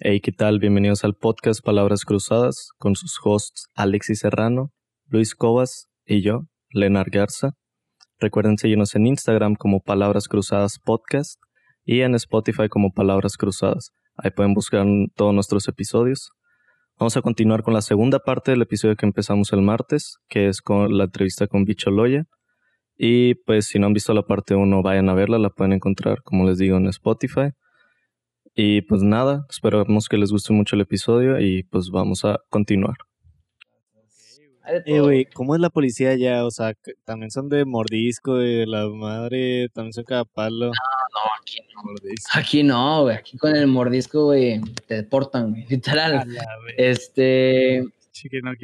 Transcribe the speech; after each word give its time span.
Hey, 0.00 0.20
¿qué 0.20 0.30
tal? 0.30 0.60
Bienvenidos 0.60 1.02
al 1.02 1.14
podcast 1.14 1.60
Palabras 1.60 2.04
Cruzadas 2.04 2.68
con 2.78 2.94
sus 2.94 3.18
hosts 3.20 3.66
Alexis 3.74 4.20
Serrano, 4.20 4.70
Luis 5.08 5.34
Cobas 5.34 5.88
y 6.06 6.22
yo, 6.22 6.42
Lenar 6.70 7.10
Garza. 7.10 7.54
Recuerden 8.20 8.58
seguirnos 8.58 8.94
en 8.94 9.08
Instagram 9.08 9.56
como 9.56 9.80
Palabras 9.80 10.28
Cruzadas 10.28 10.78
Podcast 10.78 11.40
y 11.84 12.02
en 12.02 12.14
Spotify 12.14 12.68
como 12.68 12.92
Palabras 12.92 13.36
Cruzadas. 13.36 13.90
Ahí 14.16 14.30
pueden 14.30 14.54
buscar 14.54 14.86
todos 15.16 15.34
nuestros 15.34 15.66
episodios. 15.66 16.30
Vamos 16.96 17.16
a 17.16 17.22
continuar 17.22 17.64
con 17.64 17.74
la 17.74 17.82
segunda 17.82 18.20
parte 18.20 18.52
del 18.52 18.62
episodio 18.62 18.94
que 18.94 19.04
empezamos 19.04 19.52
el 19.52 19.62
martes, 19.62 20.18
que 20.28 20.46
es 20.46 20.62
con 20.62 20.96
la 20.96 21.04
entrevista 21.06 21.48
con 21.48 21.64
Bicho 21.64 21.90
Loya. 21.90 22.26
Y 22.96 23.34
pues 23.34 23.66
si 23.66 23.80
no 23.80 23.88
han 23.88 23.94
visto 23.94 24.14
la 24.14 24.22
parte 24.22 24.54
1, 24.54 24.80
vayan 24.80 25.08
a 25.08 25.14
verla, 25.14 25.38
la 25.38 25.50
pueden 25.50 25.72
encontrar, 25.72 26.22
como 26.22 26.46
les 26.46 26.58
digo, 26.58 26.76
en 26.76 26.86
Spotify. 26.86 27.50
Y 28.60 28.80
pues 28.80 29.04
nada, 29.04 29.46
esperamos 29.48 30.08
que 30.08 30.16
les 30.16 30.32
guste 30.32 30.52
mucho 30.52 30.74
el 30.74 30.82
episodio 30.82 31.38
y 31.38 31.62
pues 31.62 31.90
vamos 31.90 32.24
a 32.24 32.40
continuar. 32.50 32.96
Eh, 34.84 34.98
güey, 34.98 35.26
¿cómo 35.26 35.54
es 35.54 35.60
la 35.60 35.70
policía 35.70 36.10
allá? 36.10 36.44
O 36.44 36.50
sea, 36.50 36.74
también 37.04 37.30
son 37.30 37.48
de 37.48 37.64
mordisco, 37.64 38.34
de 38.34 38.66
la 38.66 38.88
madre, 38.88 39.68
también 39.68 39.92
son 39.92 40.02
cada 40.02 40.24
palo. 40.24 40.66
No, 40.66 40.72
no, 40.72 41.20
aquí 41.40 41.60
no. 41.72 42.10
Aquí 42.34 42.62
no, 42.64 43.02
güey. 43.02 43.16
Aquí 43.16 43.38
con 43.38 43.54
el 43.54 43.68
mordisco, 43.68 44.24
güey, 44.24 44.60
te 44.88 44.96
deportan, 44.96 45.50
güey. 45.52 45.64
Literal. 45.70 46.26
Este. 46.76 47.84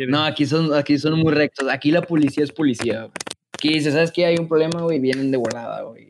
no, 0.08 0.24
aquí 0.24 0.44
son, 0.44 0.74
aquí 0.74 0.98
son 0.98 1.20
muy 1.20 1.32
rectos. 1.32 1.68
Aquí 1.68 1.92
la 1.92 2.02
policía 2.02 2.42
es 2.42 2.50
policía, 2.50 3.02
güey. 3.02 3.12
Aquí 3.52 3.68
dice, 3.74 3.92
¿sabes 3.92 4.10
qué? 4.10 4.26
Hay 4.26 4.38
un 4.40 4.48
problema, 4.48 4.82
güey, 4.82 4.98
vienen 4.98 5.30
de 5.30 5.36
volada, 5.36 5.82
güey. 5.82 6.08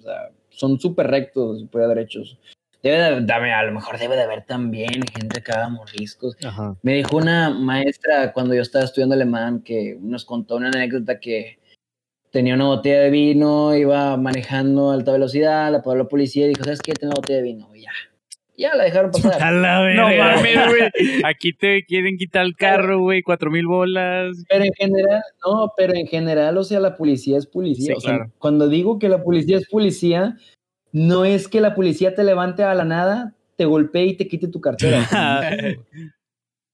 O 0.00 0.02
sea, 0.02 0.32
son 0.50 0.80
súper 0.80 1.06
rectos, 1.06 1.60
súper 1.60 1.86
derechos. 1.86 2.36
Debe 2.82 2.96
de, 2.96 3.52
a 3.52 3.62
lo 3.62 3.72
mejor 3.72 3.98
debe 3.98 4.16
de 4.16 4.22
haber 4.22 4.44
también 4.44 5.02
gente 5.06 5.40
que 5.40 5.52
haga 5.52 5.68
mordiscos. 5.68 6.36
Me 6.82 6.94
dijo 6.94 7.16
una 7.16 7.50
maestra 7.50 8.32
cuando 8.32 8.54
yo 8.54 8.62
estaba 8.62 8.84
estudiando 8.84 9.14
alemán 9.14 9.62
que 9.62 9.96
nos 10.00 10.24
contó 10.24 10.56
una 10.56 10.68
anécdota 10.68 11.20
que 11.20 11.60
tenía 12.32 12.54
una 12.54 12.64
botella 12.64 13.02
de 13.02 13.10
vino, 13.10 13.76
iba 13.76 14.16
manejando 14.16 14.90
a 14.90 14.94
alta 14.94 15.12
velocidad, 15.12 15.70
la 15.70 15.82
paró 15.82 15.98
la 15.98 16.08
policía 16.08 16.46
y 16.46 16.48
dijo, 16.48 16.64
¿sabes 16.64 16.80
qué? 16.80 16.92
Tengo 16.94 17.12
una 17.12 17.20
botella 17.20 17.38
de 17.38 17.44
vino. 17.44 17.68
Y 17.72 17.82
ya. 17.82 17.90
Ya 18.56 18.74
la 18.74 18.84
dejaron 18.84 19.10
pasar. 19.12 19.52
no 19.96 20.08
mames, 20.08 20.66
güey. 20.66 21.22
Aquí 21.24 21.52
te 21.52 21.84
quieren 21.84 22.16
quitar 22.16 22.44
el 22.44 22.56
carro, 22.56 23.00
güey, 23.00 23.22
cuatro 23.22 23.50
mil 23.50 23.66
bolas. 23.66 24.44
Pero 24.48 24.64
en 24.64 24.72
general, 24.74 25.22
no, 25.44 25.72
pero 25.76 25.94
en 25.94 26.06
general, 26.06 26.56
o 26.58 26.64
sea, 26.64 26.80
la 26.80 26.96
policía 26.96 27.38
es 27.38 27.46
policía. 27.46 27.94
o 27.96 28.00
sea, 28.00 28.28
cuando 28.38 28.68
digo 28.68 28.98
que 28.98 29.08
la 29.08 29.22
policía 29.22 29.58
es 29.58 29.68
policía, 29.68 30.36
no 30.92 31.24
es 31.24 31.48
que 31.48 31.60
la 31.60 31.74
policía 31.74 32.14
te 32.14 32.22
levante 32.22 32.62
a 32.62 32.74
la 32.74 32.84
nada, 32.84 33.34
te 33.56 33.64
golpee 33.64 34.06
y 34.06 34.16
te 34.16 34.28
quite 34.28 34.48
tu 34.48 34.60
cartera. 34.60 35.06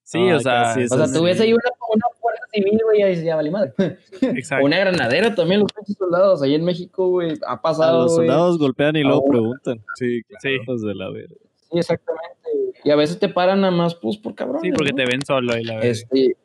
sí, 0.02 0.30
o 0.30 0.41
sea, 0.41 0.74
o 0.91 0.97
sea, 0.97 1.12
tú 1.12 1.22
ves 1.22 1.41
ahí 1.41 1.52
una, 1.52 1.70
una 1.94 2.06
fuerza 2.20 2.44
civil, 2.52 2.80
güey, 2.84 3.12
y 3.12 3.24
ya 3.24 3.36
vale 3.36 3.50
madre. 3.50 3.72
Exacto. 4.20 4.64
Una 4.66 4.78
granadera 4.78 5.34
también, 5.34 5.61
los 5.61 5.70
soldados 5.96 6.42
ahí 6.42 6.55
en 6.55 6.64
México, 6.64 7.08
güey, 7.08 7.34
ha 7.46 7.61
pasado. 7.62 8.02
los 8.02 8.16
soldados 8.16 8.58
golpean 8.58 8.96
y 8.96 9.02
luego 9.02 9.24
preguntan. 9.24 9.84
Sí, 9.94 10.22
claro. 10.22 10.77
De 10.78 10.94
la 10.94 11.11
verga. 11.11 11.34
Sí, 11.70 11.78
exactamente. 11.78 12.39
Y 12.84 12.91
a 12.91 12.96
veces 12.96 13.19
te 13.19 13.28
paran 13.28 13.61
nada 13.61 13.72
más, 13.72 13.94
pues, 13.94 14.16
por 14.16 14.34
cabrón. 14.34 14.61
Sí, 14.62 14.70
porque 14.72 14.92
te 14.92 15.05
ven 15.05 15.24
solo 15.24 15.56
y 15.56 15.64
la 15.64 15.74
verdad. 15.74 15.91
Este, 15.91 16.36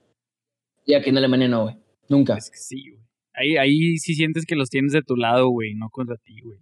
y 0.85 0.94
aquí 0.94 1.09
en 1.09 1.17
Alemania 1.17 1.47
no, 1.47 1.63
güey. 1.63 1.77
Nunca. 2.09 2.35
Es 2.35 2.49
que 2.49 2.57
sí, 2.57 2.89
güey. 2.89 3.03
Ahí, 3.35 3.57
ahí 3.57 3.97
sí 3.97 4.13
sientes 4.13 4.45
que 4.45 4.55
los 4.55 4.69
tienes 4.69 4.91
de 4.91 5.01
tu 5.01 5.16
lado, 5.16 5.49
güey, 5.49 5.73
no 5.73 5.89
contra 5.89 6.17
ti, 6.17 6.39
güey. 6.41 6.59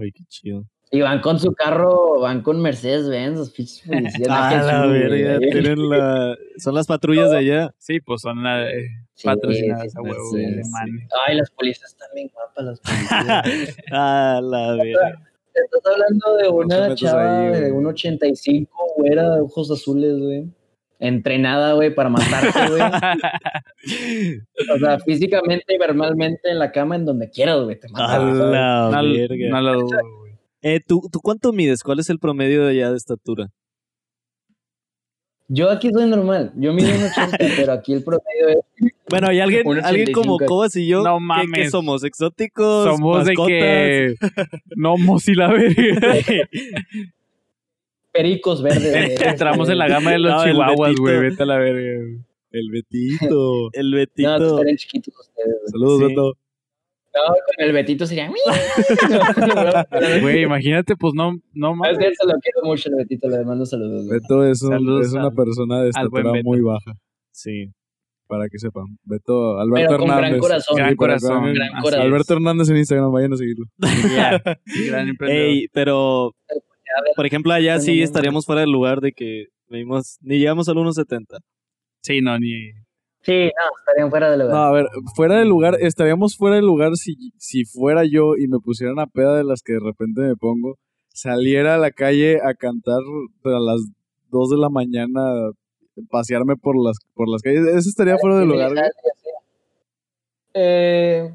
Ay, 0.00 0.12
qué 0.12 0.24
chido. 0.28 0.64
Y 0.92 1.02
van 1.02 1.20
con 1.20 1.38
su 1.38 1.52
carro, 1.52 2.18
van 2.18 2.42
con 2.42 2.60
Mercedes-Benz, 2.60 3.38
los 3.38 3.50
pinches 3.50 3.86
policías. 3.86 4.28
ah, 4.30 4.62
la 4.64 4.86
verga, 4.86 5.38
tienen 5.38 5.88
la... 5.88 6.36
Son 6.56 6.74
las 6.74 6.86
patrullas 6.88 7.30
de 7.30 7.38
allá. 7.38 7.74
Sí, 7.78 8.00
pues 8.00 8.22
son 8.22 8.42
las 8.42 8.68
eh, 8.72 8.88
patrocinadas 9.22 9.94
a 9.94 10.02
huevo 10.02 10.30
Ay, 11.28 11.36
las 11.36 11.50
policías 11.50 11.90
están 11.90 12.08
bien 12.12 12.28
guapas, 12.34 12.64
las 12.64 12.80
policías. 12.80 13.76
ah, 13.92 14.40
la 14.42 14.74
verga. 14.74 15.26
Estás 15.54 15.92
hablando 15.92 16.36
de 16.38 16.48
una 16.48 16.94
chava 16.94 17.50
de 17.50 17.70
un 17.70 17.86
85, 17.86 18.70
güera, 18.96 19.34
de 19.34 19.40
ojos 19.42 19.70
azules, 19.70 20.18
güey. 20.18 20.48
Entrenada, 21.02 21.72
güey, 21.72 21.94
para 21.94 22.10
matarte, 22.10 22.68
güey. 22.68 22.82
o 24.74 24.78
sea, 24.78 24.98
físicamente 25.00 25.74
y 25.74 25.78
verbalmente 25.78 26.50
en 26.50 26.58
la 26.58 26.70
cama, 26.70 26.96
en 26.96 27.06
donde 27.06 27.30
quieras, 27.30 27.62
güey, 27.62 27.80
te 27.80 27.88
matas. 27.88 28.22
la 28.22 29.02
verga. 29.02 29.48
No, 29.48 29.60
lo 29.62 29.80
dudo, 29.80 29.98
güey. 30.18 30.34
Eh, 30.62 30.80
¿tú, 30.86 31.08
¿Tú 31.10 31.20
cuánto 31.20 31.54
mides? 31.54 31.82
¿Cuál 31.82 32.00
es 32.00 32.10
el 32.10 32.18
promedio 32.18 32.66
de 32.66 32.72
allá 32.72 32.90
de 32.90 32.98
estatura? 32.98 33.48
Yo 35.52 35.68
aquí 35.68 35.90
soy 35.90 36.08
normal, 36.08 36.52
yo 36.54 36.72
mido 36.72 36.90
un 36.94 37.02
80, 37.02 37.36
pero 37.56 37.72
aquí 37.72 37.92
el 37.92 38.04
promedio 38.04 38.48
es. 38.50 38.92
Bueno, 39.08 39.28
hay 39.28 39.40
alguien, 39.40 39.66
alguien 39.82 40.12
como 40.12 40.38
Cobas 40.38 40.76
y 40.76 40.86
yo. 40.86 41.02
No 41.02 41.18
mames. 41.18 41.50
¿Qué, 41.52 41.70
somos? 41.70 42.04
¿Exóticos? 42.04 42.84
Somos 42.84 43.24
de 43.24 43.34
que. 43.34 44.14
No, 44.76 44.94
y 45.26 45.34
la 45.34 45.48
verga. 45.48 46.18
Pericos 48.12 48.62
verdes. 48.62 49.20
Entramos 49.20 49.68
en 49.68 49.78
la 49.78 49.88
gama 49.88 50.12
de 50.12 50.18
los 50.18 50.44
chihuahuas, 50.44 50.94
güey. 50.96 51.20
Vete 51.20 51.42
a 51.42 51.46
la 51.46 51.58
verga. 51.58 52.24
El 52.50 52.70
Betito. 52.70 53.70
el 53.72 53.94
Betito. 53.94 54.38
No, 54.38 54.50
estarían 54.50 54.76
chiquitos 54.76 55.14
ustedes. 55.18 55.56
Saludos, 55.70 56.00
Beto. 56.00 56.36
No, 57.12 57.22
con 57.26 57.66
el 57.66 57.72
Betito 57.72 58.06
sería. 58.06 58.30
Güey, 60.20 60.42
imagínate, 60.42 60.94
pues 60.96 61.12
no, 61.14 61.32
no 61.52 61.74
más. 61.74 61.90
Es 61.90 61.98
que 61.98 62.06
eso 62.06 62.24
lo 62.24 62.34
quiero 62.38 62.62
mucho, 62.62 62.88
el 62.88 62.96
Betito, 62.96 63.28
le 63.28 63.44
mando 63.44 63.66
saludos. 63.66 64.06
Beto 64.08 64.46
es, 64.46 64.62
un, 64.62 65.02
es 65.02 65.12
una 65.12 65.32
persona 65.32 65.82
de 65.82 65.88
estatura 65.88 66.32
muy 66.44 66.60
baja. 66.60 66.92
Sí. 67.32 67.68
Para 68.28 68.48
que 68.48 68.60
sepan. 68.60 68.84
Beto, 69.02 69.58
Alberto 69.58 69.88
Pero 69.88 69.98
con 69.98 70.10
Hernández. 70.10 70.30
Gran 70.30 70.40
corazón. 70.40 70.76
Gran 70.76 70.96
corazón. 70.96 71.52
Gran 71.52 71.82
corazón. 71.82 72.00
Alberto 72.00 72.34
Hernández 72.34 72.68
en 72.70 72.76
Instagram, 72.76 73.12
vayan 73.12 73.32
a 73.32 73.36
seguirlo. 73.36 73.66
gran 74.88 75.16
Ey, 75.28 75.66
pero. 75.72 76.32
Por 77.16 77.26
ejemplo, 77.26 77.52
allá 77.52 77.78
sí 77.80 78.02
estaríamos 78.02 78.46
fuera 78.46 78.62
del 78.62 78.70
lugar 78.70 79.00
de 79.00 79.12
que 79.12 79.46
vimos, 79.68 80.18
ni 80.20 80.38
llegamos 80.38 80.68
al 80.68 80.76
1.70. 80.76 81.38
Sí, 82.02 82.20
no, 82.20 82.38
ni. 82.38 82.72
Sí, 83.22 83.44
no, 83.44 83.78
estarían 83.78 84.10
fuera 84.10 84.30
del 84.30 84.40
lugar. 84.40 84.54
No, 84.54 84.62
a 84.62 84.72
ver, 84.72 84.86
fuera 85.14 85.38
del 85.38 85.48
lugar, 85.48 85.76
estaríamos 85.80 86.36
fuera 86.36 86.56
del 86.56 86.64
lugar 86.64 86.96
si, 86.96 87.14
si 87.36 87.64
fuera 87.64 88.04
yo 88.04 88.36
y 88.36 88.48
me 88.48 88.58
pusieran 88.58 88.98
a 88.98 89.06
peda 89.06 89.36
de 89.36 89.44
las 89.44 89.62
que 89.62 89.74
de 89.74 89.80
repente 89.80 90.22
me 90.22 90.36
pongo, 90.36 90.78
saliera 91.08 91.74
a 91.74 91.78
la 91.78 91.90
calle 91.90 92.38
a 92.42 92.54
cantar 92.54 93.00
a 93.44 93.60
las 93.60 93.80
2 94.30 94.50
de 94.50 94.56
la 94.56 94.70
mañana, 94.70 95.50
pasearme 96.08 96.56
por 96.56 96.82
las, 96.82 96.96
por 97.14 97.28
las 97.28 97.42
calles. 97.42 97.66
Eso 97.66 97.88
estaría 97.88 98.16
fuera 98.18 98.38
del 98.38 98.48
lugar. 98.48 98.72
Eh, 100.54 101.34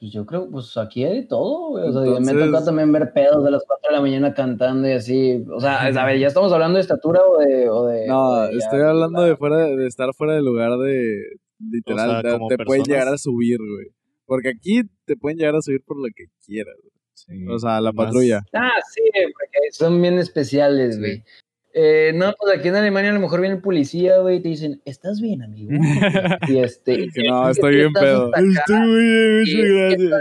yo 0.00 0.26
creo, 0.26 0.50
pues 0.50 0.76
aquí 0.76 1.04
hay 1.04 1.22
de 1.22 1.26
todo, 1.26 1.70
güey. 1.70 1.88
O 1.88 1.92
sea, 1.92 2.20
me 2.20 2.46
toca 2.46 2.64
también 2.64 2.92
ver 2.92 3.12
pedos 3.12 3.44
de 3.44 3.50
las 3.50 3.64
4 3.66 3.88
de 3.88 3.96
la 3.96 4.00
mañana 4.00 4.34
cantando 4.34 4.88
y 4.88 4.92
así. 4.92 5.44
O 5.50 5.60
sea, 5.60 5.82
a 5.82 6.06
ver, 6.06 6.18
¿ya 6.18 6.26
estamos 6.26 6.52
hablando 6.52 6.76
de 6.76 6.82
estatura 6.82 7.20
o 7.26 7.38
de...? 7.38 7.68
O 7.68 7.86
de 7.86 8.06
no, 8.06 8.44
estoy 8.46 8.80
hablando 8.80 9.22
de 9.22 9.36
fuera 9.36 9.58
de 9.58 9.86
estar 9.86 10.12
fuera 10.14 10.34
del 10.34 10.44
lugar 10.44 10.78
de... 10.78 11.38
Literal, 11.58 12.22
te, 12.48 12.58
pueden 12.64 12.82
llegar 12.82 13.08
a 13.08 13.16
subir, 13.16 13.58
güey. 13.58 13.86
Porque 14.26 14.50
aquí 14.50 14.82
te 15.04 15.16
pueden 15.16 15.38
llegar 15.38 15.54
a 15.54 15.62
subir 15.62 15.82
por 15.86 15.96
lo 15.96 16.08
que 16.14 16.24
quieras, 16.44 16.74
güey. 16.82 17.46
o 17.48 17.58
sea, 17.58 17.80
la 17.80 17.92
patrulla. 17.92 18.42
Ah, 18.52 18.72
sí, 18.92 19.02
porque 19.14 19.70
son 19.70 20.02
bien 20.02 20.18
especiales, 20.18 20.98
güey. 20.98 21.22
Eh, 21.76 22.12
no, 22.14 22.32
pues 22.38 22.56
aquí 22.56 22.68
en 22.68 22.76
Alemania 22.76 23.10
a 23.10 23.14
lo 23.14 23.20
mejor 23.20 23.40
viene 23.40 23.56
el 23.56 23.60
policía, 23.60 24.18
güey, 24.18 24.36
y 24.36 24.40
te 24.40 24.48
dicen, 24.48 24.80
¿estás 24.84 25.20
bien, 25.20 25.42
amigo? 25.42 25.72
y 26.48 26.58
este. 26.58 27.08
no, 27.28 27.50
estoy 27.50 27.76
bien 27.76 27.92
pedo. 27.92 28.30
Estoy 28.32 28.76
muy 28.76 29.04
bien, 29.04 29.38
muchas 29.40 29.98
gracias. 29.98 30.20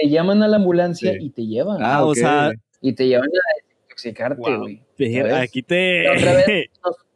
Te 0.00 0.08
llaman 0.08 0.42
a 0.42 0.48
la 0.48 0.56
ambulancia 0.56 1.12
y 1.20 1.30
te 1.30 1.46
llevan. 1.46 1.78
Ah, 1.82 2.04
o 2.04 2.14
sea. 2.14 2.52
Y 2.80 2.94
te 2.94 3.06
llevan 3.06 3.28
a 3.28 3.54
desintoxicarte, 3.56 4.56
güey. 4.56 4.82
Aquí 5.34 5.62
te. 5.62 6.08
otra 6.08 6.34
vez 6.34 6.70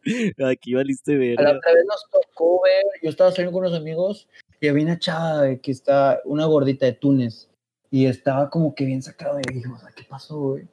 aquí 0.44 0.75
valiste 0.75 1.16
ver. 1.16 1.40
La 1.40 1.56
otra 1.56 1.72
vez 1.72 1.84
nos 1.87 2.06
tocó 2.11 2.62
ver, 2.62 2.84
yo 3.02 3.11
estaba 3.11 3.31
saliendo 3.31 3.52
con 3.52 3.66
unos 3.66 3.78
amigos 3.78 4.28
y 4.61 4.69
había 4.69 4.84
una 4.84 4.99
chava 4.99 5.56
que 5.56 5.70
está, 5.70 6.20
una 6.25 6.46
gordita 6.46 6.87
de 6.87 6.93
Túnez, 6.93 7.49
y 7.90 8.06
estaba 8.06 8.50
como 8.50 8.75
que 8.75 8.84
bien 8.84 9.02
sacado 9.02 9.38
y 9.38 9.54
dijimos, 9.54 9.82
¿qué 9.96 10.04
pasó, 10.04 10.38
güey? 10.38 10.69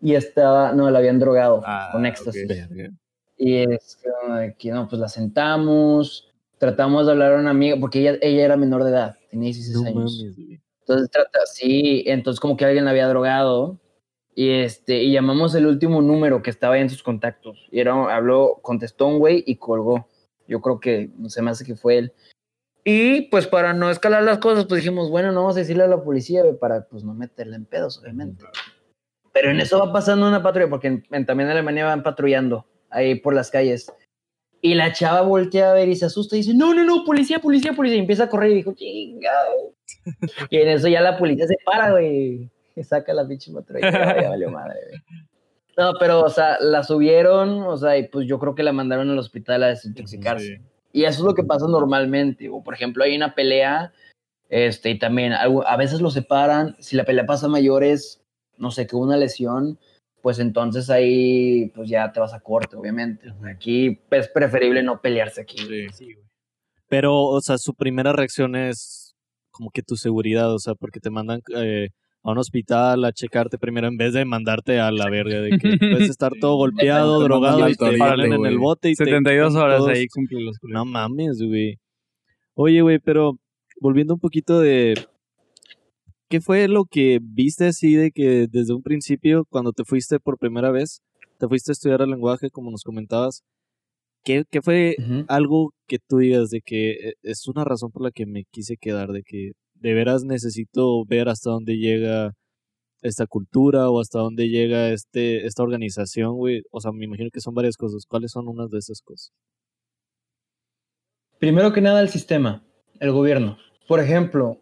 Y 0.00 0.14
estaba, 0.14 0.72
no, 0.72 0.90
la 0.90 0.98
habían 0.98 1.18
drogado 1.18 1.62
ah, 1.64 1.90
con 1.92 2.06
éxtasis. 2.06 2.46
Y 3.36 3.56
es 3.56 3.98
que, 4.58 4.70
no, 4.70 4.88
pues 4.88 5.00
la 5.00 5.08
sentamos, 5.08 6.28
tratamos 6.58 7.06
de 7.06 7.12
hablar 7.12 7.34
a 7.34 7.40
una 7.40 7.50
amiga, 7.50 7.76
porque 7.80 8.00
ella, 8.00 8.18
ella 8.20 8.44
era 8.44 8.56
menor 8.56 8.84
de 8.84 8.90
edad, 8.90 9.16
tenía 9.30 9.46
16 9.46 9.86
años. 9.86 10.24
entonces, 10.80 11.10
trata, 11.10 11.38
sí, 11.46 12.02
entonces 12.06 12.40
como 12.40 12.56
que 12.56 12.64
alguien 12.64 12.84
la 12.84 12.90
había 12.90 13.08
drogado, 13.08 13.78
y 14.34 14.50
este, 14.50 15.02
y 15.02 15.12
llamamos 15.12 15.54
el 15.54 15.66
último 15.66 16.00
número 16.00 16.42
que 16.42 16.50
estaba 16.50 16.74
ahí 16.74 16.80
en 16.80 16.90
sus 16.90 17.02
contactos, 17.02 17.68
y 17.70 17.80
era, 17.80 17.92
habló, 18.14 18.58
contestó 18.62 19.06
un 19.06 19.18
güey 19.18 19.44
y 19.46 19.56
colgó. 19.56 20.08
Yo 20.46 20.60
creo 20.60 20.80
que, 20.80 21.10
no 21.18 21.28
sé, 21.28 21.42
más 21.42 21.62
que 21.62 21.76
fue 21.76 21.98
él. 21.98 22.12
Y 22.84 23.22
pues 23.22 23.46
para 23.46 23.74
no 23.74 23.90
escalar 23.90 24.22
las 24.22 24.38
cosas, 24.38 24.64
pues 24.64 24.80
dijimos, 24.80 25.10
bueno, 25.10 25.30
no 25.30 25.42
vamos 25.42 25.56
a 25.56 25.58
decirle 25.60 25.84
a 25.84 25.88
la 25.88 26.02
policía, 26.02 26.42
para 26.58 26.86
pues 26.86 27.04
no 27.04 27.12
meterle 27.12 27.56
en 27.56 27.66
pedos, 27.66 27.98
obviamente. 27.98 28.44
Pero 29.40 29.52
en 29.52 29.60
eso 29.60 29.78
va 29.78 29.92
pasando 29.92 30.26
una 30.26 30.42
patrulla, 30.42 30.68
porque 30.68 31.00
también 31.08 31.42
en 31.42 31.50
Alemania 31.50 31.84
van 31.84 32.02
patrullando 32.02 32.66
ahí 32.90 33.14
por 33.14 33.34
las 33.34 33.52
calles. 33.52 33.92
Y 34.60 34.74
la 34.74 34.92
chava 34.92 35.20
voltea 35.20 35.70
a 35.70 35.74
ver 35.74 35.88
y 35.88 35.94
se 35.94 36.06
asusta 36.06 36.34
y 36.34 36.40
dice, 36.40 36.54
no, 36.54 36.74
no, 36.74 36.84
no, 36.84 37.04
policía, 37.04 37.38
policía, 37.38 37.72
policía. 37.72 37.98
Y 37.98 38.00
empieza 38.00 38.24
a 38.24 38.28
correr 38.28 38.50
y 38.50 38.54
dijo, 38.56 38.74
chingado. 38.74 39.74
y 40.50 40.56
en 40.56 40.68
eso 40.70 40.88
ya 40.88 41.00
la 41.02 41.16
policía 41.16 41.46
se 41.46 41.56
para, 41.64 41.92
güey. 41.92 42.50
Y 42.74 42.82
saca 42.82 43.14
la 43.14 43.28
pinche 43.28 43.52
patrulla. 43.52 44.20
Ya 44.20 44.28
valió 44.28 44.50
madre, 44.50 44.80
güey. 44.88 45.02
No, 45.76 45.92
pero, 46.00 46.24
o 46.24 46.28
sea, 46.28 46.58
la 46.60 46.82
subieron, 46.82 47.62
o 47.62 47.76
sea, 47.76 47.96
y 47.96 48.08
pues 48.08 48.26
yo 48.26 48.40
creo 48.40 48.56
que 48.56 48.64
la 48.64 48.72
mandaron 48.72 49.08
al 49.10 49.18
hospital 49.20 49.62
a 49.62 49.68
desintoxicarse. 49.68 50.60
Y 50.92 51.04
eso 51.04 51.20
es 51.20 51.24
lo 51.24 51.34
que 51.34 51.44
pasa 51.44 51.68
normalmente. 51.68 52.48
O, 52.48 52.64
por 52.64 52.74
ejemplo, 52.74 53.04
hay 53.04 53.14
una 53.14 53.36
pelea, 53.36 53.92
este, 54.48 54.90
y 54.90 54.98
también 54.98 55.32
a 55.34 55.76
veces 55.76 56.00
lo 56.00 56.10
separan. 56.10 56.74
Si 56.80 56.96
la 56.96 57.04
pelea 57.04 57.26
pasa 57.26 57.46
a 57.46 57.50
mayores, 57.50 58.20
no 58.58 58.70
sé, 58.70 58.86
que 58.86 58.96
una 58.96 59.16
lesión, 59.16 59.78
pues 60.22 60.38
entonces 60.38 60.90
ahí 60.90 61.70
pues 61.74 61.88
ya 61.88 62.12
te 62.12 62.20
vas 62.20 62.34
a 62.34 62.40
corte, 62.40 62.76
obviamente. 62.76 63.32
Aquí 63.50 64.00
es 64.10 64.28
preferible 64.28 64.82
no 64.82 65.00
pelearse 65.00 65.42
aquí. 65.42 65.58
Sí. 65.92 66.16
Pero, 66.88 67.24
o 67.24 67.40
sea, 67.40 67.58
su 67.58 67.74
primera 67.74 68.12
reacción 68.12 68.56
es 68.56 69.14
como 69.50 69.70
que 69.70 69.82
tu 69.82 69.96
seguridad, 69.96 70.52
o 70.52 70.58
sea, 70.58 70.74
porque 70.74 71.00
te 71.00 71.10
mandan 71.10 71.40
eh, 71.56 71.88
a 72.22 72.32
un 72.32 72.38
hospital 72.38 73.04
a 73.04 73.12
checarte 73.12 73.58
primero 73.58 73.88
en 73.88 73.96
vez 73.96 74.12
de 74.12 74.24
mandarte 74.24 74.80
a 74.80 74.90
la 74.90 75.10
verga, 75.10 75.40
de 75.40 75.50
que 75.58 75.58
puedes 75.78 76.10
estar 76.10 76.32
todo 76.40 76.56
golpeado, 76.56 77.20
drogado 77.20 77.68
y 77.68 77.74
te 77.74 77.96
salen 77.96 78.32
en 78.32 78.46
el 78.46 78.58
bote 78.58 78.90
y 78.90 78.94
72 78.94 79.54
horas 79.54 79.86
ahí 79.86 80.06
cumplen 80.08 80.46
los 80.46 80.56
No 80.62 80.84
mames, 80.84 81.42
güey. 81.42 81.78
Oye, 82.54 82.82
güey, 82.82 82.98
pero 82.98 83.38
volviendo 83.80 84.14
un 84.14 84.20
poquito 84.20 84.60
de, 84.60 84.94
¿qué 86.28 86.40
fue 86.40 86.68
lo 86.68 86.84
que 86.84 87.18
viste 87.22 87.66
así 87.66 87.94
de 87.94 88.10
que 88.10 88.46
desde 88.50 88.74
un 88.74 88.82
principio, 88.82 89.44
cuando 89.50 89.72
te 89.72 89.84
fuiste 89.84 90.20
por 90.20 90.38
primera 90.38 90.70
vez, 90.70 91.00
te 91.38 91.48
fuiste 91.48 91.70
a 91.70 91.74
estudiar 91.74 92.02
el 92.02 92.10
lenguaje, 92.10 92.50
como 92.50 92.70
nos 92.70 92.82
comentabas? 92.82 93.42
¿Qué, 94.24 94.44
qué 94.50 94.60
fue 94.62 94.96
algo 95.28 95.72
que 95.86 95.98
tú 95.98 96.18
digas 96.18 96.50
de 96.50 96.60
que 96.60 96.90
eh, 96.90 97.14
es 97.22 97.46
una 97.48 97.64
razón 97.64 97.90
por 97.92 98.02
la 98.02 98.10
que 98.10 98.26
me 98.26 98.44
quise 98.50 98.76
quedar, 98.76 99.10
de 99.10 99.22
que 99.22 99.52
de 99.74 99.94
veras 99.94 100.24
necesito 100.24 101.04
ver 101.06 101.28
hasta 101.28 101.50
dónde 101.50 101.76
llega 101.76 102.32
esta 103.00 103.26
cultura 103.26 103.90
o 103.90 104.00
hasta 104.00 104.18
dónde 104.18 104.48
llega 104.48 104.90
este, 104.90 105.46
esta 105.46 105.62
organización, 105.62 106.36
güey? 106.36 106.62
O 106.70 106.80
sea, 106.80 106.92
me 106.92 107.04
imagino 107.04 107.30
que 107.32 107.40
son 107.40 107.54
varias 107.54 107.76
cosas. 107.76 108.04
¿Cuáles 108.06 108.32
son 108.32 108.48
unas 108.48 108.70
de 108.70 108.78
esas 108.78 109.00
cosas? 109.00 109.30
Primero 111.38 111.72
que 111.72 111.80
nada, 111.80 112.00
el 112.00 112.08
sistema, 112.08 112.64
el 112.98 113.12
gobierno. 113.12 113.56
Por 113.86 114.00
ejemplo, 114.00 114.60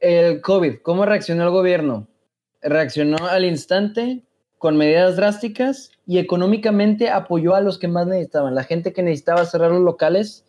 el 0.00 0.40
COVID, 0.40 0.80
¿cómo 0.82 1.04
reaccionó 1.04 1.44
el 1.44 1.50
gobierno? 1.50 2.08
Reaccionó 2.62 3.16
al 3.28 3.44
instante 3.44 4.22
con 4.58 4.76
medidas 4.76 5.16
drásticas 5.16 5.90
y 6.06 6.18
económicamente 6.18 7.10
apoyó 7.10 7.54
a 7.54 7.60
los 7.60 7.78
que 7.78 7.88
más 7.88 8.06
necesitaban. 8.06 8.54
La 8.54 8.64
gente 8.64 8.92
que 8.92 9.02
necesitaba 9.02 9.44
cerrar 9.44 9.70
los 9.70 9.82
locales, 9.82 10.44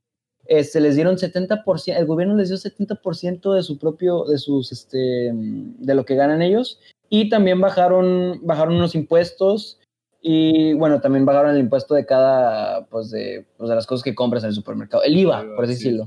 se 0.48 0.60
este, 0.60 0.80
les 0.80 0.96
dieron 0.96 1.18
70%, 1.18 1.96
el 1.98 2.06
gobierno 2.06 2.36
les 2.36 2.50
dio 2.50 2.58
70% 2.58 3.54
de 3.54 3.64
su 3.64 3.78
propio, 3.78 4.24
de 4.26 4.38
sus, 4.38 4.72
este, 4.72 5.32
de 5.34 5.96
lo 5.96 6.06
que 6.06 6.16
ganan 6.16 6.42
ellos 6.42 6.80
y 7.10 7.30
también 7.30 7.60
bajaron, 7.60 8.40
bajaron 8.44 8.76
unos 8.76 8.96
impuestos 8.96 9.80
y 10.22 10.74
bueno, 10.74 11.02
también 11.02 11.26
bajaron 11.26 11.52
el 11.52 11.60
impuesto 11.60 11.96
de 11.96 12.06
cada, 12.06 12.86
pues 12.86 13.12
de, 13.12 13.46
pues 13.58 13.70
de 13.70 13.76
las 13.76 13.86
cosas 13.86 14.04
que 14.04 14.16
compras 14.16 14.44
en 14.44 14.50
el 14.50 14.56
supermercado, 14.56 15.04
el 15.04 15.18
IVA, 15.18 15.46
por 15.56 15.66
así 15.66 15.74
decirlo 15.74 16.06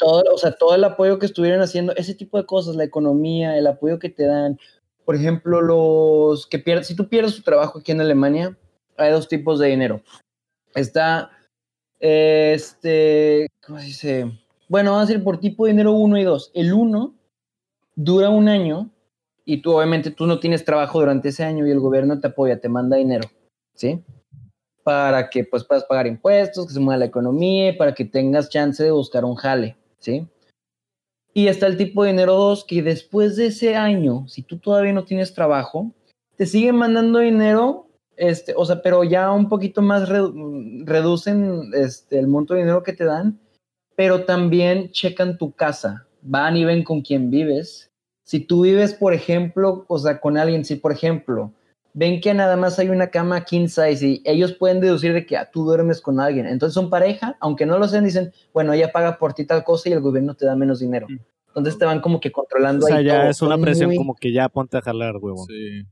todo, 0.00 0.24
o 0.32 0.38
sea, 0.38 0.52
todo 0.52 0.74
el 0.74 0.82
apoyo 0.82 1.18
que 1.18 1.26
estuvieron 1.26 1.60
haciendo, 1.60 1.94
ese 1.94 2.14
tipo 2.14 2.38
de 2.38 2.46
cosas, 2.46 2.74
la 2.74 2.84
economía, 2.84 3.56
el 3.56 3.66
apoyo 3.66 3.98
que 3.98 4.08
te 4.08 4.24
dan. 4.24 4.58
Por 5.04 5.14
ejemplo, 5.14 5.60
los 5.60 6.46
que 6.46 6.58
pierden, 6.58 6.84
si 6.84 6.96
tú 6.96 7.08
pierdes 7.08 7.36
tu 7.36 7.42
trabajo 7.42 7.78
aquí 7.78 7.92
en 7.92 8.00
Alemania, 8.00 8.56
hay 8.96 9.12
dos 9.12 9.28
tipos 9.28 9.58
de 9.58 9.68
dinero. 9.68 10.02
Está, 10.74 11.30
este, 11.98 13.48
¿cómo 13.64 13.78
se 13.78 13.86
dice? 13.86 14.32
Bueno, 14.68 14.92
vamos 14.92 15.04
a 15.04 15.12
decir 15.12 15.22
por 15.22 15.38
tipo 15.38 15.66
de 15.66 15.72
dinero 15.72 15.92
uno 15.92 16.16
y 16.16 16.24
dos. 16.24 16.50
El 16.54 16.72
uno 16.72 17.14
dura 17.94 18.30
un 18.30 18.48
año 18.48 18.90
y 19.44 19.62
tú 19.62 19.76
obviamente 19.76 20.10
tú 20.10 20.26
no 20.26 20.40
tienes 20.40 20.64
trabajo 20.64 21.00
durante 21.00 21.28
ese 21.28 21.44
año 21.44 21.66
y 21.66 21.70
el 21.70 21.80
gobierno 21.80 22.20
te 22.20 22.28
apoya, 22.28 22.60
te 22.60 22.68
manda 22.68 22.96
dinero, 22.96 23.28
¿sí? 23.74 24.02
Para 24.82 25.28
que 25.28 25.44
pues 25.44 25.64
puedas 25.64 25.84
pagar 25.84 26.06
impuestos, 26.06 26.66
que 26.66 26.72
se 26.72 26.80
mueva 26.80 26.98
la 26.98 27.04
economía, 27.06 27.76
para 27.76 27.94
que 27.94 28.04
tengas 28.04 28.48
chance 28.48 28.82
de 28.82 28.92
buscar 28.92 29.24
un 29.24 29.34
jale. 29.34 29.76
¿Sí? 30.00 30.26
Y 31.32 31.46
está 31.46 31.66
el 31.68 31.76
tipo 31.76 32.02
de 32.02 32.10
dinero 32.10 32.34
2 32.34 32.64
que 32.64 32.82
después 32.82 33.36
de 33.36 33.46
ese 33.46 33.76
año, 33.76 34.26
si 34.26 34.42
tú 34.42 34.58
todavía 34.58 34.92
no 34.92 35.04
tienes 35.04 35.32
trabajo, 35.32 35.92
te 36.36 36.46
siguen 36.46 36.76
mandando 36.76 37.20
dinero, 37.20 37.86
este, 38.16 38.54
o 38.56 38.64
sea, 38.64 38.82
pero 38.82 39.04
ya 39.04 39.30
un 39.30 39.48
poquito 39.48 39.80
más 39.80 40.08
reducen 40.08 41.70
este, 41.74 42.18
el 42.18 42.26
monto 42.26 42.54
de 42.54 42.60
dinero 42.60 42.82
que 42.82 42.92
te 42.92 43.04
dan, 43.04 43.38
pero 43.94 44.24
también 44.24 44.90
checan 44.90 45.38
tu 45.38 45.52
casa, 45.52 46.06
van 46.22 46.56
y 46.56 46.64
ven 46.64 46.82
con 46.82 47.02
quién 47.02 47.30
vives. 47.30 47.90
Si 48.24 48.40
tú 48.40 48.62
vives, 48.62 48.94
por 48.94 49.14
ejemplo, 49.14 49.84
o 49.88 49.98
sea, 49.98 50.20
con 50.20 50.36
alguien, 50.36 50.64
si 50.64 50.76
por 50.76 50.92
ejemplo, 50.92 51.52
ven 51.92 52.20
que 52.20 52.34
nada 52.34 52.56
más 52.56 52.78
hay 52.78 52.88
una 52.88 53.08
cama 53.08 53.44
king 53.44 53.68
size 53.68 54.06
y 54.06 54.22
ellos 54.24 54.52
pueden 54.52 54.80
deducir 54.80 55.12
de 55.12 55.26
que 55.26 55.36
ah, 55.36 55.50
tú 55.50 55.64
duermes 55.64 56.00
con 56.00 56.20
alguien. 56.20 56.46
Entonces 56.46 56.74
son 56.74 56.90
pareja, 56.90 57.36
aunque 57.40 57.66
no 57.66 57.78
lo 57.78 57.88
sean, 57.88 58.04
dicen, 58.04 58.32
bueno, 58.52 58.72
ella 58.72 58.92
paga 58.92 59.18
por 59.18 59.34
ti 59.34 59.44
tal 59.44 59.64
cosa 59.64 59.88
y 59.88 59.92
el 59.92 60.00
gobierno 60.00 60.34
te 60.34 60.46
da 60.46 60.56
menos 60.56 60.80
dinero. 60.80 61.06
Mm. 61.08 61.18
Entonces 61.48 61.78
te 61.78 61.84
van 61.84 62.00
como 62.00 62.20
que 62.20 62.30
controlando. 62.30 62.86
O 62.86 62.88
sea, 62.88 63.00
ya 63.00 63.28
es 63.28 63.42
una 63.42 63.58
presión 63.58 63.94
como 63.96 64.14
que 64.14 64.32
ya 64.32 64.48
ponte 64.48 64.76
a 64.78 64.82
jalar, 64.82 65.16
huevón. 65.16 65.46
Sí. 65.46 65.84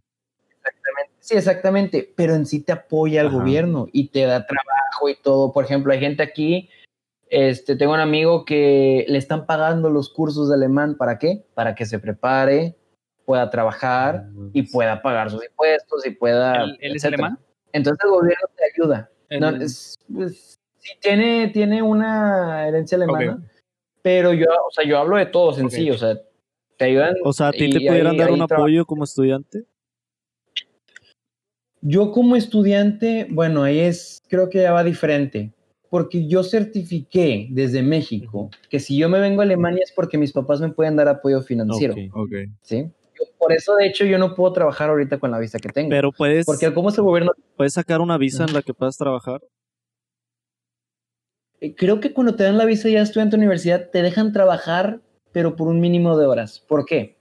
Exactamente. 0.56 1.12
Sí, 1.21 1.37
exactamente. 1.37 2.12
Pero 2.17 2.35
en 2.35 2.47
sí 2.47 2.61
te 2.62 2.73
apoya 2.73 3.21
el 3.23 3.31
gobierno 3.31 3.89
y 3.93 4.09
te 4.09 4.23
da 4.23 4.47
trabajo 4.47 5.09
y 5.09 5.17
todo. 5.21 5.53
Por 5.53 5.65
ejemplo, 5.65 5.93
hay 5.93 5.99
gente 5.99 6.23
aquí, 6.23 6.71
este, 7.29 7.75
tengo 7.75 7.93
un 7.93 8.00
amigo 8.00 8.45
que 8.45 9.05
le 9.09 9.19
están 9.19 9.47
pagando 9.47 9.91
los 9.91 10.11
cursos 10.11 10.49
de 10.49 10.55
alemán. 10.55 10.97
¿Para 10.97 11.19
qué? 11.19 11.45
Para 11.55 11.75
que 11.75 11.87
se 11.87 11.99
prepare, 11.99 12.77
pueda 13.28 13.50
trabajar 13.50 14.25
ah, 14.25 14.50
y 14.54 14.62
pueda 14.62 15.02
pagar 15.02 15.30
sus 15.30 15.44
impuestos 15.44 16.06
y 16.06 16.10
pueda... 16.12 16.64
¿Él, 16.80 16.96
es 16.96 17.04
alemán? 17.04 17.38
Entonces 17.75 18.02
el 18.02 18.10
gobierno 18.10 18.48
te 18.56 18.64
ayuda. 18.72 19.10
pues, 20.14 20.58
sí, 20.78 20.90
tiene, 20.98 21.48
tiene 21.48 21.82
una 21.82 22.66
herencia 22.66 22.96
alemana, 22.96 23.46
pero 24.00 24.32
yo, 24.32 24.46
o 24.66 24.70
sea, 24.70 24.82
yo 24.88 24.96
hablo 24.96 25.19
de 25.19 25.26
todos 25.26 25.58
en 25.58 25.70
sí, 25.70 25.90
o 25.90 25.98
sea, 25.98 26.19
te 26.78 26.86
ayudan. 26.86 27.16
O 27.22 27.34
sea, 27.34 27.48
¿a 27.48 27.52
ti 27.52 27.69
te 27.69 27.86
pudieran 27.86 28.16
dar 28.16 28.30
un 28.30 28.40
apoyo 28.40 28.86
como 28.86 29.04
estudiante? 29.04 29.64
Yo 31.82 32.12
como 32.12 32.34
estudiante, 32.34 33.26
bueno, 33.30 33.62
ahí 33.62 33.80
es, 33.80 34.23
creo 34.28 34.49
que 34.49 34.62
ya 34.62 34.73
va 34.73 34.82
diferente, 34.85 35.52
porque 35.90 36.26
yo 36.26 36.42
certifiqué 36.42 37.49
desde 37.50 37.82
México 37.82 38.49
que 38.70 38.80
si 38.80 38.97
yo 38.97 39.11
me 39.11 39.20
vengo 39.20 39.42
a 39.42 39.44
Alemania 39.44 39.82
es 39.85 39.92
porque 39.92 40.16
mis 40.16 40.32
papás 40.32 40.62
me 40.62 40.70
pueden 40.70 40.97
dar 40.97 41.08
apoyo 41.08 41.42
financiero. 41.42 41.94
Ok. 42.14 42.32
¿Sí? 42.62 42.90
Por 43.49 43.57
eso, 43.57 43.76
de 43.76 43.87
hecho, 43.87 44.05
yo 44.05 44.19
no 44.19 44.35
puedo 44.35 44.52
trabajar 44.52 44.90
ahorita 44.90 45.19
con 45.19 45.31
la 45.31 45.38
visa 45.38 45.59
que 45.59 45.71
tengo. 45.71 45.88
Pero 45.88 46.12
puedes. 46.12 46.45
Porque 46.45 46.73
cómo 46.75 46.90
es 46.90 46.99
el 46.99 47.05
gobierno. 47.05 47.33
¿Puedes 47.57 47.73
sacar 47.73 48.02
una 48.02 48.19
visa 48.19 48.45
en 48.45 48.52
la 48.52 48.61
que 48.61 48.75
puedas 48.75 48.99
trabajar? 48.99 49.40
Eh, 51.61 51.75
creo 51.75 51.99
que 51.99 52.12
cuando 52.12 52.35
te 52.35 52.45
dan 52.45 52.59
la 52.59 52.67
visa 52.67 52.90
ya 52.90 53.00
estudiante 53.00 53.37
de 53.37 53.40
universidad, 53.40 53.88
te 53.88 54.02
dejan 54.02 54.35
trabajar, 54.35 55.00
pero 55.33 55.57
por 55.57 55.69
un 55.69 55.81
mínimo 55.81 56.19
de 56.19 56.26
horas. 56.26 56.61
¿Por 56.61 56.85
qué? 56.85 57.17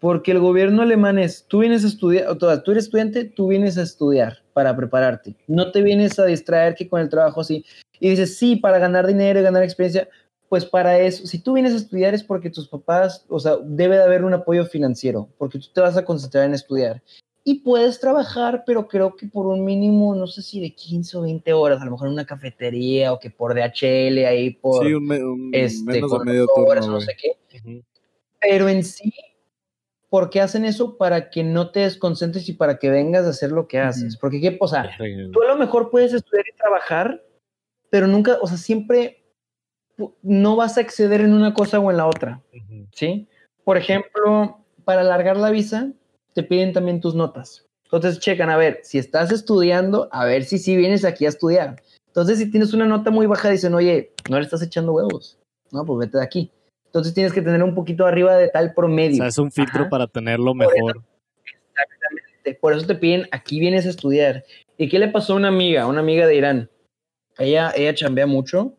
Porque 0.00 0.32
el 0.32 0.40
gobierno 0.40 0.82
alemán 0.82 1.20
es, 1.20 1.46
tú 1.46 1.60
vienes 1.60 1.84
a 1.84 1.86
estudiar, 1.86 2.36
tú 2.36 2.70
eres 2.72 2.84
estudiante, 2.84 3.24
tú 3.24 3.46
vienes 3.46 3.78
a 3.78 3.82
estudiar 3.82 4.38
para 4.52 4.74
prepararte. 4.74 5.36
No 5.46 5.70
te 5.70 5.82
vienes 5.82 6.18
a 6.18 6.24
distraer 6.24 6.74
que 6.74 6.88
con 6.88 7.00
el 7.00 7.08
trabajo 7.08 7.42
así. 7.42 7.64
Y 8.00 8.10
dices, 8.10 8.36
sí, 8.36 8.56
para 8.56 8.80
ganar 8.80 9.06
dinero 9.06 9.38
y 9.38 9.44
ganar 9.44 9.62
experiencia 9.62 10.08
pues 10.50 10.66
para 10.66 10.98
eso, 10.98 11.28
si 11.28 11.38
tú 11.38 11.52
vienes 11.52 11.74
a 11.74 11.76
estudiar 11.76 12.12
es 12.12 12.24
porque 12.24 12.50
tus 12.50 12.66
papás, 12.66 13.24
o 13.28 13.38
sea, 13.38 13.56
debe 13.62 13.96
de 13.96 14.02
haber 14.02 14.24
un 14.24 14.34
apoyo 14.34 14.64
financiero, 14.64 15.28
porque 15.38 15.60
tú 15.60 15.68
te 15.72 15.80
vas 15.80 15.96
a 15.96 16.04
concentrar 16.04 16.44
en 16.44 16.54
estudiar. 16.54 17.00
Y 17.44 17.60
puedes 17.60 18.00
trabajar, 18.00 18.64
pero 18.66 18.88
creo 18.88 19.14
que 19.14 19.28
por 19.28 19.46
un 19.46 19.64
mínimo, 19.64 20.12
no 20.16 20.26
sé 20.26 20.42
si 20.42 20.60
de 20.60 20.74
15 20.74 21.18
o 21.18 21.20
20 21.22 21.52
horas, 21.52 21.80
a 21.80 21.84
lo 21.84 21.92
mejor 21.92 22.08
en 22.08 22.14
una 22.14 22.26
cafetería 22.26 23.12
o 23.12 23.20
que 23.20 23.30
por 23.30 23.54
DHL 23.54 24.26
ahí 24.26 24.50
por 24.50 24.84
sí, 24.84 24.92
un, 24.92 25.50
este, 25.52 25.84
menos 25.84 26.10
de 26.10 26.24
medio 26.24 26.46
horas, 26.56 26.88
no 26.88 27.00
sé 27.00 27.16
qué. 27.16 27.84
Pero 28.40 28.68
en 28.68 28.82
sí, 28.82 29.14
¿por 30.08 30.30
qué 30.30 30.40
hacen 30.40 30.64
eso? 30.64 30.96
Para 30.96 31.30
que 31.30 31.44
no 31.44 31.70
te 31.70 31.80
desconcentres 31.80 32.48
y 32.48 32.54
para 32.54 32.76
que 32.80 32.90
vengas 32.90 33.24
a 33.24 33.30
hacer 33.30 33.52
lo 33.52 33.68
que 33.68 33.78
haces. 33.78 34.16
Porque, 34.16 34.40
¿qué? 34.40 34.58
O 34.60 34.66
sea, 34.66 34.90
tú 35.32 35.42
a 35.42 35.46
lo 35.46 35.56
mejor 35.56 35.90
puedes 35.90 36.12
estudiar 36.12 36.44
y 36.52 36.56
trabajar, 36.56 37.22
pero 37.88 38.08
nunca, 38.08 38.38
o 38.42 38.48
sea, 38.48 38.56
siempre 38.56 39.19
no 40.22 40.56
vas 40.56 40.78
a 40.78 40.80
exceder 40.80 41.20
en 41.20 41.32
una 41.32 41.54
cosa 41.54 41.78
o 41.78 41.90
en 41.90 41.96
la 41.96 42.06
otra, 42.06 42.42
¿sí? 42.92 43.28
Por 43.64 43.76
ejemplo, 43.76 44.58
para 44.84 45.02
alargar 45.02 45.36
la 45.36 45.50
visa, 45.50 45.92
te 46.34 46.42
piden 46.42 46.72
también 46.72 47.00
tus 47.00 47.14
notas. 47.14 47.66
Entonces 47.84 48.20
checan, 48.20 48.50
a 48.50 48.56
ver, 48.56 48.80
si 48.82 48.98
estás 48.98 49.32
estudiando, 49.32 50.08
a 50.12 50.24
ver 50.24 50.44
si 50.44 50.58
sí 50.58 50.76
vienes 50.76 51.04
aquí 51.04 51.26
a 51.26 51.28
estudiar. 51.28 51.82
Entonces, 52.06 52.38
si 52.38 52.50
tienes 52.50 52.72
una 52.72 52.86
nota 52.86 53.10
muy 53.10 53.26
baja, 53.26 53.50
dicen, 53.50 53.74
oye, 53.74 54.12
no 54.28 54.38
le 54.38 54.44
estás 54.44 54.62
echando 54.62 54.92
huevos. 54.92 55.38
No, 55.70 55.84
pues 55.84 56.00
vete 56.00 56.18
de 56.18 56.24
aquí. 56.24 56.50
Entonces 56.86 57.14
tienes 57.14 57.32
que 57.32 57.42
tener 57.42 57.62
un 57.62 57.74
poquito 57.74 58.04
arriba 58.04 58.36
de 58.36 58.48
tal 58.48 58.74
promedio. 58.74 59.14
O 59.14 59.16
sea, 59.18 59.26
es 59.28 59.38
un 59.38 59.52
filtro 59.52 59.88
para 59.88 60.08
tenerlo 60.08 60.54
mejor. 60.54 61.02
exactamente. 61.44 62.58
por 62.60 62.72
eso 62.72 62.84
te 62.86 62.96
piden, 62.96 63.28
aquí 63.30 63.60
vienes 63.60 63.86
a 63.86 63.90
estudiar. 63.90 64.44
¿Y 64.76 64.88
qué 64.88 64.98
le 64.98 65.06
pasó 65.06 65.34
a 65.34 65.36
una 65.36 65.48
amiga, 65.48 65.86
una 65.86 66.00
amiga 66.00 66.26
de 66.26 66.34
Irán? 66.34 66.70
Ella, 67.38 67.72
ella 67.76 67.94
chambea 67.94 68.26
mucho 68.26 68.74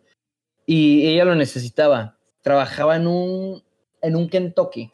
y 0.66 1.08
ella 1.08 1.26
lo 1.26 1.36
necesitaba. 1.36 2.18
Trabajaba 2.42 2.96
en 2.96 3.08
un, 3.08 3.64
en 4.02 4.16
un 4.16 4.30
Kentucky. 4.30 4.92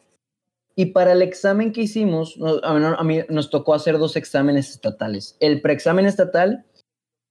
Y 0.74 0.86
para 0.86 1.12
el 1.12 1.22
examen 1.22 1.72
que 1.72 1.82
hicimos, 1.82 2.38
a 2.62 3.02
mí, 3.04 3.20
nos 3.28 3.50
tocó 3.50 3.74
hacer 3.74 3.98
dos 3.98 4.14
exámenes 4.16 4.70
estatales. 4.70 5.36
El 5.40 5.60
preexamen 5.60 6.06
estatal, 6.06 6.64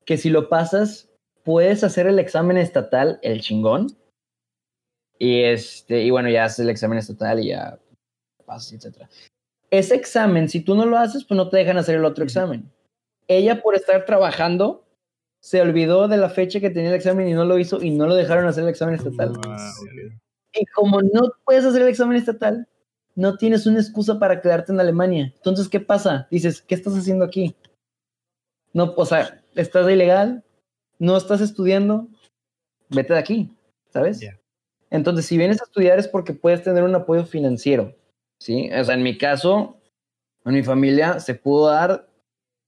que 0.06 0.17
si 0.17 0.29
lo 0.29 0.50
pasas, 0.50 1.10
puedes 1.44 1.84
hacer 1.84 2.08
el 2.08 2.20
examen 2.20 2.58
estatal, 2.58 3.20
el 3.22 3.39
chingón. 3.39 3.88
Y, 5.17 5.44
este, 5.44 6.03
y 6.03 6.10
bueno, 6.10 6.29
ya 6.29 6.44
haces 6.44 6.60
el 6.60 6.70
examen 6.70 6.98
estatal 6.98 7.39
y 7.39 7.50
ya 7.50 7.79
pasas, 8.46 8.74
etc. 8.74 9.08
Ese 9.70 9.96
examen, 9.96 10.50
si 10.50 10.62
tú 10.62 10.75
no 10.75 10.86
lo 10.86 10.98
haces, 10.98 11.24
pues 11.24 11.38
no 11.38 11.50
te 11.50 11.58
dejan 11.58 11.77
hacer 11.77 11.96
el 11.96 12.06
otro 12.06 12.24
examen. 12.24 12.70
Ella, 13.27 13.62
por 13.62 13.75
estar 13.75 14.06
trabajando, 14.06 14.87
se 15.48 15.62
olvidó 15.62 16.10
de 16.10 16.18
la 16.18 16.30
fecha 16.30 16.60
que 16.60 16.70
tenía 16.70 16.89
el 16.89 16.96
examen 16.98 17.30
y 17.30 17.34
no 17.34 17.46
lo 17.46 17.58
hizo 17.58 17.82
y 17.82 17.89
no 17.89 18.06
lo 18.06 18.16
dejaron 18.16 18.48
hacer 18.48 18.66
el 18.66 18.70
examen 18.70 18.96
estatal. 18.96 19.32
Ah, 19.48 19.72
y 20.54 20.66
como 20.66 21.01
no 21.01 21.32
puedes 21.46 21.63
hacer 21.63 21.84
el 21.84 21.88
examen 21.88 22.18
estatal, 22.18 22.68
no 23.16 23.38
tienes 23.38 23.66
una 23.66 23.80
excusa 23.80 24.20
para 24.20 24.42
quedarte 24.42 24.74
en 24.74 24.82
Alemania. 24.82 25.32
Entonces, 25.34 25.70
¿qué 25.70 25.80
pasa? 25.80 26.27
Dices, 26.30 26.62
¿qué 26.62 26.75
estás 26.75 26.98
haciendo 26.98 27.24
aquí? 27.24 27.56
No, 28.74 28.94
o 28.98 29.06
sea, 29.06 29.42
estás 29.56 29.89
ilegal, 29.89 30.44
no 31.00 31.16
estás 31.16 31.39
estudiando, 31.39 32.10
vete 32.89 33.13
de 33.13 33.20
aquí, 33.20 33.50
¿sabes? 33.88 34.20
Entonces, 34.89 35.27
si 35.27 35.38
vienes 35.38 35.62
a 35.62 35.63
estudiar 35.63 35.98
es 35.98 36.10
porque 36.10 36.34
puedes 36.34 36.62
tener 36.62 36.84
un 36.84 36.94
apoyo 36.94 37.24
financiero, 37.24 37.96
¿sí? 38.38 38.70
O 38.74 38.84
sea, 38.84 38.96
en 38.96 39.04
mi 39.04 39.18
caso, 39.18 39.77
en 40.44 40.56
mi 40.56 40.63
familia 40.63 41.22
se 41.22 41.36
pudo 41.36 41.70
dar 41.70 42.07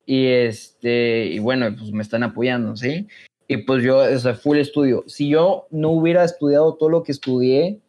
y 0.10 0.26
este, 0.26 1.28
y 1.28 1.38
bueno, 1.38 1.68
pues 1.78 1.92
me 1.92 2.02
están 2.02 2.24
apoyando, 2.24 2.76
¿sí? 2.76 3.08
Y 3.48 3.58
pues 3.58 3.84
yo, 3.84 4.00
o 4.00 4.18
sea, 4.18 4.34
full 4.34 4.58
estudio. 4.58 5.04
Si 5.06 5.30
yo 5.30 5.68
no 5.70 5.92
hubiera 5.92 6.24
estudiado 6.24 6.74
todo 6.78 6.90
lo 6.90 7.04
que 7.04 7.12
estudié, 7.12 7.80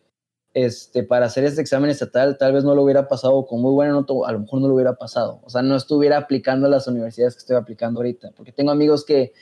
este, 0.53 1.03
para 1.03 1.25
hacer 1.25 1.45
este 1.45 1.63
examen 1.63 1.89
estatal, 1.89 2.37
tal 2.37 2.53
vez 2.53 2.63
no 2.63 2.75
lo 2.75 2.83
hubiera 2.83 3.09
pasado 3.09 3.47
con 3.47 3.63
muy 3.63 3.73
buena 3.73 3.93
nota, 3.93 4.13
a 4.27 4.33
lo 4.33 4.41
mejor 4.41 4.61
no 4.61 4.69
lo 4.69 4.75
hubiera 4.75 4.97
pasado. 4.97 5.41
O 5.45 5.49
sea, 5.49 5.63
no 5.63 5.75
estuviera 5.75 6.19
aplicando 6.19 6.67
a 6.67 6.71
las 6.71 6.87
universidades 6.87 7.37
que 7.37 7.39
estoy 7.39 7.57
aplicando 7.57 8.01
ahorita, 8.01 8.33
porque 8.37 8.53
tengo 8.53 8.71
amigos 8.71 9.07
que, 9.07 9.33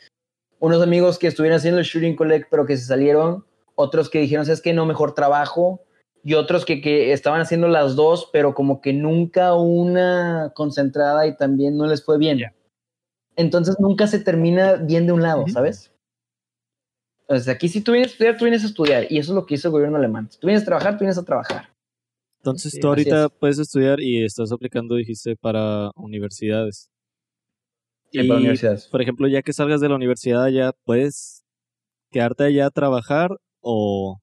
unos 0.60 0.80
amigos 0.80 1.18
que 1.18 1.26
estuvieron 1.26 1.56
haciendo 1.56 1.80
el 1.80 1.84
Shooting 1.84 2.14
Collect, 2.14 2.46
pero 2.48 2.64
que 2.64 2.76
se 2.76 2.84
salieron, 2.84 3.44
otros 3.74 4.08
que 4.08 4.20
dijeron, 4.20 4.46
¿sabes 4.46 4.62
qué? 4.62 4.72
No, 4.72 4.86
mejor 4.86 5.14
trabajo, 5.14 5.82
y 6.22 6.34
otros 6.34 6.64
que, 6.64 6.80
que 6.80 7.12
estaban 7.12 7.40
haciendo 7.40 7.66
las 7.66 7.96
dos, 7.96 8.30
pero 8.32 8.54
como 8.54 8.80
que 8.80 8.92
nunca 8.92 9.54
una 9.54 10.52
concentrada 10.54 11.26
y 11.26 11.36
también 11.36 11.76
no 11.76 11.88
les 11.88 12.04
fue 12.04 12.18
bien. 12.18 12.38
Entonces 13.38 13.76
nunca 13.78 14.08
se 14.08 14.18
termina 14.18 14.74
bien 14.74 15.06
de 15.06 15.12
un 15.12 15.22
lado, 15.22 15.44
¿sabes? 15.46 15.92
Entonces, 17.20 17.48
aquí 17.48 17.68
si 17.68 17.80
tú 17.80 17.92
vienes 17.92 18.08
a 18.08 18.12
estudiar, 18.12 18.36
tú 18.36 18.44
vienes 18.46 18.64
a 18.64 18.66
estudiar. 18.66 19.06
Y 19.12 19.18
eso 19.18 19.32
es 19.32 19.36
lo 19.36 19.46
que 19.46 19.54
hizo 19.54 19.68
el 19.68 19.72
gobierno 19.72 19.96
alemán. 19.96 20.28
Si 20.28 20.40
tú 20.40 20.48
vienes 20.48 20.64
a 20.64 20.66
trabajar, 20.66 20.94
tú 20.94 21.00
vienes 21.00 21.18
a 21.18 21.24
trabajar. 21.24 21.68
Entonces, 22.38 22.76
tú 22.80 22.88
ahorita 22.88 23.28
puedes 23.28 23.60
estudiar 23.60 24.00
y 24.00 24.24
estás 24.24 24.50
aplicando, 24.50 24.96
dijiste, 24.96 25.36
para 25.36 25.92
universidades. 25.94 26.90
Sí, 28.10 28.26
para 28.26 28.40
universidades. 28.40 28.88
Por 28.88 29.02
ejemplo, 29.02 29.28
ya 29.28 29.42
que 29.42 29.52
salgas 29.52 29.80
de 29.80 29.88
la 29.88 29.94
universidad, 29.94 30.48
ya 30.48 30.72
puedes 30.84 31.44
quedarte 32.10 32.42
allá 32.42 32.66
a 32.66 32.70
trabajar 32.70 33.30
o. 33.60 34.18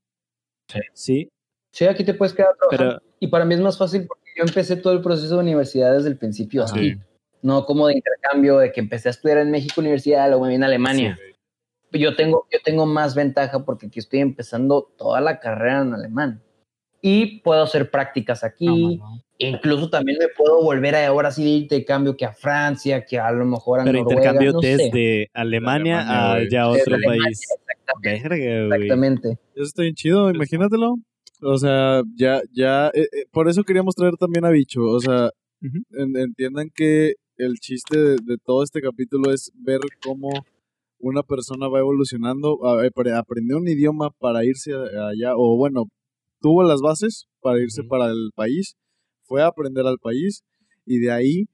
Sí. 0.68 0.80
¿Sí? 0.94 1.30
Sí, 1.72 1.86
aquí 1.86 2.04
te 2.04 2.16
puedes 2.16 2.34
quedar 2.34 2.50
a 2.50 2.68
trabajar. 2.68 3.04
Y 3.22 3.28
para 3.28 3.46
mí 3.46 3.54
es 3.54 3.62
más 3.62 3.78
fácil 3.78 4.08
porque 4.08 4.32
yo 4.36 4.44
empecé 4.44 4.76
todo 4.76 4.92
el 4.92 5.02
proceso 5.02 5.36
de 5.36 5.42
universidad 5.42 5.94
desde 5.96 6.10
el 6.10 6.18
principio. 6.18 6.64
Así. 6.64 6.96
No 7.46 7.66
como 7.66 7.88
de 7.88 7.94
intercambio, 7.94 8.58
de 8.58 8.72
que 8.72 8.80
empecé 8.80 9.10
a 9.10 9.12
estudiar 9.12 9.38
en 9.38 9.52
México 9.52 9.82
Universidad, 9.82 10.28
luego 10.28 10.46
me 10.46 10.52
vine 10.52 10.66
a 10.66 10.68
Alemania 10.68 11.18
yo 12.00 12.16
tengo, 12.16 12.48
yo 12.52 12.60
tengo 12.64 12.86
más 12.86 13.16
ventaja 13.16 13.66
porque 13.66 13.88
aquí 13.88 14.00
estoy 14.00 14.20
empezando 14.20 14.92
toda 14.98 15.22
la 15.22 15.40
carrera 15.40 15.82
en 15.82 15.94
alemán. 15.94 16.42
Y 17.02 17.42
puedo 17.42 17.62
hacer 17.62 17.92
prácticas 17.92 18.44
aquí. 18.44 19.00
Incluso 19.38 19.90
también 19.90 20.18
me 20.20 20.28
puedo 20.30 20.64
volver 20.64 20.96
a 20.96 21.06
ahora 21.06 21.30
sí 21.30 21.44
de 21.44 21.50
intercambio 21.50 22.18
que 22.18 22.26
a 22.26 22.34
Francia, 22.34 23.06
que 23.06 23.20
a 23.20 23.32
lo 23.32 23.46
mejor 23.46 23.82
a 23.82 23.84
Pero 23.84 24.00
intercambio 24.00 24.54
desde 24.54 25.30
Alemania, 25.34 26.04
a 26.08 26.40
ya 26.50 26.68
otro 26.68 26.98
país. 27.06 27.48
Exactamente. 28.02 29.38
Eso 29.54 29.64
está 29.64 29.84
bien 29.84 29.94
chido, 29.94 30.32
imagínatelo. 30.32 30.96
O 31.42 31.58
sea, 31.58 32.02
ya, 32.16 32.42
ya, 32.54 32.88
eh, 32.88 33.02
eh, 33.02 33.26
por 33.32 33.50
eso 33.50 33.64
queríamos 33.64 33.94
traer 33.94 34.16
también 34.18 34.46
a 34.46 34.50
Bicho. 34.50 34.82
O 34.82 35.00
sea, 35.00 35.30
entiendan 35.92 36.72
que 36.74 37.16
el 37.38 37.56
chiste 37.60 37.98
de, 37.98 38.38
todo 38.44 38.64
este 38.64 38.82
capítulo 38.82 39.32
es 39.32 39.52
ver 39.56 39.80
cómo 40.04 40.30
una 41.00 41.24
persona 41.24 41.68
va 41.68 41.80
evolucionando, 41.80 42.60
aprendió 42.66 43.58
un 43.58 43.68
idioma 43.68 44.10
para 44.12 44.46
irse 44.46 44.74
allá, 44.74 45.36
o 45.36 45.58
bueno, 45.58 45.86
tuvo 46.40 46.64
las 46.64 46.82
bases 46.82 47.28
para 47.42 47.60
irse 47.60 47.84
para 47.84 48.10
el 48.10 48.32
país, 48.36 48.76
fue 49.24 49.44
a 49.44 49.48
aprender 49.48 49.86
al 49.86 50.00
país 50.00 50.44
y 50.86 51.00
de 51.00 51.12
ahí 51.12 51.46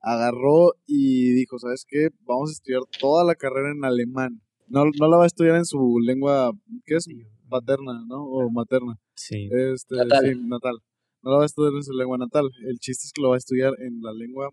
agarró 0.00 0.74
y 0.86 1.32
dijo, 1.32 1.58
¿sabes 1.58 1.84
qué? 1.88 2.08
Vamos 2.26 2.50
a 2.50 2.52
estudiar 2.52 2.82
toda 2.98 3.24
la 3.24 3.34
carrera 3.34 3.70
en 3.72 3.84
alemán. 3.84 4.42
No, 4.68 4.84
no 4.84 5.08
la 5.08 5.16
va 5.16 5.24
a 5.24 5.26
estudiar 5.26 5.56
en 5.56 5.64
su 5.64 5.98
lengua, 6.00 6.52
¿qué 6.84 6.96
es? 6.96 7.06
Paterna, 7.48 8.04
¿no? 8.06 8.24
O 8.24 8.50
materna. 8.50 8.98
Sí. 9.14 9.48
Este, 9.50 9.96
natal. 9.96 10.24
Sí, 10.24 10.40
natal. 10.46 10.78
No 11.22 11.32
la 11.32 11.36
va 11.38 11.42
a 11.42 11.46
estudiar 11.46 11.72
en 11.74 11.82
su 11.82 11.92
lengua 11.92 12.16
natal. 12.18 12.48
El 12.66 12.78
chiste 12.78 13.06
es 13.06 13.12
que 13.12 13.20
lo 13.20 13.30
va 13.30 13.34
a 13.34 13.38
estudiar 13.38 13.72
en 13.80 14.00
la 14.00 14.12
lengua 14.12 14.50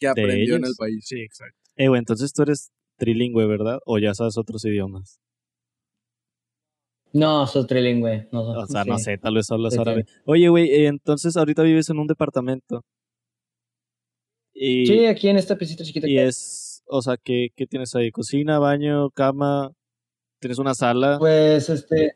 que 0.00 0.08
aprendió 0.08 0.56
en 0.56 0.64
el 0.64 0.74
país. 0.76 1.04
Sí, 1.06 1.20
exacto. 1.20 1.56
Eh, 1.76 1.86
entonces 1.86 2.32
tú 2.32 2.42
eres 2.42 2.72
trilingüe, 2.96 3.46
¿verdad? 3.46 3.78
¿O 3.86 3.98
ya 3.98 4.14
sabes 4.14 4.36
otros 4.36 4.64
idiomas? 4.64 5.20
No, 7.12 7.46
soy 7.46 7.66
trilingüe. 7.66 8.28
No, 8.32 8.42
o 8.42 8.66
sea, 8.66 8.84
no 8.84 8.98
sé, 8.98 9.18
tal 9.18 9.34
vez 9.34 9.50
hablas 9.50 9.76
árabe. 9.78 10.04
Oye, 10.24 10.48
güey, 10.48 10.70
eh, 10.70 10.86
entonces 10.86 11.36
ahorita 11.36 11.62
vives 11.62 11.90
en 11.90 11.98
un 11.98 12.06
departamento. 12.06 12.84
Y, 14.52 14.86
sí, 14.86 15.06
aquí 15.06 15.28
en 15.28 15.36
esta 15.36 15.56
piscita 15.56 15.84
chiquita. 15.84 16.08
Y 16.08 16.18
es, 16.18 16.82
o 16.86 17.02
sea, 17.02 17.16
¿qué, 17.16 17.48
¿qué 17.56 17.66
tienes 17.66 17.94
ahí? 17.94 18.10
¿Cocina, 18.10 18.58
baño, 18.58 19.10
cama? 19.10 19.72
¿Tienes 20.40 20.58
una 20.58 20.74
sala? 20.74 21.18
Pues, 21.18 21.68
este, 21.68 22.14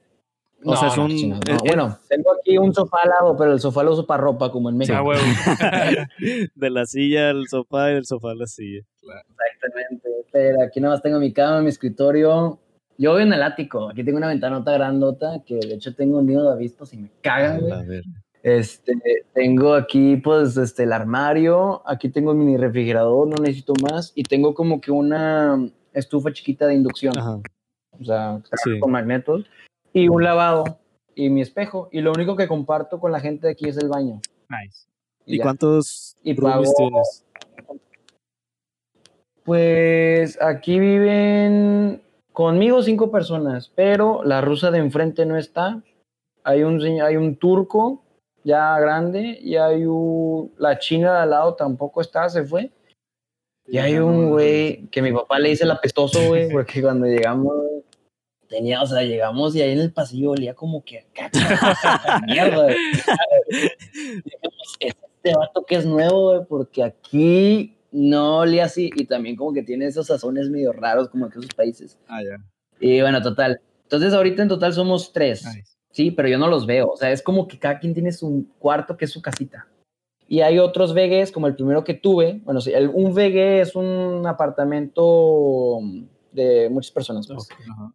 o 0.64 0.76
sea, 0.76 0.88
es 0.88 0.98
un. 0.98 1.40
bueno, 1.66 1.98
tengo 2.08 2.32
aquí 2.32 2.58
un 2.58 2.72
sofá 2.72 2.98
al 3.02 3.10
lado, 3.10 3.36
pero 3.36 3.52
el 3.52 3.60
sofá 3.60 3.82
lo 3.82 3.92
uso 3.92 4.06
para 4.06 4.22
ropa, 4.22 4.50
como 4.50 4.70
en 4.70 4.78
México. 4.78 4.96
de 6.54 6.70
la 6.70 6.86
silla 6.86 7.30
al 7.30 7.46
sofá 7.48 7.90
y 7.90 7.94
del 7.94 8.06
sofá 8.06 8.30
a 8.30 8.34
la 8.34 8.46
silla. 8.46 8.82
Exactamente. 9.02 10.08
Pero 10.32 10.62
aquí 10.62 10.80
nada 10.80 10.94
más 10.94 11.02
tengo 11.02 11.18
mi 11.18 11.32
cama, 11.32 11.60
mi 11.60 11.68
escritorio. 11.68 12.58
Yo 12.96 13.12
voy 13.12 13.22
en 13.22 13.32
el 13.32 13.42
ático. 13.42 13.90
Aquí 13.90 14.04
tengo 14.04 14.18
una 14.18 14.28
ventanota 14.28 14.72
grandota 14.72 15.42
que 15.44 15.56
de 15.56 15.74
hecho 15.74 15.94
tengo 15.94 16.18
un 16.18 16.26
nido 16.26 16.44
de 16.44 16.52
avispas 16.52 16.92
y 16.94 16.98
me 16.98 17.10
cagan, 17.20 17.60
güey. 17.60 18.02
Este, 18.42 18.92
tengo 19.32 19.74
aquí, 19.74 20.16
pues, 20.16 20.56
este, 20.56 20.84
el 20.84 20.92
armario. 20.92 21.82
Aquí 21.86 22.08
tengo 22.08 22.32
el 22.32 22.38
mini 22.38 22.56
refrigerador, 22.56 23.26
no 23.26 23.36
necesito 23.36 23.72
más. 23.82 24.12
Y 24.14 24.22
tengo 24.22 24.54
como 24.54 24.80
que 24.80 24.90
una 24.90 25.58
estufa 25.92 26.32
chiquita 26.32 26.66
de 26.66 26.74
inducción. 26.74 27.14
O 27.18 28.04
sea, 28.04 28.40
con 28.80 28.90
magnetos 28.90 29.44
y 29.94 30.08
un 30.08 30.22
lavado 30.22 30.64
y 31.14 31.30
mi 31.30 31.40
espejo. 31.40 31.88
Y 31.90 32.02
lo 32.02 32.12
único 32.12 32.36
que 32.36 32.48
comparto 32.48 33.00
con 33.00 33.12
la 33.12 33.20
gente 33.20 33.46
de 33.46 33.52
aquí 33.54 33.68
es 33.68 33.78
el 33.78 33.88
baño. 33.88 34.20
Nice. 34.50 34.86
¿Y, 35.24 35.38
cuántos 35.38 36.16
y 36.22 36.34
tienes? 36.34 37.24
Pues 39.44 40.40
aquí 40.42 40.78
viven 40.78 42.02
conmigo 42.32 42.82
cinco 42.82 43.10
personas, 43.10 43.72
pero 43.74 44.22
la 44.24 44.42
rusa 44.42 44.70
de 44.70 44.78
enfrente 44.78 45.24
no 45.24 45.38
está. 45.38 45.82
Hay 46.42 46.62
un, 46.62 46.82
hay 46.82 47.16
un 47.16 47.36
turco 47.36 48.02
ya 48.42 48.78
grande 48.78 49.38
y 49.40 49.56
hay 49.56 49.86
un, 49.86 50.52
la 50.58 50.78
china 50.78 51.14
de 51.14 51.18
al 51.20 51.30
lado 51.30 51.54
tampoco 51.54 52.00
está, 52.00 52.28
se 52.28 52.44
fue. 52.44 52.70
Y 53.66 53.78
hay 53.78 53.98
un 53.98 54.28
güey 54.28 54.88
que 54.88 55.00
mi 55.00 55.10
papá 55.10 55.38
le 55.38 55.50
dice 55.50 55.64
el 55.64 55.70
apestoso, 55.70 56.26
güey, 56.26 56.50
porque 56.52 56.82
cuando 56.82 57.06
llegamos 57.06 57.54
tenía, 58.48 58.82
o 58.82 58.86
sea, 58.86 59.02
llegamos 59.02 59.54
y 59.54 59.62
ahí 59.62 59.72
en 59.72 59.80
el 59.80 59.92
pasillo 59.92 60.32
olía 60.32 60.54
como 60.54 60.84
que 60.84 61.06
mierda. 62.26 62.68
este 64.80 65.34
vato 65.36 65.64
que 65.64 65.76
es 65.76 65.86
nuevo, 65.86 66.44
porque 66.46 66.82
aquí 66.82 67.76
no 67.92 68.38
olía 68.38 68.64
así 68.64 68.90
y 68.96 69.06
también 69.06 69.36
como 69.36 69.52
que 69.52 69.62
tiene 69.62 69.86
esos 69.86 70.08
sazones 70.08 70.50
medio 70.50 70.72
raros 70.72 71.08
como 71.08 71.28
que 71.28 71.38
esos 71.38 71.54
países. 71.54 71.98
Ah, 72.08 72.20
ya. 72.22 72.44
Y 72.80 73.00
bueno, 73.00 73.22
total. 73.22 73.60
Entonces 73.84 74.12
ahorita 74.12 74.42
en 74.42 74.48
total 74.48 74.72
somos 74.72 75.12
tres. 75.12 75.44
Sí, 75.90 76.10
pero 76.10 76.28
yo 76.28 76.38
no 76.38 76.48
los 76.48 76.66
veo. 76.66 76.88
O 76.88 76.96
sea, 76.96 77.12
es 77.12 77.22
como 77.22 77.46
que 77.46 77.58
cada 77.58 77.78
quien 77.78 77.94
tiene 77.94 78.10
su 78.10 78.46
cuarto 78.58 78.96
que 78.96 79.04
es 79.04 79.12
su 79.12 79.22
casita. 79.22 79.68
Y 80.26 80.40
hay 80.40 80.58
otros 80.58 80.94
VGs, 80.94 81.30
como 81.30 81.46
el 81.46 81.54
primero 81.54 81.84
que 81.84 81.94
tuve. 81.94 82.40
Bueno, 82.44 82.60
sí, 82.60 82.72
un 82.92 83.14
VG 83.14 83.60
es 83.60 83.76
un 83.76 84.26
apartamento 84.26 85.80
de 86.34 86.68
muchas 86.68 86.90
personas. 86.90 87.26
Pues. 87.26 87.48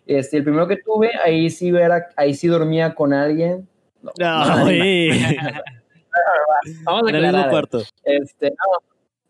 Este, 0.05 0.38
el 0.38 0.43
primero 0.43 0.67
que 0.67 0.77
tuve, 0.77 1.12
ahí 1.24 1.50
sí, 1.50 1.69
era, 1.69 2.10
ahí 2.15 2.34
sí 2.34 2.48
dormía 2.48 2.96
con 2.96 3.13
alguien. 3.13 3.67
No, 4.01 4.12
Vamos 6.84 7.03
a 7.05 7.10
aclarar. 7.10 7.50
cuarto. 7.50 7.84
Este, 8.03 8.53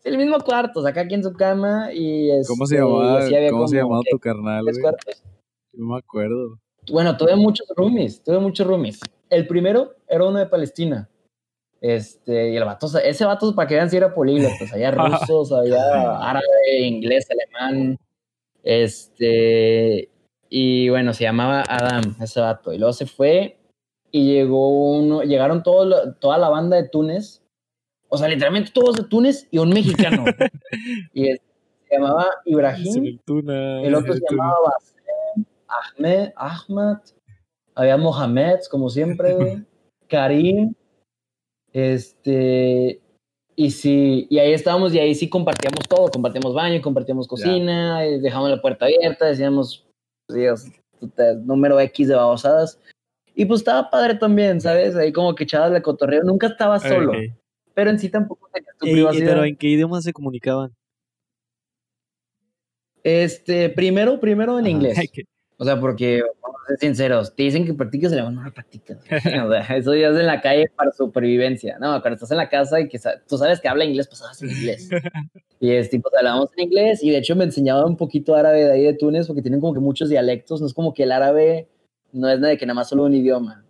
el 0.04 0.16
mismo 0.16 0.38
cuarto, 0.40 0.80
o 0.80 0.82
sea, 0.82 0.92
acá 0.92 1.02
aquí 1.02 1.14
en 1.14 1.22
su 1.22 1.32
cama 1.32 1.92
y 1.92 2.30
es. 2.30 2.48
¿Cómo 2.48 2.66
se 2.66 2.76
este, 2.76 2.86
llamaba, 2.86 3.50
¿cómo 3.50 3.68
se 3.68 3.76
llamaba 3.76 4.02
tu 4.10 4.18
carnal? 4.18 4.64
No 5.72 5.86
me 5.86 5.98
acuerdo. 5.98 6.58
Bueno, 6.90 7.16
tuve 7.16 7.36
muchos 7.36 7.66
roomies, 7.76 8.22
tuve 8.22 8.38
muchos 8.38 8.66
roomies. 8.66 9.00
El 9.28 9.46
primero 9.46 9.94
era 10.08 10.24
uno 10.24 10.38
de 10.38 10.46
Palestina. 10.46 11.08
Este, 11.80 12.50
y 12.50 12.56
el 12.56 12.64
vato, 12.64 12.86
ese 12.98 13.24
vato, 13.24 13.54
para 13.54 13.66
que 13.66 13.74
vean 13.74 13.88
si 13.88 13.96
era 13.96 14.12
políglota, 14.12 14.54
había 14.72 14.90
rusos, 14.90 15.52
había 15.52 15.80
árabe, 16.18 16.44
inglés, 16.82 17.26
alemán, 17.30 17.98
este, 18.62 20.10
y 20.48 20.88
bueno, 20.88 21.14
se 21.14 21.24
llamaba 21.24 21.64
Adam, 21.68 22.16
ese 22.20 22.40
vato, 22.40 22.72
y 22.72 22.78
luego 22.78 22.92
se 22.92 23.06
fue 23.06 23.58
y 24.12 24.32
llegó 24.32 24.68
uno, 24.96 25.22
llegaron 25.22 25.62
todo, 25.62 26.14
toda 26.14 26.38
la 26.38 26.48
banda 26.48 26.76
de 26.76 26.88
Túnez, 26.88 27.42
o 28.08 28.18
sea, 28.18 28.28
literalmente 28.28 28.72
todos 28.72 28.96
de 28.96 29.04
Túnez 29.04 29.46
y 29.50 29.58
un 29.58 29.70
mexicano, 29.70 30.24
y 31.14 31.26
se 31.26 31.40
llamaba 31.90 32.26
Ibrahim, 32.44 33.20
el 33.84 33.94
otro 33.94 34.14
se 34.14 34.20
llamaba 34.28 34.56
Basem, 34.64 35.44
Ahmed, 35.68 36.32
Ahmad, 36.36 36.98
había 37.74 37.96
Mohamed, 37.96 38.58
como 38.70 38.90
siempre, 38.90 39.64
Karim, 40.08 40.74
este, 41.72 43.00
y 43.56 43.70
sí, 43.70 44.26
y 44.30 44.38
ahí 44.38 44.52
estábamos 44.52 44.94
y 44.94 44.98
ahí 44.98 45.14
sí 45.14 45.28
compartíamos 45.28 45.86
todo, 45.88 46.10
compartíamos 46.10 46.54
baño, 46.54 46.80
compartíamos 46.80 47.28
cocina, 47.28 48.00
dejamos 48.00 48.50
la 48.50 48.60
puerta 48.60 48.86
abierta, 48.86 49.26
decíamos, 49.26 49.86
Dios, 50.28 50.66
número 51.44 51.78
X 51.80 52.08
de 52.08 52.14
babosadas. 52.14 52.80
Y 53.34 53.44
pues 53.44 53.60
estaba 53.60 53.90
padre 53.90 54.14
también, 54.14 54.60
¿sabes? 54.60 54.96
Ahí 54.96 55.12
como 55.12 55.34
que 55.34 55.44
echabas 55.44 55.72
la 55.72 55.82
cotorreo, 55.82 56.22
nunca 56.22 56.48
estaba 56.48 56.78
solo. 56.78 57.12
Pero 57.74 57.90
en 57.90 57.98
sí 57.98 58.08
tampoco 58.08 58.48
tenía 58.52 58.70
tu 58.78 58.86
privacidad. 58.86 59.28
¿Pero 59.28 59.44
en 59.44 59.56
qué 59.56 59.68
idioma 59.68 60.00
se 60.02 60.12
comunicaban? 60.12 60.74
Este, 63.02 63.70
primero, 63.70 64.20
primero 64.20 64.58
en 64.58 64.66
inglés. 64.66 64.98
O 65.60 65.64
sea, 65.64 65.78
porque, 65.78 66.22
vamos 66.40 66.58
a 66.64 66.68
ser 66.68 66.78
sinceros, 66.78 67.36
te 67.36 67.42
dicen 67.42 67.66
que 67.66 67.74
practicas 67.74 68.10
el 68.12 68.34
no 68.34 68.42
lo 68.42 68.50
practicas. 68.50 68.96
o 69.44 69.50
sea, 69.50 69.76
eso 69.76 69.94
ya 69.94 70.08
es 70.08 70.16
en 70.16 70.26
la 70.26 70.40
calle 70.40 70.72
para 70.74 70.90
supervivencia. 70.90 71.78
No, 71.78 72.00
cuando 72.00 72.14
estás 72.14 72.30
en 72.30 72.38
la 72.38 72.48
casa 72.48 72.80
y 72.80 72.88
que 72.88 72.98
tú 73.28 73.36
sabes 73.36 73.60
que 73.60 73.68
habla 73.68 73.84
inglés, 73.84 74.08
pues 74.08 74.22
hablas 74.22 74.40
en 74.40 74.48
inglés. 74.48 74.88
y 75.60 75.72
es 75.72 75.90
tipo, 75.90 76.08
hablábamos 76.16 76.48
en 76.56 76.64
inglés 76.64 77.02
y 77.02 77.10
de 77.10 77.18
hecho 77.18 77.36
me 77.36 77.44
enseñaba 77.44 77.84
un 77.84 77.98
poquito 77.98 78.34
árabe 78.34 78.64
de 78.64 78.72
ahí 78.72 78.84
de 78.84 78.94
Túnez 78.94 79.26
porque 79.26 79.42
tienen 79.42 79.60
como 79.60 79.74
que 79.74 79.80
muchos 79.80 80.08
dialectos. 80.08 80.62
No 80.62 80.66
es 80.66 80.72
como 80.72 80.94
que 80.94 81.02
el 81.02 81.12
árabe 81.12 81.68
no 82.10 82.30
es 82.30 82.40
nada 82.40 82.52
de 82.52 82.56
que 82.56 82.64
nada 82.64 82.76
más 82.76 82.88
solo 82.88 83.04
un 83.04 83.12
idioma. 83.12 83.62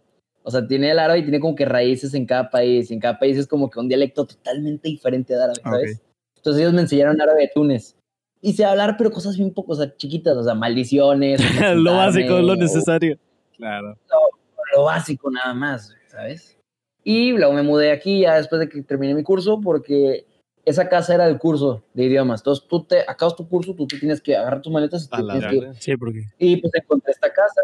O 0.45 0.51
sea, 0.53 0.65
tiene 0.69 0.93
el 0.93 0.99
árabe 1.01 1.19
y 1.19 1.23
tiene 1.23 1.41
como 1.41 1.57
que 1.57 1.65
raíces 1.65 2.15
en 2.15 2.25
cada 2.25 2.51
país. 2.51 2.89
Y 2.93 2.95
en 2.95 3.01
cada 3.01 3.19
país 3.19 3.37
es 3.37 3.49
como 3.49 3.69
que 3.69 3.81
un 3.81 3.89
dialecto 3.89 4.29
totalmente 4.29 4.89
diferente 4.89 5.35
de 5.35 5.43
árabe, 5.43 5.61
¿sabes? 5.61 6.01
Entonces 6.37 6.61
ellos 6.61 6.73
me 6.73 6.83
enseñaron 6.83 7.21
árabe 7.21 7.43
de 7.43 7.51
Túnez 7.53 7.97
y 8.43 8.55
sé 8.55 8.65
hablar, 8.65 8.97
pero 8.97 9.11
cosas 9.11 9.37
bien 9.37 9.53
poco, 9.53 9.73
o 9.73 9.77
sea, 9.77 9.95
chiquitas, 9.97 10.37
o 10.37 10.43
sea, 10.43 10.55
maldiciones. 10.55 11.41
lo 11.77 11.95
básico, 11.95 12.41
lo 12.41 12.57
necesario. 12.57 13.19
Claro. 13.57 13.99
Lo, 14.75 14.85
básico 14.85 15.31
nada 15.31 15.53
más, 15.53 15.95
¿sabes? 16.09 16.57
Y 17.05 17.33
luego 17.33 17.53
me 17.53 17.63
mudé 17.63 17.93
aquí 17.93 18.21
ya 18.21 18.37
después 18.37 18.61
de 18.61 18.69
que 18.69 18.83
terminé 18.83 19.15
mi 19.15 19.23
curso 19.23 19.61
porque 19.61 20.27
esa 20.65 20.89
casa 20.89 21.15
era 21.15 21.27
el 21.27 21.39
curso 21.39 21.83
de 21.93 22.05
idiomas. 22.05 22.41
Entonces 22.41 22.67
tú 22.69 22.85
te 22.85 23.01
acabas 23.01 23.37
tu 23.37 23.49
curso, 23.49 23.75
tú, 23.75 23.87
tienes 23.87 24.21
que 24.21 24.37
agarrar 24.37 24.63
tus 24.63 24.73
maletas 24.73 25.05
y 25.05 25.09
tienes 25.09 25.75
que 25.75 25.81
Sí, 25.81 25.97
porque. 25.97 26.23
Y 26.39 26.57
pues 26.59 26.73
encontré 26.75 27.13
esta 27.13 27.33
casa 27.33 27.61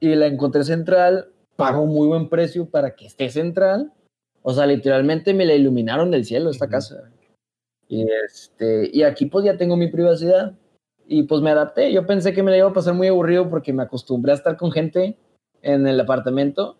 y 0.00 0.14
la 0.14 0.26
encontré 0.26 0.64
central, 0.64 1.30
pago 1.56 1.86
muy 1.86 2.08
buen 2.08 2.28
precio 2.28 2.68
para 2.68 2.94
que 2.96 3.06
esté 3.06 3.28
central. 3.28 3.92
O 4.42 4.54
sea, 4.54 4.66
literalmente 4.66 5.34
me 5.34 5.44
la 5.44 5.54
iluminaron 5.54 6.10
del 6.10 6.24
cielo 6.24 6.50
esta 6.50 6.68
casa. 6.68 7.10
Y, 7.90 8.06
este, 8.24 8.88
y 8.92 9.02
aquí 9.02 9.26
pues 9.26 9.44
ya 9.44 9.56
tengo 9.56 9.76
mi 9.76 9.88
privacidad 9.88 10.56
y 11.08 11.24
pues 11.24 11.42
me 11.42 11.50
adapté. 11.50 11.92
Yo 11.92 12.06
pensé 12.06 12.32
que 12.32 12.44
me 12.44 12.52
la 12.52 12.58
iba 12.58 12.68
a 12.68 12.72
pasar 12.72 12.94
muy 12.94 13.08
aburrido 13.08 13.50
porque 13.50 13.72
me 13.72 13.82
acostumbré 13.82 14.30
a 14.30 14.36
estar 14.36 14.56
con 14.56 14.70
gente 14.70 15.18
en 15.60 15.88
el 15.88 15.98
apartamento. 15.98 16.76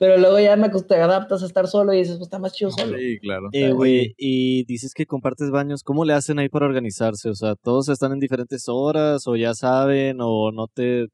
Pero 0.00 0.16
luego 0.16 0.40
ya 0.40 0.56
me 0.56 0.68
te 0.68 0.96
adaptas 0.96 1.44
a 1.44 1.46
estar 1.46 1.68
solo 1.68 1.92
y 1.92 1.98
dices, 1.98 2.16
pues 2.16 2.26
está 2.26 2.40
más 2.40 2.52
chido 2.52 2.72
solo. 2.72 2.98
Sí, 2.98 3.18
claro. 3.20 3.48
Eh, 3.52 4.14
y 4.16 4.64
dices 4.64 4.94
que 4.94 5.06
compartes 5.06 5.50
baños, 5.50 5.84
¿cómo 5.84 6.04
le 6.04 6.12
hacen 6.12 6.40
ahí 6.40 6.48
para 6.48 6.66
organizarse? 6.66 7.30
O 7.30 7.34
sea, 7.34 7.54
¿todos 7.54 7.88
están 7.88 8.12
en 8.12 8.20
diferentes 8.20 8.64
horas 8.68 9.28
o 9.28 9.36
ya 9.36 9.54
saben 9.54 10.18
o 10.20 10.50
no 10.50 10.66
te 10.66 11.06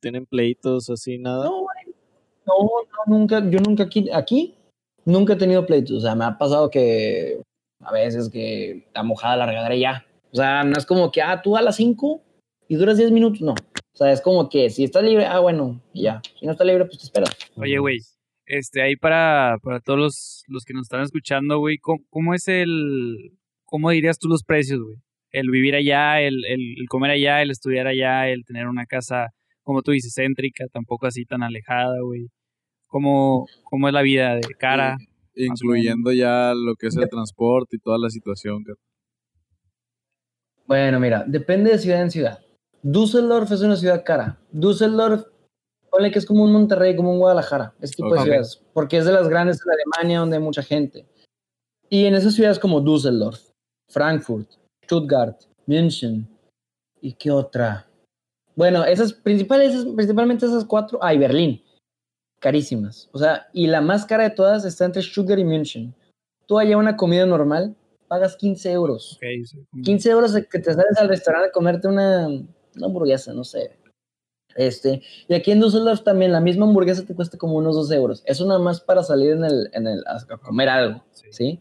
tienen 0.00 0.26
pleitos 0.26 0.90
así, 0.90 1.18
nada? 1.18 1.44
No, 1.44 1.66
no, 2.46 2.54
no 2.54 3.18
nunca, 3.18 3.48
yo 3.50 3.58
nunca 3.60 3.84
aquí, 3.84 4.08
aquí, 4.12 4.54
nunca 5.04 5.32
he 5.32 5.36
tenido 5.36 5.66
pleitos. 5.66 5.96
O 5.96 6.00
sea, 6.00 6.14
me 6.14 6.24
ha 6.24 6.38
pasado 6.38 6.70
que 6.70 7.42
a 7.80 7.92
veces 7.92 8.28
que 8.30 8.84
está 8.86 9.02
mojada 9.02 9.36
la 9.36 9.46
regadera 9.46 9.76
ya. 9.76 10.06
O 10.32 10.36
sea, 10.36 10.64
no 10.64 10.76
es 10.76 10.86
como 10.86 11.10
que, 11.10 11.22
ah, 11.22 11.40
tú 11.42 11.56
a 11.56 11.62
las 11.62 11.76
5 11.76 12.22
y 12.68 12.76
duras 12.76 12.98
10 12.98 13.10
minutos, 13.12 13.40
no. 13.40 13.52
O 13.52 13.96
sea, 13.96 14.12
es 14.12 14.20
como 14.20 14.48
que 14.48 14.68
si 14.70 14.84
está 14.84 15.00
libre, 15.00 15.24
ah, 15.26 15.38
bueno, 15.38 15.80
y 15.92 16.02
ya. 16.02 16.20
Si 16.38 16.44
no 16.46 16.52
está 16.52 16.64
libre, 16.64 16.84
pues 16.84 16.98
te 16.98 17.04
esperas. 17.04 17.30
Oye, 17.56 17.78
güey, 17.78 17.98
este, 18.46 18.82
ahí 18.82 18.96
para, 18.96 19.56
para 19.62 19.80
todos 19.80 19.98
los, 19.98 20.44
los 20.48 20.64
que 20.64 20.74
nos 20.74 20.82
están 20.82 21.02
escuchando, 21.02 21.58
güey, 21.58 21.78
¿cómo, 21.78 22.34
es 22.34 22.46
el, 22.48 23.32
cómo 23.64 23.90
dirías 23.90 24.18
tú 24.18 24.28
los 24.28 24.44
precios, 24.44 24.80
güey? 24.80 24.96
El 25.30 25.50
vivir 25.50 25.74
allá, 25.74 26.20
el, 26.20 26.44
el, 26.44 26.86
comer 26.88 27.10
allá, 27.10 27.42
el 27.42 27.50
estudiar 27.50 27.86
allá, 27.86 28.28
el 28.28 28.44
tener 28.44 28.68
una 28.68 28.86
casa, 28.86 29.30
como 29.62 29.82
tú 29.82 29.90
dices, 29.90 30.14
céntrica, 30.14 30.66
tampoco 30.72 31.06
así 31.06 31.24
tan 31.24 31.42
alejada, 31.42 32.00
güey. 32.02 32.28
¿Cómo, 32.86 33.46
¿Cómo 33.64 33.88
es 33.88 33.94
la 33.94 34.02
vida 34.02 34.36
de 34.36 34.42
cara? 34.58 34.96
Incluyendo 35.36 36.12
ya 36.12 36.54
lo 36.54 36.74
que 36.74 36.88
es 36.88 36.96
el 36.96 37.08
transporte 37.08 37.76
y 37.76 37.78
toda 37.78 37.98
la 37.98 38.10
situación. 38.10 38.64
Bueno, 40.66 40.98
mira, 40.98 41.24
depende 41.26 41.70
de 41.70 41.78
ciudad 41.78 42.02
en 42.02 42.10
ciudad. 42.10 42.40
Düsseldorf 42.82 43.52
es 43.52 43.60
una 43.60 43.76
ciudad 43.76 44.04
cara. 44.04 44.38
Düsseldorf, 44.50 45.24
ponle 45.90 46.10
que 46.10 46.18
es 46.18 46.26
como 46.26 46.44
un 46.44 46.52
Monterrey, 46.52 46.96
como 46.96 47.12
un 47.12 47.18
Guadalajara, 47.18 47.74
ese 47.80 47.94
tipo 47.94 48.14
de 48.14 48.22
ciudades, 48.22 48.62
porque 48.72 48.96
es 48.96 49.04
de 49.04 49.12
las 49.12 49.28
grandes 49.28 49.58
de 49.58 49.72
Alemania 49.72 50.20
donde 50.20 50.36
hay 50.36 50.42
mucha 50.42 50.62
gente. 50.62 51.06
Y 51.88 52.06
en 52.06 52.14
esas 52.14 52.34
ciudades 52.34 52.58
como 52.58 52.80
Düsseldorf, 52.80 53.40
Frankfurt, 53.88 54.50
Stuttgart, 54.84 55.40
München, 55.66 56.28
¿y 57.00 57.12
qué 57.12 57.30
otra? 57.30 57.86
Bueno, 58.56 58.84
esas 58.84 59.12
principales, 59.12 59.84
principalmente 59.94 60.46
esas 60.46 60.64
cuatro, 60.64 60.98
ah, 61.02 61.14
y 61.14 61.18
Berlín 61.18 61.62
carísimas. 62.40 63.08
O 63.12 63.18
sea, 63.18 63.48
y 63.52 63.66
la 63.66 63.80
más 63.80 64.04
cara 64.06 64.24
de 64.24 64.30
todas 64.30 64.64
está 64.64 64.84
entre 64.84 65.02
Stuttgart 65.02 65.40
y 65.40 65.44
München. 65.44 65.94
Tú 66.46 66.58
allá 66.58 66.76
una 66.76 66.96
comida 66.96 67.26
normal, 67.26 67.74
pagas 68.08 68.36
15 68.36 68.72
euros. 68.72 69.18
15 69.82 70.10
euros 70.10 70.32
que 70.50 70.58
te 70.58 70.72
sales 70.72 70.96
al 70.98 71.08
restaurante 71.08 71.48
a 71.48 71.52
comerte 71.52 71.88
una, 71.88 72.28
una 72.28 72.86
hamburguesa, 72.86 73.32
no 73.32 73.44
sé. 73.44 73.76
Este, 74.54 75.02
y 75.28 75.34
aquí 75.34 75.52
en 75.52 75.60
Düsseldorf 75.60 76.02
también 76.02 76.32
la 76.32 76.40
misma 76.40 76.64
hamburguesa 76.66 77.04
te 77.04 77.14
cuesta 77.14 77.36
como 77.36 77.56
unos 77.56 77.76
2 77.76 77.90
euros. 77.92 78.22
Eso 78.24 78.46
nada 78.46 78.58
más 78.58 78.80
para 78.80 79.02
salir 79.02 79.32
en 79.32 79.44
el, 79.44 79.68
en 79.72 79.86
el, 79.86 80.02
a 80.06 80.36
comer 80.38 80.68
algo, 80.68 81.04
¿sí? 81.30 81.60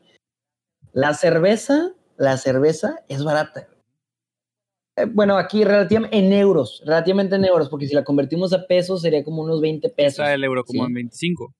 La 0.93 1.13
cerveza, 1.13 1.91
la 2.15 2.37
cerveza 2.37 3.03
es 3.09 3.23
barata. 3.23 3.67
Eh, 4.95 5.05
bueno, 5.05 5.37
aquí 5.37 5.63
relativamente 5.63 6.17
en 6.17 6.31
euros, 6.31 6.81
relativamente 6.85 7.35
en 7.35 7.45
euros, 7.45 7.69
porque 7.69 7.87
si 7.87 7.93
la 7.93 8.03
convertimos 8.03 8.53
a 8.53 8.65
pesos 8.65 9.01
sería 9.01 9.23
como 9.23 9.41
unos 9.41 9.61
20 9.61 9.89
pesos. 9.89 10.19
Está 10.19 10.33
el 10.33 10.43
euro 10.43 10.63
como 10.63 10.85
en 10.85 10.93
25. 10.93 11.53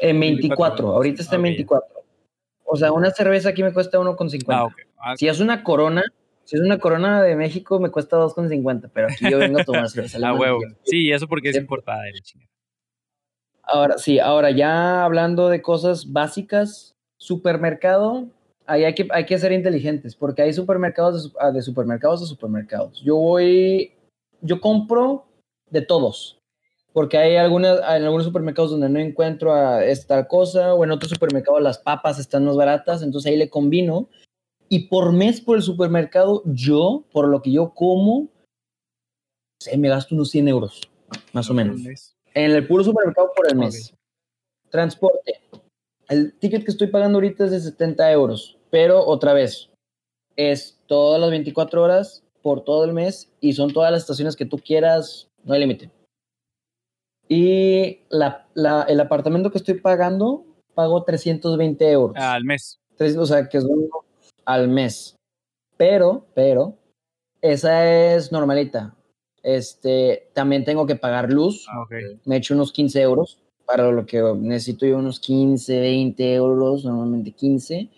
En 0.00 0.18
24, 0.18 0.88
ahorita 0.88 1.22
está 1.22 1.36
en 1.36 1.42
24. 1.42 1.88
O 2.64 2.76
sea, 2.76 2.92
una 2.92 3.10
cerveza 3.10 3.50
aquí 3.50 3.62
me 3.62 3.72
cuesta 3.72 3.98
1,50. 3.98 4.44
Ah, 4.48 4.68
ah, 4.98 5.16
si 5.16 5.28
es 5.28 5.40
una 5.40 5.62
corona, 5.62 6.02
si 6.44 6.56
es 6.56 6.62
una 6.62 6.78
corona 6.78 7.22
de 7.22 7.36
México 7.36 7.78
me 7.78 7.90
cuesta 7.90 8.16
2,50, 8.16 8.90
pero 8.92 9.08
aquí 9.08 9.30
yo 9.30 9.38
vengo 9.38 9.60
a 9.60 9.64
tomar 9.64 9.88
cerveza. 9.90 10.18
ah, 10.24 10.32
huevo. 10.32 10.60
Sí, 10.84 11.10
eso 11.10 11.28
porque 11.28 11.50
es 11.50 11.56
importada 11.56 12.02
de 12.02 12.12
la 12.12 12.20
Ahora, 13.62 13.98
sí, 13.98 14.18
ahora 14.18 14.50
ya 14.50 15.04
hablando 15.04 15.48
de 15.48 15.62
cosas 15.62 16.12
básicas, 16.12 16.96
supermercado, 17.18 18.26
ahí 18.70 18.84
hay 18.84 18.94
que, 18.94 19.08
hay 19.10 19.26
que 19.26 19.38
ser 19.38 19.50
inteligentes, 19.52 20.14
porque 20.14 20.42
hay 20.42 20.52
supermercados 20.52 21.32
ah, 21.40 21.50
de, 21.50 21.60
supermercados 21.60 22.20
de 22.20 22.26
supermercados. 22.26 23.02
Yo 23.02 23.16
voy, 23.16 23.92
yo 24.40 24.60
compro 24.60 25.26
de 25.70 25.82
todos, 25.82 26.38
porque 26.92 27.18
hay 27.18 27.36
algunas, 27.36 27.78
en 27.78 28.04
algunos 28.04 28.24
supermercados 28.24 28.70
donde 28.70 28.88
no 28.88 29.00
encuentro 29.00 29.52
a 29.52 29.84
esta 29.84 30.28
cosa, 30.28 30.74
o 30.74 30.84
en 30.84 30.92
otros 30.92 31.10
supermercados 31.10 31.60
las 31.60 31.78
papas 31.78 32.20
están 32.20 32.44
más 32.44 32.56
baratas, 32.56 33.02
entonces 33.02 33.30
ahí 33.30 33.36
le 33.36 33.50
combino. 33.50 34.08
Y 34.68 34.86
por 34.86 35.12
mes 35.12 35.40
por 35.40 35.56
el 35.56 35.64
supermercado, 35.64 36.42
yo, 36.46 37.04
por 37.12 37.26
lo 37.26 37.42
que 37.42 37.50
yo 37.50 37.74
como, 37.74 38.28
me 39.76 39.88
gasto 39.88 40.14
unos 40.14 40.30
100 40.30 40.46
euros, 40.46 40.80
más 41.32 41.50
o 41.50 41.54
menos. 41.54 41.80
En 42.34 42.52
el 42.52 42.68
puro 42.68 42.84
supermercado 42.84 43.32
por 43.34 43.50
el 43.50 43.56
mes. 43.56 43.92
Transporte. 44.70 45.40
El 46.08 46.38
ticket 46.38 46.64
que 46.64 46.70
estoy 46.70 46.86
pagando 46.86 47.16
ahorita 47.16 47.46
es 47.46 47.50
de 47.50 47.60
70 47.60 48.12
euros. 48.12 48.59
Pero 48.70 49.04
otra 49.04 49.32
vez, 49.32 49.70
es 50.36 50.78
todas 50.86 51.20
las 51.20 51.30
24 51.30 51.82
horas 51.82 52.24
por 52.42 52.64
todo 52.64 52.84
el 52.84 52.92
mes 52.92 53.30
y 53.40 53.52
son 53.52 53.72
todas 53.72 53.92
las 53.92 54.02
estaciones 54.02 54.36
que 54.36 54.46
tú 54.46 54.58
quieras, 54.58 55.28
no 55.44 55.54
hay 55.54 55.60
límite. 55.60 55.90
Y 57.28 58.00
la, 58.08 58.46
el 58.88 59.00
apartamento 59.00 59.50
que 59.50 59.58
estoy 59.58 59.74
pagando, 59.74 60.44
pago 60.74 61.04
320 61.04 61.90
euros. 61.90 62.16
Al 62.16 62.44
mes. 62.44 62.80
o 62.98 63.26
sea, 63.26 63.48
que 63.48 63.58
es 63.58 63.64
uno 63.64 63.86
al 64.44 64.68
mes. 64.68 65.16
Pero, 65.76 66.26
pero, 66.34 66.76
esa 67.40 68.14
es 68.14 68.32
normalita. 68.32 68.96
Este, 69.42 70.30
también 70.34 70.64
tengo 70.64 70.86
que 70.86 70.96
pagar 70.96 71.32
luz. 71.32 71.66
Ah, 71.70 71.84
Me 72.24 72.36
echo 72.36 72.54
unos 72.54 72.72
15 72.72 73.00
euros 73.00 73.38
para 73.64 73.90
lo 73.92 74.04
que 74.04 74.20
necesito 74.36 74.84
yo 74.84 74.98
unos 74.98 75.20
15, 75.20 75.80
20 75.80 76.34
euros, 76.34 76.84
normalmente 76.84 77.30
15. 77.30 77.88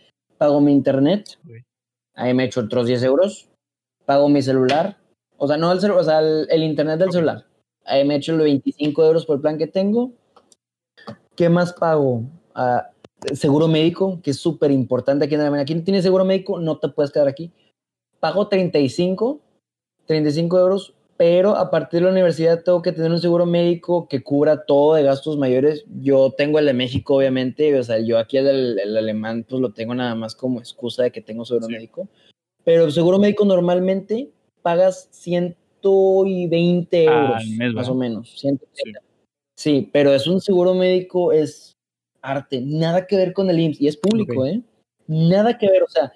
Pago 0.42 0.61
mi 0.61 0.72
internet. 0.72 1.38
Ahí 2.14 2.35
me 2.35 2.42
echo 2.42 2.62
otros 2.62 2.88
10 2.88 3.05
euros. 3.05 3.48
Pago 4.07 4.28
mi 4.28 4.42
celular. 4.42 4.98
O 5.37 5.46
sea, 5.46 5.57
no 5.57 5.70
el 5.70 5.81
celular, 5.81 6.00
o 6.00 6.05
sea, 6.05 6.18
el, 6.18 6.64
internet 6.64 6.98
del 6.98 7.12
celular. 7.12 7.46
Ahí 7.85 8.05
me 8.05 8.16
echo 8.16 8.33
los 8.33 8.42
25 8.42 9.05
euros 9.05 9.24
por 9.24 9.37
el 9.37 9.40
plan 9.40 9.57
que 9.57 9.68
tengo. 9.68 10.11
¿Qué 11.37 11.48
más 11.48 11.72
pago? 11.72 12.24
Ah, 12.57 12.90
seguro 13.35 13.68
médico, 13.68 14.18
que 14.20 14.33
es 14.33 14.40
súper 14.40 14.72
importante 14.72 15.26
aquí 15.26 15.37
en 15.37 15.42
Alemania. 15.42 15.62
Aquí 15.62 15.76
no 15.76 15.85
tienes 15.85 16.02
seguro 16.02 16.24
médico, 16.24 16.59
no 16.59 16.76
te 16.78 16.88
puedes 16.88 17.12
quedar 17.12 17.28
aquí. 17.28 17.52
Pago 18.18 18.48
35, 18.48 19.40
35 20.07 20.59
euros, 20.59 20.92
pero 21.23 21.57
a 21.57 21.71
partir 21.71 22.01
de 22.01 22.07
la 22.07 22.11
universidad 22.11 22.65
tengo 22.65 22.83
que 22.83 22.91
tener 22.91 23.13
un 23.13 23.21
seguro 23.21 23.47
médico 23.47 24.09
que 24.09 24.25
cubra 24.25 24.65
todo 24.65 24.95
de 24.95 25.05
gastos 25.05 25.39
mayores. 25.39 25.85
Yo 26.01 26.33
tengo 26.37 26.59
el 26.59 26.67
de 26.67 26.73
México, 26.73 27.15
obviamente, 27.15 27.79
o 27.79 27.83
sea, 27.85 28.01
yo 28.01 28.19
aquí 28.19 28.39
el, 28.39 28.77
el 28.77 28.97
alemán, 28.97 29.47
pues 29.49 29.63
lo 29.63 29.73
tengo 29.73 29.95
nada 29.95 30.17
más 30.17 30.35
como 30.35 30.59
excusa 30.59 31.05
de 31.05 31.13
que 31.13 31.21
tengo 31.21 31.45
seguro 31.45 31.69
médico. 31.69 32.09
Pero 32.65 32.87
el 32.87 32.91
seguro 32.91 33.21
médico 33.21 33.45
normalmente 33.45 34.33
pagas 34.63 35.11
120 35.13 37.05
euros, 37.05 37.45
más 37.73 37.89
o 37.89 37.95
menos. 37.95 38.41
130. 38.41 39.01
Sí. 39.57 39.89
pero 39.93 40.13
es 40.13 40.27
un 40.27 40.41
seguro 40.41 40.75
médico, 40.75 41.31
es 41.31 41.77
arte, 42.21 42.61
nada 42.61 43.07
que 43.07 43.17
ver 43.17 43.33
con 43.33 43.49
el 43.49 43.61
IMSS, 43.61 43.81
y 43.81 43.87
es 43.87 43.97
público, 43.97 44.45
¿eh? 44.45 44.61
Nada 45.07 45.57
que 45.57 45.71
ver, 45.71 45.85
o 45.85 45.89
sea, 45.89 46.13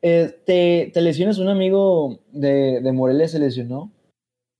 eh, 0.00 0.32
te, 0.46 0.92
te, 0.94 1.00
lesionas, 1.00 1.38
un 1.38 1.48
amigo 1.48 2.20
de, 2.30 2.80
de 2.80 2.92
Morelia 2.92 3.26
se 3.26 3.40
lesionó, 3.40 3.90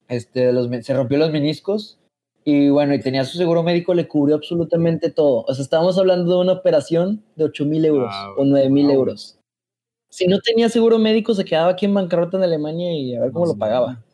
este, 0.09 0.53
los, 0.53 0.69
se 0.85 0.95
rompió 0.95 1.19
los 1.19 1.31
meniscos, 1.31 1.99
y 2.45 2.71
bueno, 2.71 2.95
y 2.95 3.01
tenía 3.01 3.25
su 3.25 3.37
seguro 3.37 3.63
médico, 3.63 3.95
le 3.95 4.09
cubrió 4.09 4.37
absolutamente 4.37 5.11
todo. 5.11 5.45
O 5.47 5.55
sea, 5.55 5.63
estábamos 5.63 5.99
hablando 5.99 6.35
de 6.35 6.41
una 6.41 6.53
operación 6.53 7.23
de 7.37 7.45
8 7.45 7.67
mil 7.67 7.85
euros 7.85 8.15
o 8.37 8.45
9 8.45 8.71
mil 8.71 8.91
euros 8.91 9.39
si 10.11 10.27
no 10.27 10.41
tenía 10.41 10.69
seguro 10.69 10.99
médico, 10.99 11.35
se 11.35 11.45
quedaba 11.45 11.71
aquí 11.71 11.87
en 11.87 11.95
bancarrota 11.95 12.37
en 12.37 12.43
Alemania 12.43 12.93
y 12.93 13.15
a 13.15 13.21
ver 13.21 13.33
cómo 13.33 13.47
lo 13.47 13.57
pagaba. 13.57 14.05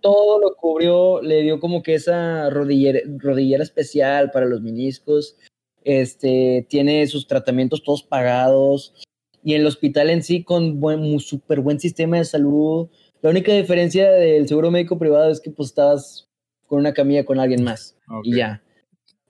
Todo 0.00 0.40
lo 0.40 0.54
cubrió, 0.56 1.22
le 1.22 1.42
dio 1.42 1.60
como 1.60 1.82
que 1.82 1.94
esa 1.94 2.50
rodillera, 2.50 3.00
rodillera 3.18 3.62
especial 3.62 4.30
para 4.30 4.46
los 4.46 4.60
meniscos. 4.60 5.36
Este, 5.84 6.66
tiene 6.68 7.06
sus 7.06 7.26
tratamientos 7.26 7.82
todos 7.82 8.02
pagados. 8.02 8.94
Y 9.42 9.54
el 9.54 9.66
hospital 9.66 10.10
en 10.10 10.22
sí 10.22 10.42
con 10.42 10.80
buen, 10.80 11.18
súper 11.20 11.60
buen 11.60 11.80
sistema 11.80 12.18
de 12.18 12.24
salud. 12.24 12.88
La 13.22 13.30
única 13.30 13.52
diferencia 13.52 14.10
del 14.10 14.46
seguro 14.48 14.70
médico 14.70 14.98
privado 14.98 15.30
es 15.30 15.40
que 15.40 15.50
pues 15.50 15.70
estabas 15.70 16.28
con 16.66 16.78
una 16.78 16.92
camilla 16.92 17.24
con 17.24 17.40
alguien 17.40 17.64
más. 17.64 17.96
Y 18.22 18.36
ya. 18.36 18.62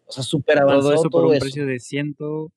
O 0.07 0.12
sea, 0.12 0.22
súper 0.22 0.59
avanzado. 0.59 0.83
Todo 0.83 0.94
eso 0.94 1.11
por 1.11 1.27
un 1.27 1.38
precio 1.38 1.66
de 1.66 1.79
ciento 1.79 2.53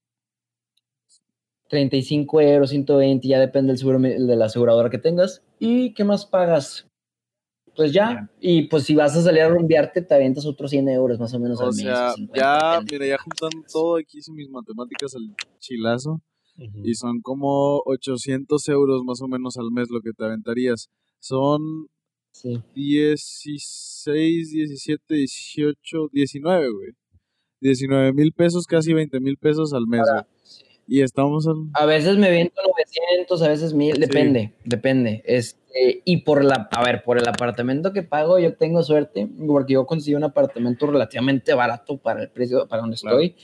35 1.69 2.41
euros, 2.41 2.69
120, 2.69 3.27
ya 3.27 3.39
depende 3.39 3.69
del 3.69 3.77
seguro 3.77 3.97
de 3.99 4.35
la 4.35 4.45
aseguradora 4.45 4.89
que 4.89 4.97
tengas. 4.97 5.41
¿Y 5.57 5.93
qué 5.93 6.03
más 6.03 6.25
pagas? 6.25 6.85
Pues 7.75 7.93
ya, 7.93 8.29
y 8.41 8.63
pues 8.63 8.83
si 8.83 8.95
vas 8.95 9.15
a 9.15 9.21
salir 9.21 9.43
a 9.43 9.49
rumbearte, 9.49 10.01
te 10.01 10.13
avientas 10.13 10.45
otros 10.45 10.71
100 10.71 10.89
euros 10.89 11.17
más 11.17 11.33
o 11.33 11.39
menos 11.39 11.61
al 11.61 11.67
mes. 11.67 11.77
O 11.77 11.83
sea, 11.83 12.13
ya, 12.35 12.81
mira, 12.91 13.05
ya 13.05 13.17
juntando 13.17 13.65
todo, 13.71 13.95
aquí 13.95 14.17
hice 14.17 14.33
mis 14.33 14.49
matemáticas 14.49 15.15
al 15.15 15.33
chilazo, 15.59 16.21
y 16.57 16.93
son 16.95 17.21
como 17.21 17.81
800 17.85 18.67
euros 18.67 19.03
más 19.05 19.21
o 19.21 19.29
menos 19.29 19.55
al 19.55 19.71
mes 19.71 19.89
lo 19.89 20.01
que 20.01 20.11
te 20.11 20.25
aventarías. 20.25 20.89
Son 21.21 21.87
sí. 22.31 22.61
16, 22.73 24.51
17, 24.51 25.13
18, 25.13 26.09
19, 26.11 26.71
güey. 26.71 26.91
19 27.61 28.13
mil 28.13 28.33
pesos, 28.33 28.65
casi 28.65 28.91
20 28.93 29.19
mil 29.19 29.37
pesos 29.37 29.71
al 29.73 29.85
mes. 29.87 30.01
Y 30.87 31.01
estamos 31.01 31.47
A 31.73 31.85
veces 31.85 32.17
me 32.17 32.31
viento 32.31 32.59
900, 32.67 33.41
a 33.43 33.47
veces 33.47 33.73
1000, 33.73 33.99
depende, 33.99 34.55
depende. 34.65 35.21
Este, 35.25 36.01
y 36.03 36.17
por 36.23 36.43
la, 36.43 36.67
a 36.71 36.83
ver, 36.83 37.03
por 37.03 37.19
el 37.19 37.27
apartamento 37.27 37.93
que 37.93 38.01
pago, 38.01 38.39
yo 38.39 38.55
tengo 38.55 38.81
suerte, 38.81 39.29
porque 39.47 39.73
yo 39.73 39.85
consigo 39.85 40.17
un 40.17 40.23
apartamento 40.23 40.87
relativamente 40.87 41.53
barato 41.53 41.97
para 41.97 42.23
el 42.23 42.31
precio, 42.31 42.67
para 42.67 42.81
donde 42.81 42.95
estoy. 42.95 43.35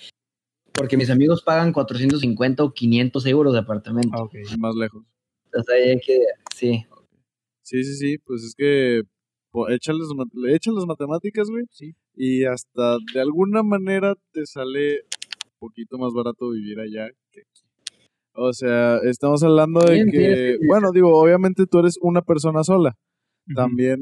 Porque 0.74 0.98
mis 0.98 1.10
amigos 1.10 1.44
pagan 1.44 1.72
450 1.74 2.63
o 2.63 2.74
500 2.74 3.26
euros 3.28 3.54
de 3.54 3.60
apartamento. 3.60 4.10
Ah, 4.13 4.24
ok, 4.24 4.34
más 4.58 4.76
lejos. 4.76 5.04
Entonces 5.46 5.76
ahí 5.76 5.90
hay 5.92 6.00
que, 6.00 6.20
sí. 6.56 6.86
Sí, 7.67 7.84
sí, 7.84 7.95
sí, 7.95 8.17
pues 8.19 8.43
es 8.43 8.56
que 8.56 9.01
échale 9.75 9.99
las 9.99 10.86
matemáticas, 10.88 11.49
güey. 11.49 11.65
Sí. 11.69 11.93
Y 12.15 12.45
hasta 12.45 12.95
de 13.13 13.19
alguna 13.19 13.62
manera 13.62 14.15
te 14.32 14.45
sale 14.45 15.01
un 15.01 15.60
poquito 15.60 15.97
más 15.97 16.13
barato 16.13 16.51
vivir 16.51 16.80
allá 16.80 17.10
o 18.39 18.53
sea, 18.53 18.99
estamos 18.99 19.41
hablando 19.43 19.80
de 19.80 20.06
que, 20.12 20.58
bueno, 20.67 20.91
digo, 20.93 21.19
obviamente 21.19 21.65
tú 21.65 21.80
eres 21.80 21.97
una 21.99 22.21
persona 22.21 22.63
sola. 22.63 22.95
También, 23.56 23.99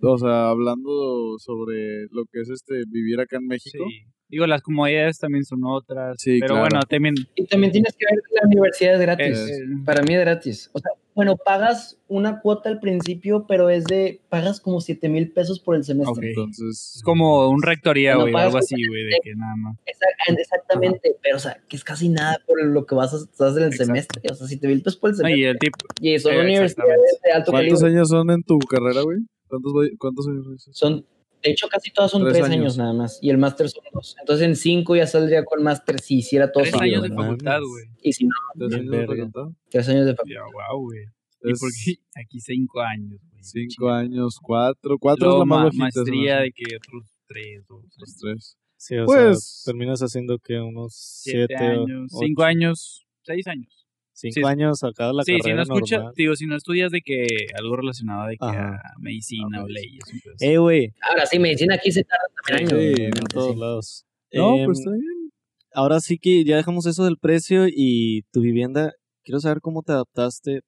o 0.00 0.18
sea, 0.18 0.48
hablando 0.48 1.38
sobre 1.38 2.06
lo 2.10 2.24
que 2.30 2.40
es 2.40 2.50
este 2.50 2.82
vivir 2.88 3.20
acá 3.20 3.36
en 3.36 3.46
México. 3.46 3.84
Sí. 3.88 4.06
Digo, 4.28 4.46
las 4.46 4.60
comodidades 4.60 5.18
también 5.18 5.44
son 5.44 5.60
otras. 5.64 6.16
Sí, 6.18 6.40
pero 6.40 6.58
bueno, 6.58 6.80
también. 6.88 7.14
Y 7.36 7.46
también 7.46 7.72
tienes 7.72 7.94
que 7.96 8.06
ver 8.10 8.20
que 8.28 8.34
la 8.34 8.46
universidad 8.46 8.94
es 8.94 9.00
gratis. 9.00 9.62
Para 9.84 10.02
mí 10.02 10.14
es 10.14 10.20
gratis. 10.20 10.70
O 10.72 10.80
sea, 10.80 10.90
bueno, 11.14 11.36
pagas 11.36 11.98
una 12.08 12.40
cuota 12.40 12.68
al 12.68 12.80
principio, 12.80 13.46
pero 13.46 13.70
es 13.70 13.84
de, 13.84 14.20
pagas 14.28 14.60
como 14.60 14.80
7 14.80 15.08
mil 15.08 15.32
pesos 15.32 15.60
por 15.60 15.76
el 15.76 15.84
semestre. 15.84 16.30
Entonces, 16.30 16.96
es 16.96 17.02
como 17.04 17.48
un 17.48 17.62
rectoría, 17.62 18.16
güey, 18.16 18.34
algo 18.34 18.58
así, 18.58 18.74
güey, 18.86 19.04
de 19.04 19.18
que 19.22 19.34
nada 19.36 19.54
más. 19.56 19.76
Exactamente, 19.86 21.16
pero 21.22 21.36
o 21.36 21.40
sea, 21.40 21.60
que 21.68 21.76
es 21.76 21.84
casi 21.84 22.08
nada 22.08 22.38
por 22.46 22.62
lo 22.64 22.84
que 22.84 22.96
vas 22.96 23.14
a 23.14 23.46
hacer 23.46 23.62
en 23.62 23.68
el 23.68 23.74
semestre. 23.74 24.20
O 24.30 24.34
sea, 24.34 24.46
7 24.48 24.66
mil 24.66 24.82
pesos 24.82 24.98
por 24.98 25.10
el 25.10 25.16
semestre. 25.16 25.40
y, 25.40 25.44
el 25.44 25.58
tipo, 25.58 25.78
y 26.00 26.18
son 26.18 26.36
universidades 26.36 27.20
de 27.22 27.32
alto 27.32 27.52
¿Cuántos 27.52 27.82
años 27.84 28.08
son 28.08 28.30
en 28.30 28.42
tu 28.42 28.58
carrera, 28.58 29.02
güey? 29.02 29.18
¿Cuántos, 29.48 29.72
¿Cuántos 29.98 30.28
años 30.28 30.68
son? 30.72 31.06
De 31.42 31.50
hecho, 31.52 31.68
casi 31.68 31.92
todas 31.92 32.10
son 32.10 32.24
tres, 32.24 32.42
años. 32.42 32.76
nada 32.76 32.92
más. 32.92 33.18
Y 33.22 33.30
el 33.30 33.38
máster 33.38 33.68
son 33.68 33.84
dos. 33.92 34.16
Entonces, 34.18 34.46
en 34.46 34.56
cinco 34.56 34.96
ya 34.96 35.06
saldría 35.06 35.44
con 35.44 35.62
máster 35.62 36.00
si 36.00 36.18
hiciera 36.18 36.50
todo 36.50 36.64
Tres 36.64 36.74
años 36.74 37.02
de 37.02 37.08
facultad, 37.10 37.60
güey. 37.60 37.84
Y 38.02 38.12
si 38.12 38.24
no, 38.24 38.34
tres 38.58 38.74
años 38.74 38.90
de 38.90 39.06
facultad. 39.06 39.48
Tres 39.70 39.88
años 39.88 40.06
de 40.06 40.14
facultad. 40.14 40.42
wow, 40.70 40.82
güey. 40.82 41.04
¿Y 41.42 41.52
por 41.52 41.70
qué? 41.70 41.94
Aquí 42.20 42.40
cinco 42.40 42.80
años, 42.80 43.20
güey. 43.30 43.44
Cinco 43.44 43.90
años, 43.90 44.38
cuatro. 44.42 44.98
Cuatro 44.98 45.34
es 45.34 45.38
la 45.38 45.44
más 45.44 45.64
bajita. 45.66 45.82
maestría 45.82 46.38
de 46.40 46.52
que 46.52 46.76
otros 46.76 47.04
tres. 47.28 47.64
Otros 47.68 48.16
tres. 48.20 48.56
Sí, 48.76 48.96
o 48.98 49.04
pues, 49.04 49.44
sea, 49.44 49.72
terminas 49.72 50.00
haciendo 50.00 50.38
que 50.38 50.58
unos 50.58 50.94
siete, 50.94 51.46
siete 51.48 51.64
años. 51.64 52.12
Cinco 52.18 52.42
años, 52.42 53.06
seis 53.22 53.46
años. 53.46 53.85
Cinco 54.16 54.48
años 54.48 54.82
acá 54.82 55.12
la 55.12 55.22
sí, 55.24 55.36
carrera 55.36 55.64
si 55.64 55.68
no 55.68 55.76
escucha, 55.76 56.10
digo, 56.16 56.34
si 56.36 56.46
no 56.46 56.56
estudias 56.56 56.90
de 56.90 57.02
que 57.02 57.26
algo 57.54 57.76
relacionado 57.76 58.26
de 58.28 58.38
que 58.38 58.46
a 58.46 58.80
medicina 58.98 59.62
o 59.62 59.68
leyes. 59.68 60.02
Eh, 60.40 60.56
güey. 60.56 60.94
Ahora 61.02 61.26
sí, 61.26 61.38
medicina 61.38 61.74
aquí 61.74 61.92
se 61.92 62.02
tarda 62.02 62.24
también 62.46 62.72
años. 62.72 62.96
Sí, 62.96 63.02
en 63.02 63.26
todos 63.26 63.56
lados. 63.58 64.06
No, 64.32 64.52
pues 64.64 64.64
em, 64.64 64.70
está 64.70 64.90
bien. 64.92 65.32
Ahora 65.74 66.00
sí 66.00 66.16
que 66.16 66.44
ya 66.44 66.56
dejamos 66.56 66.86
eso 66.86 67.04
del 67.04 67.18
precio 67.18 67.66
y 67.68 68.22
tu 68.32 68.40
vivienda. 68.40 68.94
Quiero 69.22 69.38
saber 69.38 69.60
cómo 69.60 69.82
te 69.82 69.92
adaptaste. 69.92 70.62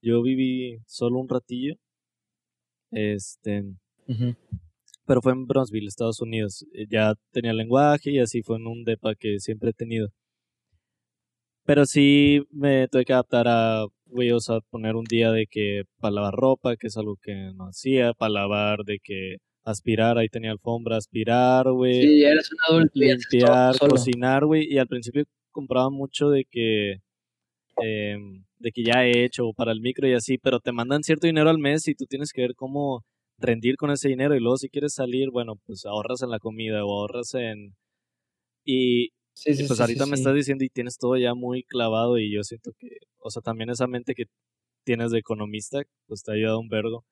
Yo 0.00 0.22
viví 0.22 0.78
solo 0.86 1.18
un 1.18 1.28
ratillo. 1.28 1.74
Este. 2.90 3.62
Pero 5.04 5.20
fue 5.20 5.32
en 5.32 5.46
Bronzeville, 5.46 5.86
Estados 5.86 6.22
Unidos. 6.22 6.64
Ya 6.88 7.12
tenía 7.30 7.52
lenguaje 7.52 8.10
y 8.10 8.20
así 8.20 8.40
fue 8.40 8.56
en 8.56 8.66
un 8.68 8.84
depa 8.84 9.14
que 9.14 9.38
siempre 9.38 9.70
he 9.70 9.74
tenido. 9.74 10.08
Pero 11.64 11.86
sí 11.86 12.42
me 12.50 12.88
tuve 12.88 13.04
que 13.04 13.12
adaptar 13.12 13.46
a, 13.48 13.86
güey, 14.06 14.30
o 14.32 14.40
sea, 14.40 14.60
poner 14.70 14.96
un 14.96 15.04
día 15.04 15.30
de 15.30 15.46
que 15.46 15.82
para 15.98 16.12
lavar 16.12 16.34
ropa, 16.34 16.76
que 16.76 16.88
es 16.88 16.96
algo 16.96 17.16
que 17.22 17.52
no 17.54 17.64
hacía, 17.64 18.12
para 18.12 18.32
lavar, 18.32 18.80
de 18.84 18.98
que 19.02 19.36
aspirar, 19.64 20.18
ahí 20.18 20.28
tenía 20.28 20.52
alfombra, 20.52 20.96
aspirar, 20.96 21.70
güey. 21.70 22.02
Sí, 22.02 22.24
eres 22.24 22.50
un 22.52 22.58
adulto. 22.68 22.92
Limpiar, 22.94 23.78
cocinar, 23.78 24.44
güey. 24.44 24.66
Y 24.70 24.78
al 24.78 24.86
principio 24.86 25.24
compraba 25.50 25.88
mucho 25.90 26.28
de 26.28 26.44
que, 26.50 26.96
eh, 27.82 28.16
de 28.58 28.72
que 28.72 28.84
ya 28.84 29.06
he 29.06 29.24
hecho 29.24 29.52
para 29.56 29.72
el 29.72 29.80
micro 29.80 30.06
y 30.06 30.12
así, 30.12 30.36
pero 30.38 30.60
te 30.60 30.72
mandan 30.72 31.02
cierto 31.02 31.26
dinero 31.26 31.48
al 31.48 31.58
mes 31.58 31.88
y 31.88 31.94
tú 31.94 32.04
tienes 32.06 32.32
que 32.32 32.42
ver 32.42 32.54
cómo 32.54 33.04
rendir 33.38 33.76
con 33.76 33.90
ese 33.90 34.08
dinero 34.08 34.36
y 34.36 34.40
luego 34.40 34.58
si 34.58 34.68
quieres 34.68 34.94
salir, 34.94 35.30
bueno, 35.30 35.54
pues 35.66 35.84
ahorras 35.86 36.22
en 36.22 36.30
la 36.30 36.38
comida 36.38 36.84
o 36.84 37.00
ahorras 37.00 37.34
en... 37.34 37.74
Y, 38.66 39.10
Sí, 39.34 39.54
sí, 39.54 39.64
pues 39.66 39.80
ahorita 39.80 40.06
me 40.06 40.14
estás 40.14 40.34
diciendo 40.34 40.64
y 40.64 40.68
tienes 40.68 40.96
todo 40.96 41.16
ya 41.16 41.34
muy 41.34 41.64
clavado 41.64 42.18
y 42.18 42.32
yo 42.32 42.42
siento 42.44 42.70
que, 42.78 42.88
o 43.18 43.30
sea, 43.30 43.42
también 43.42 43.68
esa 43.68 43.86
mente 43.86 44.14
que 44.14 44.24
tienes 44.84 45.10
de 45.10 45.18
economista, 45.18 45.82
pues 46.06 46.22
te 46.22 46.30
ha 46.30 46.34
ayudado 46.34 46.60
un 46.60 46.68
vergo. 46.68 47.04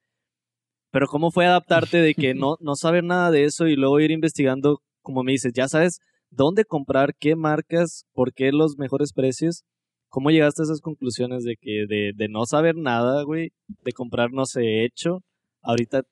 Pero 0.92 1.08
¿cómo 1.08 1.30
fue 1.32 1.46
adaptarte 1.46 1.98
de 1.98 2.14
que 2.14 2.34
no, 2.34 2.56
no 2.60 2.76
saber 2.76 3.02
nada 3.02 3.30
de 3.30 3.44
eso 3.44 3.66
y 3.66 3.76
luego 3.76 3.98
ir 4.00 4.12
investigando, 4.12 4.80
como 5.02 5.24
me 5.24 5.32
dices, 5.32 5.52
ya 5.52 5.68
sabes 5.68 5.98
dónde 6.30 6.64
comprar, 6.64 7.14
qué 7.18 7.34
marcas, 7.34 8.04
por 8.12 8.32
qué 8.32 8.52
los 8.52 8.78
mejores 8.78 9.12
precios, 9.12 9.64
¿cómo 10.08 10.30
llegaste 10.30 10.62
a 10.62 10.64
esas 10.64 10.80
conclusiones 10.80 11.42
de 11.44 11.56
que 11.60 11.86
de, 11.88 12.12
de 12.14 12.28
no 12.28 12.46
saber 12.46 12.76
nada, 12.76 13.22
güey, 13.24 13.50
de 13.66 13.92
comprar 13.92 14.30
no 14.32 14.46
sé 14.46 14.84
hecho? 14.84 15.22
Ahorita 15.62 16.02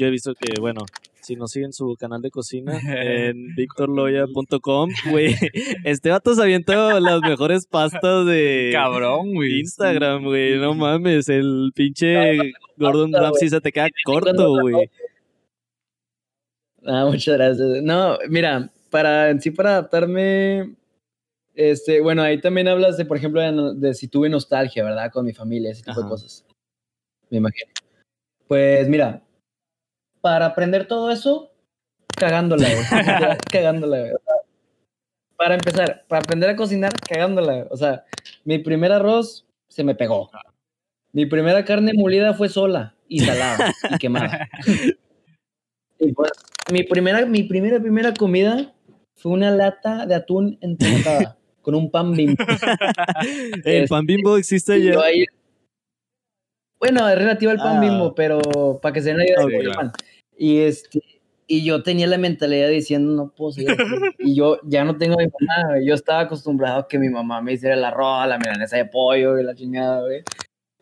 yo 0.00 0.06
he 0.06 0.10
visto 0.10 0.34
que, 0.34 0.58
bueno, 0.58 0.80
si 1.20 1.36
no 1.36 1.46
siguen 1.46 1.74
su 1.74 1.94
canal 1.98 2.22
de 2.22 2.30
cocina 2.30 2.72
en 2.88 3.54
victorloya.com, 3.54 4.90
güey. 5.10 5.34
Este 5.84 6.10
vato 6.10 6.34
se 6.34 6.42
avienta 6.42 6.98
las 7.00 7.20
mejores 7.20 7.66
pastas 7.66 8.26
de 8.26 8.70
Cabrón, 8.72 9.34
güey. 9.34 9.60
Instagram, 9.60 10.24
güey. 10.24 10.58
No 10.58 10.74
mames, 10.74 11.28
el 11.28 11.70
pinche 11.74 12.38
Gordon 12.78 13.12
Ramsay 13.12 13.50
se 13.50 13.60
te 13.60 13.70
queda 13.70 13.88
corto, 14.04 14.60
güey. 14.60 14.90
Ah, 16.86 17.04
muchas 17.04 17.36
gracias. 17.36 17.82
No, 17.82 18.16
mira, 18.30 18.70
para 18.88 19.28
en 19.28 19.40
sí 19.40 19.50
para 19.50 19.72
adaptarme 19.72 20.76
este, 21.54 22.00
bueno, 22.00 22.22
ahí 22.22 22.40
también 22.40 22.68
hablas 22.68 22.96
de, 22.96 23.04
por 23.04 23.18
ejemplo, 23.18 23.74
de, 23.74 23.94
si 23.94 24.08
tuve 24.08 24.30
nostalgia, 24.30 24.82
¿verdad? 24.82 25.12
Con 25.12 25.26
mi 25.26 25.34
familia, 25.34 25.72
ese 25.72 25.82
tipo 25.82 26.02
de 26.02 26.08
cosas. 26.08 26.46
Me 27.28 27.36
imagino. 27.36 27.70
Pues 28.48 28.88
mira, 28.88 29.22
para 30.20 30.46
aprender 30.46 30.86
todo 30.86 31.10
eso, 31.10 31.50
cagándola, 32.16 32.68
cagándola, 33.50 34.18
Para 35.36 35.54
empezar, 35.54 36.04
para 36.08 36.22
aprender 36.22 36.50
a 36.50 36.56
cocinar, 36.56 36.92
cagándola. 37.00 37.66
O 37.70 37.76
sea, 37.76 38.04
mi 38.44 38.58
primer 38.58 38.92
arroz 38.92 39.46
se 39.68 39.84
me 39.84 39.94
pegó. 39.94 40.30
Mi 41.12 41.26
primera 41.26 41.64
carne 41.64 41.92
molida 41.94 42.34
fue 42.34 42.48
sola 42.48 42.94
y 43.08 43.20
salada 43.20 43.72
y 43.90 43.98
quemada. 43.98 44.48
y 45.98 46.12
pues, 46.12 46.30
mi 46.72 46.84
primera, 46.84 47.26
mi 47.26 47.42
primera, 47.42 47.80
primera 47.80 48.14
comida 48.14 48.72
fue 49.16 49.32
una 49.32 49.50
lata 49.50 50.06
de 50.06 50.14
atún 50.14 50.58
entonada 50.60 51.36
con 51.62 51.74
un 51.74 51.90
pan 51.90 52.12
bimbo. 52.12 52.36
¿El 53.64 53.88
pan 53.88 54.06
bimbo 54.06 54.36
existe 54.36 54.82
ya? 54.82 54.94
Bueno, 56.80 57.08
es 57.08 57.16
relativo 57.16 57.52
al 57.52 57.58
pan 57.58 57.76
ah. 57.76 57.80
bimbo, 57.80 58.14
pero 58.14 58.80
para 58.80 58.92
que 58.92 59.02
se 59.02 59.14
den 59.14 59.16
una 59.16 59.24
idea 59.24 59.74
pan. 59.74 59.92
Y 60.36 60.60
este, 60.60 61.00
y 61.46 61.64
yo 61.64 61.82
tenía 61.82 62.06
la 62.06 62.16
mentalidad 62.16 62.68
diciendo, 62.68 63.12
no 63.12 63.32
puedo 63.34 63.52
seguir 63.52 63.76
Y 64.18 64.34
yo 64.34 64.58
ya 64.64 64.84
no 64.84 64.96
tengo 64.96 65.16
mi 65.18 65.26
mamá, 65.26 65.80
Yo 65.84 65.94
estaba 65.94 66.20
acostumbrado 66.20 66.80
a 66.80 66.88
que 66.88 66.98
mi 66.98 67.08
mamá 67.08 67.42
me 67.42 67.52
hiciera 67.52 67.74
el 67.74 67.84
arroz, 67.84 68.26
la 68.28 68.38
milanesa 68.38 68.76
de 68.76 68.86
pollo 68.86 69.38
y 69.38 69.44
la 69.44 69.54
chingada, 69.54 70.00
güey. 70.00 70.22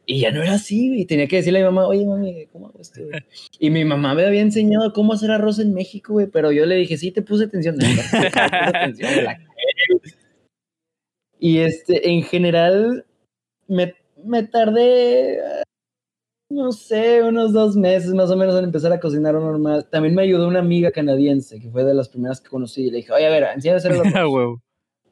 Y 0.04 0.20
ya 0.20 0.30
no 0.30 0.42
era 0.42 0.54
así, 0.54 0.88
güey. 0.88 1.04
Tenía 1.06 1.26
que 1.26 1.36
decirle 1.36 1.60
a 1.60 1.62
mi 1.62 1.74
mamá, 1.74 1.86
oye, 1.86 2.06
mami, 2.06 2.46
¿cómo 2.52 2.68
hago 2.68 2.80
esto, 2.80 3.02
güey? 3.02 3.20
Y 3.58 3.70
mi 3.70 3.84
mamá 3.84 4.14
me 4.14 4.24
había 4.24 4.40
enseñado 4.40 4.92
cómo 4.92 5.12
hacer 5.12 5.30
arroz 5.30 5.58
en 5.58 5.74
México, 5.74 6.12
güey. 6.12 6.26
Pero 6.26 6.52
yo 6.52 6.64
le 6.66 6.76
dije, 6.76 6.96
sí, 6.96 7.10
te 7.10 7.22
puse 7.22 7.44
atención. 7.44 7.76
la 7.78 9.38
y 11.38 11.58
este, 11.58 12.10
en 12.10 12.22
general, 12.22 13.04
me, 13.66 13.94
me 14.24 14.42
tardé, 14.42 15.38
no 16.50 16.72
sé, 16.72 17.22
unos 17.22 17.52
dos 17.52 17.76
meses 17.76 18.14
más 18.14 18.30
o 18.30 18.36
menos 18.36 18.58
en 18.58 18.64
empezar 18.64 18.92
a 18.92 19.00
cocinar 19.00 19.34
normal. 19.34 19.86
También 19.90 20.14
me 20.14 20.22
ayudó 20.22 20.48
una 20.48 20.60
amiga 20.60 20.90
canadiense, 20.90 21.60
que 21.60 21.70
fue 21.70 21.84
de 21.84 21.94
las 21.94 22.08
primeras 22.08 22.40
que 22.40 22.48
conocí. 22.48 22.86
Y 22.86 22.90
le 22.90 22.98
dije, 22.98 23.12
oye, 23.12 23.26
a 23.26 23.30
ver, 23.30 23.44
enséñame 23.54 23.76
a 23.76 23.78
hacer 23.78 23.92
el 24.06 24.16
arroz. 24.16 24.60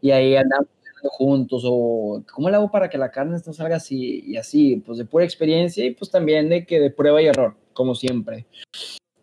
y 0.01 0.11
ahí 0.11 0.37
andamos 0.37 0.69
juntos, 1.09 1.63
o 1.65 2.25
cómo 2.33 2.51
le 2.51 2.57
hago 2.57 2.71
para 2.71 2.89
que 2.89 2.99
la 2.99 3.13
carne 3.13 3.39
no 3.47 3.53
salga 3.53 3.77
así 3.77 4.25
y 4.27 4.39
así, 4.39 4.83
pues 4.85 4.99
de 4.99 5.05
pura 5.05 5.25
experiencia 5.25 5.85
y 5.85 5.93
pues 5.93 6.11
también 6.11 6.49
de 6.49 6.67
que 6.67 6.81
de 6.81 6.91
prueba 6.91 7.23
y 7.23 7.27
error, 7.27 7.55
como 7.75 7.95
siempre. 7.95 8.47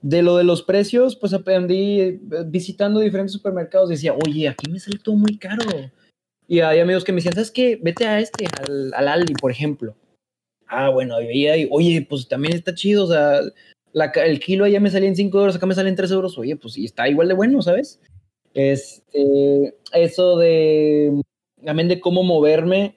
De 0.02 0.22
lo 0.22 0.38
de 0.38 0.46
los 0.46 0.64
precios, 0.64 1.16
pues 1.18 1.34
aprendí 1.34 2.00
eh, 2.00 2.20
visitando 2.46 3.00
diferentes 3.00 3.34
supermercados, 3.34 3.90
decía, 3.90 4.14
oye, 4.14 4.48
aquí 4.48 4.72
me 4.72 4.80
sale 4.80 5.00
todo 5.04 5.16
muy 5.16 5.38
caro 5.38 5.66
y 6.48 6.60
hay 6.60 6.80
amigos 6.80 7.04
que 7.04 7.12
me 7.12 7.18
decían, 7.18 7.34
¿sabes 7.34 7.52
qué? 7.52 7.80
Vete 7.82 8.06
a 8.06 8.20
este, 8.20 8.46
al, 8.62 8.94
al 8.94 9.08
Aldi, 9.08 9.34
por 9.34 9.52
ejemplo. 9.52 9.96
Ah, 10.76 10.90
bueno, 10.90 11.22
y 11.22 11.28
veía, 11.28 11.56
y, 11.56 11.68
oye, 11.70 12.06
pues 12.10 12.28
también 12.28 12.56
está 12.56 12.74
chido, 12.74 13.06
o 13.06 13.08
sea, 13.08 13.42
la, 13.92 14.06
el 14.06 14.40
kilo 14.40 14.66
allá 14.66 14.80
me 14.80 14.90
salía 14.90 15.08
en 15.08 15.16
5 15.16 15.40
euros, 15.40 15.56
acá 15.56 15.68
me 15.68 15.76
salen 15.76 15.96
3 15.96 16.10
euros, 16.12 16.36
oye, 16.40 16.56
pues 16.56 16.78
y 16.80 16.86
está 16.86 17.08
igual 17.08 17.28
de 17.28 17.36
bueno, 17.36 17.62
¿sabes? 17.62 18.02
Este, 18.56 19.76
eso 19.94 20.38
de, 20.38 21.22
también 21.64 21.90
de 21.90 22.00
cómo 22.00 22.24
moverme, 22.24 22.96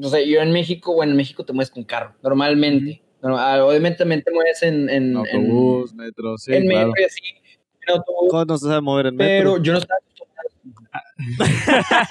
o 0.00 0.08
sea, 0.08 0.20
yo 0.24 0.40
en 0.40 0.52
México, 0.52 0.94
bueno, 0.94 1.10
en 1.10 1.16
México 1.16 1.44
te 1.44 1.52
mueves 1.52 1.72
con 1.72 1.82
carro, 1.82 2.14
normalmente. 2.22 3.02
obviamente 3.22 3.98
también 3.98 4.22
te 4.22 4.30
mueves 4.30 4.62
en... 4.62 4.88
en 4.88 5.16
autobús, 5.16 5.92
metro, 5.94 6.38
sí, 6.38 6.54
En 6.54 6.68
metro 6.68 6.92
y 6.96 7.04
así. 7.04 7.22
En 7.88 7.94
autobús, 7.96 8.28
¿Cómo 8.30 8.44
no 8.44 8.56
se 8.56 8.66
sabe 8.66 8.80
mover 8.82 9.06
en 9.06 9.16
metro? 9.16 9.54
Pero 9.54 9.62
yo 9.64 9.72
no 9.72 9.78
estaba 9.80 9.98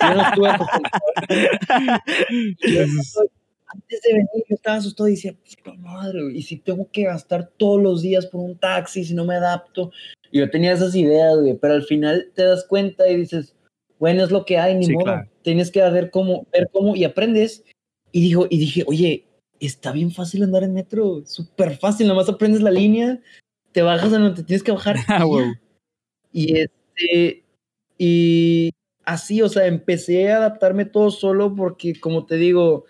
yo 0.02 0.14
no 0.14 0.22
estuve 0.30 0.50
Antes 3.70 4.02
de 4.02 4.14
venir, 4.14 4.46
yo 4.50 4.56
estaba 4.56 4.78
asustado 4.78 5.08
y 5.08 5.12
decía, 5.12 5.36
madre, 5.78 6.22
y 6.34 6.42
si 6.42 6.58
tengo 6.58 6.90
que 6.92 7.04
gastar 7.04 7.52
todos 7.58 7.82
los 7.82 8.02
días 8.02 8.26
por 8.26 8.42
un 8.42 8.58
taxi, 8.58 9.04
si 9.04 9.14
no 9.14 9.26
me 9.26 9.36
adapto. 9.36 9.92
Y 10.32 10.40
yo 10.40 10.50
tenía 10.50 10.74
esas 10.74 10.96
ideas, 10.96 11.38
güey, 11.40 11.56
pero 11.56 11.76
al 11.76 11.84
final 11.84 12.32
te 12.34 12.44
das 12.44 12.66
cuenta 12.66 13.08
y 13.08 13.18
dices, 13.18 13.56
bueno, 14.00 14.24
es 14.24 14.32
lo 14.32 14.46
que 14.46 14.58
hay, 14.58 14.76
ni 14.76 14.90
modo. 14.90 15.24
Tienes 15.44 15.72
que 15.72 15.82
ver 15.90 16.10
cómo, 16.10 16.48
ver 16.52 16.70
cómo, 16.72 16.96
y 16.96 17.04
aprendes. 17.04 17.64
Y, 18.12 18.22
dijo, 18.22 18.48
y 18.50 18.58
dije, 18.58 18.84
oye, 18.88 19.26
está 19.60 19.92
bien 19.92 20.12
fácil 20.12 20.44
andar 20.44 20.64
en 20.64 20.74
metro, 20.74 21.24
súper 21.26 21.78
fácil, 21.78 22.08
nomás 22.08 22.30
aprendes 22.30 22.62
la 22.62 22.72
línea, 22.72 23.20
te 23.72 23.82
bajas 23.82 24.14
a 24.14 24.18
donde 24.18 24.36
te 24.36 24.44
tienes 24.44 24.64
que 24.64 24.72
bajar. 24.72 24.96
Ah, 25.08 25.26
y 26.32 26.58
este, 26.58 27.44
y 27.98 28.72
así, 29.04 29.42
o 29.42 29.50
sea, 29.50 29.66
empecé 29.66 30.32
a 30.32 30.38
adaptarme 30.38 30.86
todo 30.86 31.12
solo 31.12 31.56
porque, 31.56 32.00
como 32.00 32.26
te 32.26 32.36
digo, 32.36 32.86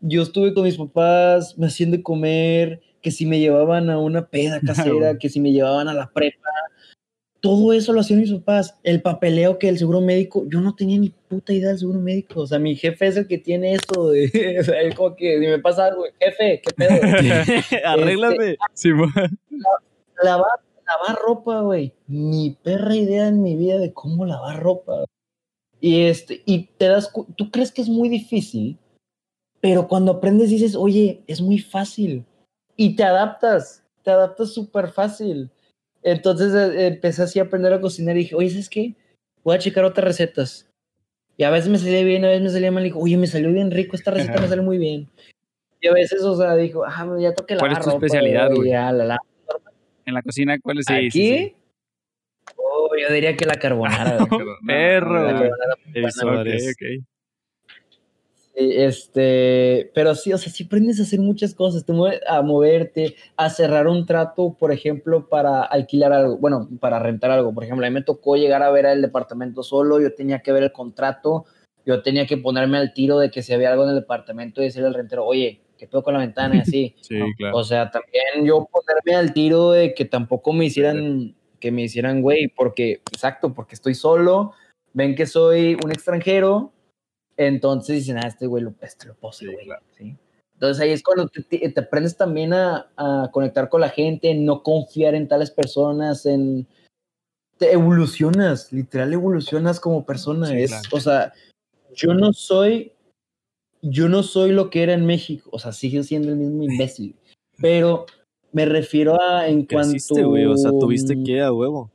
yo 0.00 0.22
estuve 0.22 0.54
con 0.54 0.64
mis 0.64 0.76
papás, 0.76 1.56
me 1.58 1.66
hacían 1.66 1.90
de 1.90 2.02
comer, 2.02 2.80
que 3.02 3.10
si 3.10 3.26
me 3.26 3.38
llevaban 3.38 3.90
a 3.90 3.98
una 3.98 4.26
peda 4.28 4.60
casera, 4.66 5.18
que 5.18 5.28
si 5.28 5.40
me 5.40 5.52
llevaban 5.52 5.88
a 5.88 5.94
la 5.94 6.10
prepa, 6.12 6.50
todo 7.40 7.72
eso 7.72 7.92
lo 7.92 8.00
hacían 8.00 8.20
mis 8.20 8.32
papás. 8.32 8.76
El 8.82 9.02
papeleo 9.02 9.58
que 9.58 9.68
el 9.68 9.78
seguro 9.78 10.00
médico, 10.00 10.44
yo 10.48 10.60
no 10.60 10.74
tenía 10.74 10.98
ni 10.98 11.10
puta 11.10 11.52
idea 11.52 11.68
del 11.68 11.78
seguro 11.78 12.00
médico. 12.00 12.40
O 12.40 12.46
sea, 12.46 12.58
mi 12.58 12.74
jefe 12.74 13.06
es 13.06 13.16
el 13.16 13.28
que 13.28 13.38
tiene 13.38 13.74
eso 13.74 14.10
de, 14.10 14.24
o 14.60 14.64
sea, 14.64 14.80
es 14.80 14.94
como 14.94 15.14
que 15.14 15.38
si 15.38 15.46
me 15.46 15.58
pasa 15.60 15.86
algo, 15.86 16.04
jefe, 16.18 16.60
¿qué 16.62 16.72
pedo? 16.74 16.90
Este, 18.74 18.96
la, 20.22 20.42
lavar 20.86 21.18
ropa, 21.24 21.60
güey. 21.60 21.92
Ni 22.08 22.56
perra 22.62 22.96
idea 22.96 23.28
en 23.28 23.42
mi 23.42 23.56
vida 23.56 23.78
de 23.78 23.92
cómo 23.92 24.24
lavar 24.24 24.60
ropa. 24.60 25.04
Y, 25.80 26.06
este, 26.06 26.42
y 26.46 26.70
te 26.78 26.88
das, 26.88 27.12
tú 27.36 27.50
crees 27.50 27.70
que 27.70 27.82
es 27.82 27.88
muy 27.88 28.08
difícil, 28.08 28.78
pero 29.66 29.88
cuando 29.88 30.12
aprendes 30.12 30.50
dices, 30.50 30.76
oye, 30.76 31.22
es 31.26 31.40
muy 31.40 31.58
fácil. 31.58 32.24
Y 32.76 32.94
te 32.94 33.02
adaptas, 33.02 33.82
te 34.04 34.12
adaptas 34.12 34.54
súper 34.54 34.92
fácil. 34.92 35.50
Entonces 36.04 36.54
eh, 36.54 36.86
empecé 36.86 37.24
así 37.24 37.40
a 37.40 37.42
aprender 37.42 37.72
a 37.72 37.80
cocinar 37.80 38.16
y 38.16 38.20
dije, 38.20 38.36
oye, 38.36 38.48
¿sabes 38.48 38.70
qué? 38.70 38.94
Voy 39.42 39.56
a 39.56 39.58
checar 39.58 39.84
otras 39.84 40.04
recetas. 40.04 40.70
Y 41.36 41.42
a 41.42 41.50
veces 41.50 41.68
me 41.68 41.78
salía 41.78 42.04
bien, 42.04 42.24
a 42.24 42.28
veces 42.28 42.44
me 42.44 42.50
salía 42.50 42.70
mal. 42.70 42.84
Y 42.84 42.90
digo, 42.90 43.00
oye, 43.00 43.16
me 43.16 43.26
salió 43.26 43.52
bien 43.52 43.72
rico, 43.72 43.96
esta 43.96 44.12
receta 44.12 44.40
me 44.40 44.46
sale 44.46 44.62
muy 44.62 44.78
bien. 44.78 45.08
Y 45.80 45.88
a 45.88 45.92
veces, 45.92 46.22
o 46.22 46.36
sea, 46.36 46.54
dijo, 46.54 46.84
ah, 46.84 47.16
ya 47.18 47.34
toqué 47.34 47.56
la 47.56 47.58
¿Cuál 47.58 47.72
es 47.72 47.80
tu 47.80 47.90
especialidad, 47.90 48.54
güey? 48.54 48.70
En 48.72 50.14
la 50.14 50.22
cocina, 50.22 50.60
¿cuál 50.60 50.78
es? 50.78 50.88
¿Aquí? 50.88 51.10
Sí, 51.10 51.54
Oh, 52.56 52.88
yo 52.96 53.12
diría 53.12 53.36
que 53.36 53.44
la 53.44 53.56
carbonara. 53.56 54.18
Perro. 54.66 55.50
Este, 58.58 59.90
pero 59.94 60.14
sí, 60.14 60.32
o 60.32 60.38
sea, 60.38 60.50
si 60.50 60.64
aprendes 60.64 60.98
a 60.98 61.02
hacer 61.02 61.20
muchas 61.20 61.54
cosas, 61.54 61.84
te 61.84 61.92
mueves 61.92 62.20
a 62.26 62.40
moverte, 62.40 63.14
a 63.36 63.50
cerrar 63.50 63.86
un 63.86 64.06
trato, 64.06 64.56
por 64.58 64.72
ejemplo, 64.72 65.28
para 65.28 65.62
alquilar 65.62 66.14
algo, 66.14 66.38
bueno, 66.38 66.66
para 66.80 66.98
rentar 66.98 67.30
algo. 67.30 67.52
Por 67.52 67.64
ejemplo, 67.64 67.84
a 67.84 67.90
mí 67.90 67.94
me 67.94 68.02
tocó 68.02 68.36
llegar 68.36 68.62
a 68.62 68.70
ver 68.70 68.86
el 68.86 69.02
departamento 69.02 69.62
solo, 69.62 70.00
yo 70.00 70.14
tenía 70.14 70.40
que 70.40 70.52
ver 70.52 70.62
el 70.62 70.72
contrato, 70.72 71.44
yo 71.84 72.02
tenía 72.02 72.26
que 72.26 72.38
ponerme 72.38 72.78
al 72.78 72.94
tiro 72.94 73.18
de 73.18 73.30
que 73.30 73.42
si 73.42 73.52
había 73.52 73.70
algo 73.70 73.84
en 73.84 73.90
el 73.90 73.96
departamento 73.96 74.62
y 74.62 74.64
decirle 74.64 74.88
al 74.88 74.94
rentero, 74.94 75.26
oye, 75.26 75.60
que 75.76 75.86
puedo 75.86 76.02
con 76.02 76.14
la 76.14 76.20
ventana 76.20 76.56
y 76.56 76.60
así. 76.60 76.94
sí, 77.02 77.20
claro. 77.36 77.58
O 77.58 77.62
sea, 77.62 77.90
también 77.90 78.46
yo 78.46 78.66
ponerme 78.72 79.14
al 79.14 79.34
tiro 79.34 79.72
de 79.72 79.92
que 79.92 80.06
tampoco 80.06 80.54
me 80.54 80.64
hicieran, 80.64 81.36
que 81.60 81.70
me 81.70 81.82
hicieran 81.82 82.22
güey, 82.22 82.48
porque, 82.48 83.02
exacto, 83.12 83.52
porque 83.52 83.74
estoy 83.74 83.94
solo, 83.94 84.52
ven 84.94 85.14
que 85.14 85.26
soy 85.26 85.76
un 85.84 85.92
extranjero, 85.92 86.72
entonces 87.36 87.96
dicen, 87.96 88.18
ah, 88.18 88.26
este 88.26 88.46
güey 88.46 88.62
lo, 88.62 88.74
este 88.80 89.06
lo 89.06 89.14
pose, 89.14 89.46
güey. 89.46 89.68
Sí, 89.96 90.16
Entonces 90.54 90.82
ahí 90.82 90.90
es 90.90 91.02
cuando 91.02 91.28
te, 91.28 91.74
aprendes 91.76 92.16
también 92.16 92.52
a, 92.52 92.90
a, 92.96 93.30
conectar 93.32 93.68
con 93.68 93.80
la 93.80 93.90
gente, 93.90 94.34
no 94.34 94.62
confiar 94.62 95.14
en 95.14 95.28
tales 95.28 95.50
personas, 95.50 96.26
en... 96.26 96.66
Te 97.58 97.72
evolucionas, 97.72 98.70
literal 98.70 99.14
evolucionas 99.14 99.80
como 99.80 100.04
persona. 100.04 100.54
es, 100.54 100.72
O 100.92 101.00
sea, 101.00 101.32
yo 101.94 102.12
no 102.12 102.34
soy 102.34 102.92
yo 103.82 104.08
no 104.08 104.22
soy 104.22 104.52
lo 104.52 104.70
que 104.70 104.82
era 104.82 104.94
en 104.94 105.06
México, 105.06 105.48
o 105.52 105.58
sea, 105.58 105.72
sigo 105.72 106.02
siendo 106.02 106.30
el 106.30 106.36
mismo 106.36 106.64
imbécil, 106.64 107.14
pero 107.60 108.06
me 108.52 108.64
refiero 108.64 109.20
a 109.20 109.48
en 109.48 109.66
cuanto... 109.66 110.28
güey, 110.28 110.46
o 110.46 110.56
sea, 110.56 110.70
tuviste 110.70 111.22
que 111.22 111.40
a 111.40 111.52
huevo. 111.52 111.90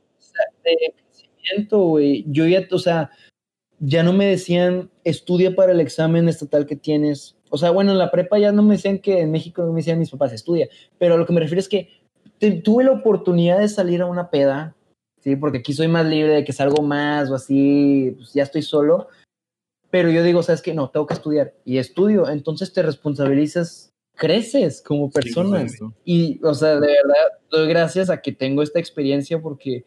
de 0.64 0.94
crecimiento, 0.96 1.78
güey, 1.78 2.24
yo 2.28 2.46
ya, 2.46 2.66
o 2.70 2.78
sea, 2.78 3.10
ya 3.84 4.04
no 4.04 4.12
me 4.12 4.26
decían, 4.26 4.90
estudia 5.02 5.56
para 5.56 5.72
el 5.72 5.80
examen 5.80 6.28
estatal 6.28 6.66
que 6.66 6.76
tienes. 6.76 7.36
O 7.50 7.58
sea, 7.58 7.72
bueno, 7.72 7.90
en 7.90 7.98
la 7.98 8.12
prepa 8.12 8.38
ya 8.38 8.52
no 8.52 8.62
me 8.62 8.76
decían 8.76 9.00
que 9.00 9.20
en 9.20 9.32
México 9.32 9.62
no 9.62 9.72
me 9.72 9.80
decían 9.80 9.98
mis 9.98 10.10
papás, 10.10 10.32
estudia. 10.32 10.68
Pero 10.98 11.18
lo 11.18 11.26
que 11.26 11.32
me 11.32 11.40
refiero 11.40 11.58
es 11.58 11.68
que 11.68 11.88
tuve 12.62 12.84
la 12.84 12.92
oportunidad 12.92 13.58
de 13.58 13.68
salir 13.68 14.00
a 14.00 14.06
una 14.06 14.30
peda, 14.30 14.76
¿sí? 15.20 15.34
Porque 15.34 15.58
aquí 15.58 15.72
soy 15.72 15.88
más 15.88 16.06
libre 16.06 16.32
de 16.32 16.44
que 16.44 16.52
salgo 16.52 16.80
más 16.82 17.28
o 17.28 17.34
así, 17.34 18.14
pues 18.16 18.32
ya 18.32 18.44
estoy 18.44 18.62
solo. 18.62 19.08
Pero 19.90 20.10
yo 20.10 20.22
digo, 20.22 20.44
¿sabes 20.44 20.62
qué? 20.62 20.74
No, 20.74 20.88
tengo 20.88 21.06
que 21.06 21.14
estudiar. 21.14 21.52
Y 21.64 21.78
estudio. 21.78 22.28
Entonces 22.28 22.72
te 22.72 22.82
responsabilizas, 22.82 23.90
creces 24.14 24.80
como 24.80 25.10
persona. 25.10 25.66
y, 26.04 26.40
o 26.44 26.54
sea, 26.54 26.78
de 26.78 26.86
verdad, 26.86 27.38
doy 27.50 27.68
gracias 27.68 28.10
a 28.10 28.22
que 28.22 28.30
tengo 28.30 28.62
esta 28.62 28.78
experiencia 28.78 29.42
porque 29.42 29.84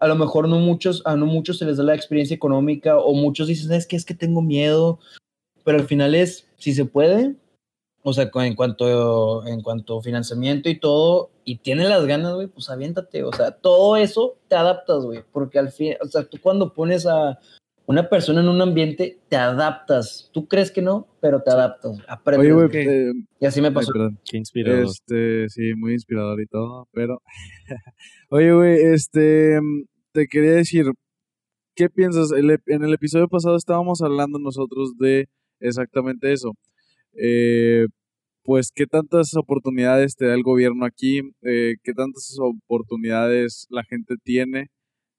a 0.00 0.06
lo 0.06 0.16
mejor 0.16 0.48
no 0.48 0.58
muchos, 0.58 1.02
a 1.04 1.16
no 1.16 1.26
muchos 1.26 1.58
se 1.58 1.64
les 1.64 1.76
da 1.76 1.84
la 1.84 1.94
experiencia 1.94 2.34
económica 2.34 2.98
o 2.98 3.14
muchos 3.14 3.48
dicen, 3.48 3.68
¿sabes 3.68 3.86
qué? 3.86 3.96
Es 3.96 4.04
que 4.04 4.14
tengo 4.14 4.42
miedo. 4.42 4.98
Pero 5.64 5.78
al 5.78 5.86
final 5.86 6.14
es, 6.14 6.46
si 6.56 6.72
se 6.72 6.84
puede, 6.84 7.36
o 8.02 8.12
sea, 8.12 8.30
en 8.34 8.54
cuanto, 8.54 9.46
en 9.46 9.60
cuanto 9.60 10.00
financiamiento 10.00 10.68
y 10.68 10.78
todo, 10.78 11.30
y 11.44 11.56
tienes 11.56 11.88
las 11.88 12.06
ganas, 12.06 12.34
güey, 12.34 12.46
pues 12.46 12.70
aviéntate. 12.70 13.22
O 13.24 13.32
sea, 13.32 13.50
todo 13.50 13.96
eso 13.96 14.36
te 14.48 14.56
adaptas, 14.56 15.04
güey. 15.04 15.22
Porque 15.32 15.58
al 15.58 15.70
fin, 15.70 15.94
o 16.00 16.06
sea, 16.06 16.24
tú 16.24 16.38
cuando 16.40 16.72
pones 16.72 17.06
a 17.06 17.38
una 17.88 18.08
persona 18.08 18.40
en 18.40 18.48
un 18.48 18.60
ambiente, 18.60 19.18
te 19.28 19.36
adaptas. 19.36 20.30
Tú 20.32 20.46
crees 20.46 20.70
que 20.70 20.82
no, 20.82 21.08
pero 21.20 21.42
te 21.42 21.50
adaptas. 21.50 21.98
Aprendes. 22.06 22.52
Oye, 22.52 22.68
güey, 22.68 22.86
eh, 22.86 23.12
y 23.40 23.46
así 23.46 23.60
me 23.60 23.72
pasó. 23.72 23.90
Qué 24.30 24.36
inspirador. 24.36 24.84
Este, 24.84 25.48
sí, 25.48 25.74
muy 25.74 25.94
inspirador 25.94 26.40
y 26.40 26.46
todo, 26.46 26.86
pero. 26.92 27.20
Oye, 28.30 28.52
güey, 28.52 28.80
este. 28.92 29.58
Te 30.12 30.26
quería 30.26 30.52
decir, 30.52 30.86
¿qué 31.74 31.88
piensas? 31.88 32.30
en 32.32 32.84
el 32.84 32.94
episodio 32.94 33.28
pasado 33.28 33.56
estábamos 33.56 34.00
hablando 34.02 34.38
nosotros 34.38 34.96
de 34.98 35.28
exactamente 35.60 36.32
eso 36.32 36.52
eh, 37.18 37.86
pues 38.44 38.70
qué 38.74 38.86
tantas 38.86 39.36
oportunidades 39.36 40.16
te 40.16 40.26
da 40.26 40.34
el 40.34 40.42
gobierno 40.42 40.86
aquí, 40.86 41.20
eh, 41.42 41.74
qué 41.82 41.92
tantas 41.92 42.36
oportunidades 42.40 43.66
la 43.70 43.84
gente 43.84 44.14
tiene, 44.24 44.68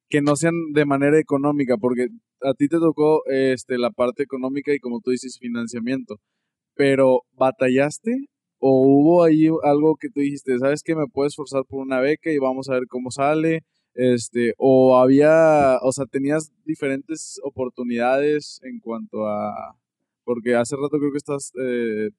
que 0.10 0.22
no 0.22 0.36
sean 0.36 0.54
de 0.74 0.86
manera 0.86 1.20
económica, 1.20 1.78
porque 1.78 2.08
a 2.42 2.54
ti 2.54 2.68
te 2.68 2.78
tocó 2.80 3.22
este, 3.28 3.78
la 3.78 3.92
parte 3.92 4.24
económica 4.24 4.74
y 4.74 4.80
como 4.80 5.00
tú 5.02 5.12
dices, 5.12 5.38
financiamiento, 5.40 6.18
pero 6.76 7.22
¿batallaste? 7.34 8.28
¿O 8.60 8.82
hubo 8.88 9.24
ahí 9.24 9.48
algo 9.64 9.96
que 10.00 10.10
tú 10.10 10.22
dijiste, 10.22 10.58
sabes 10.60 10.84
que 10.84 10.96
me 10.96 11.08
puedes 11.08 11.34
esforzar 11.34 11.64
por 11.68 11.82
una 11.82 12.00
beca 12.02 12.32
y 12.32 12.38
vamos 12.40 12.70
a 12.70 12.74
ver 12.74 12.84
cómo 12.90 13.12
sale? 13.12 13.62
Este, 13.96 14.54
o 14.58 14.98
había, 14.98 15.78
o 15.82 15.92
sea, 15.92 16.06
tenías 16.06 16.52
diferentes 16.66 17.40
oportunidades 17.44 18.60
en 18.64 18.80
cuanto 18.80 19.28
a, 19.28 19.76
porque 20.24 20.56
hace 20.56 20.76
rato 20.76 21.00
creo 21.00 21.12
que 21.12 21.18
estás 21.18 21.52
eh, 21.62 22.10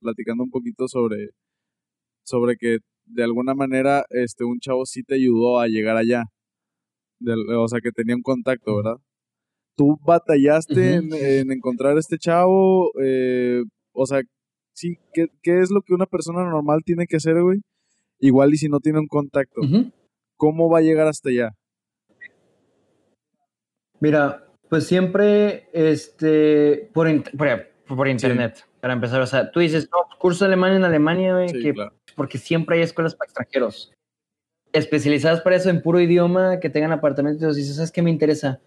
platicando 0.00 0.44
un 0.44 0.50
poquito 0.50 0.88
sobre, 0.88 1.30
sobre 2.24 2.56
que 2.56 2.78
de 3.06 3.24
alguna 3.24 3.54
manera 3.54 4.04
este, 4.10 4.44
un 4.44 4.60
chavo 4.60 4.86
sí 4.86 5.02
te 5.04 5.16
ayudó 5.16 5.60
a 5.60 5.68
llegar 5.68 5.96
allá. 5.96 6.24
o 7.58 7.68
sea, 7.68 7.80
que 7.80 7.92
tenía 7.92 8.16
un 8.16 8.22
contacto, 8.22 8.76
¿verdad? 8.76 8.96
¿Tú 9.80 9.98
batallaste 10.04 10.96
en, 10.96 11.50
encontrar 11.50 11.96
este 11.96 12.18
chavo? 12.18 12.90
Eh, 13.02 13.62
o 13.92 14.04
sea, 14.04 14.20
sí, 14.74 14.98
¿qué, 15.14 15.28
¿qué, 15.42 15.62
es 15.62 15.70
lo 15.70 15.80
que 15.80 15.94
una 15.94 16.04
persona 16.04 16.44
normal 16.44 16.82
tiene 16.84 17.06
que 17.06 17.16
hacer, 17.16 17.40
güey? 17.40 17.62
Igual 18.18 18.52
y 18.52 18.58
si 18.58 18.68
no 18.68 18.80
tiene 18.80 18.98
un 18.98 19.06
contacto. 19.06 19.62
¿Cómo 20.36 20.68
va 20.68 20.80
a 20.80 20.82
llegar 20.82 21.06
hasta 21.06 21.30
allá? 21.30 21.54
Mira, 24.00 24.44
pues 24.68 24.86
siempre, 24.86 25.70
este, 25.72 26.90
por, 26.92 27.08
por, 27.86 28.06
internet, 28.06 28.66
para 28.82 28.92
empezar. 28.92 29.22
O 29.22 29.26
sea, 29.26 29.50
tú 29.50 29.60
dices, 29.60 29.88
no, 29.90 30.00
curso 30.18 30.44
alemán 30.44 30.74
en 30.74 30.84
Alemania, 30.84 31.46
que, 31.46 31.72
porque 32.14 32.36
siempre 32.36 32.76
hay 32.76 32.82
escuelas 32.82 33.14
para 33.14 33.28
extranjeros. 33.28 33.94
Especializadas 34.74 35.40
para 35.40 35.56
eso 35.56 35.70
en 35.70 35.80
puro 35.80 36.00
idioma, 36.00 36.60
que 36.60 36.68
tengan 36.68 36.92
apartamentos. 36.92 37.56
Y 37.56 37.60
dices, 37.62 37.76
¿sabes 37.76 37.90
qué 37.90 38.02
me 38.02 38.10
interesa? 38.10 38.60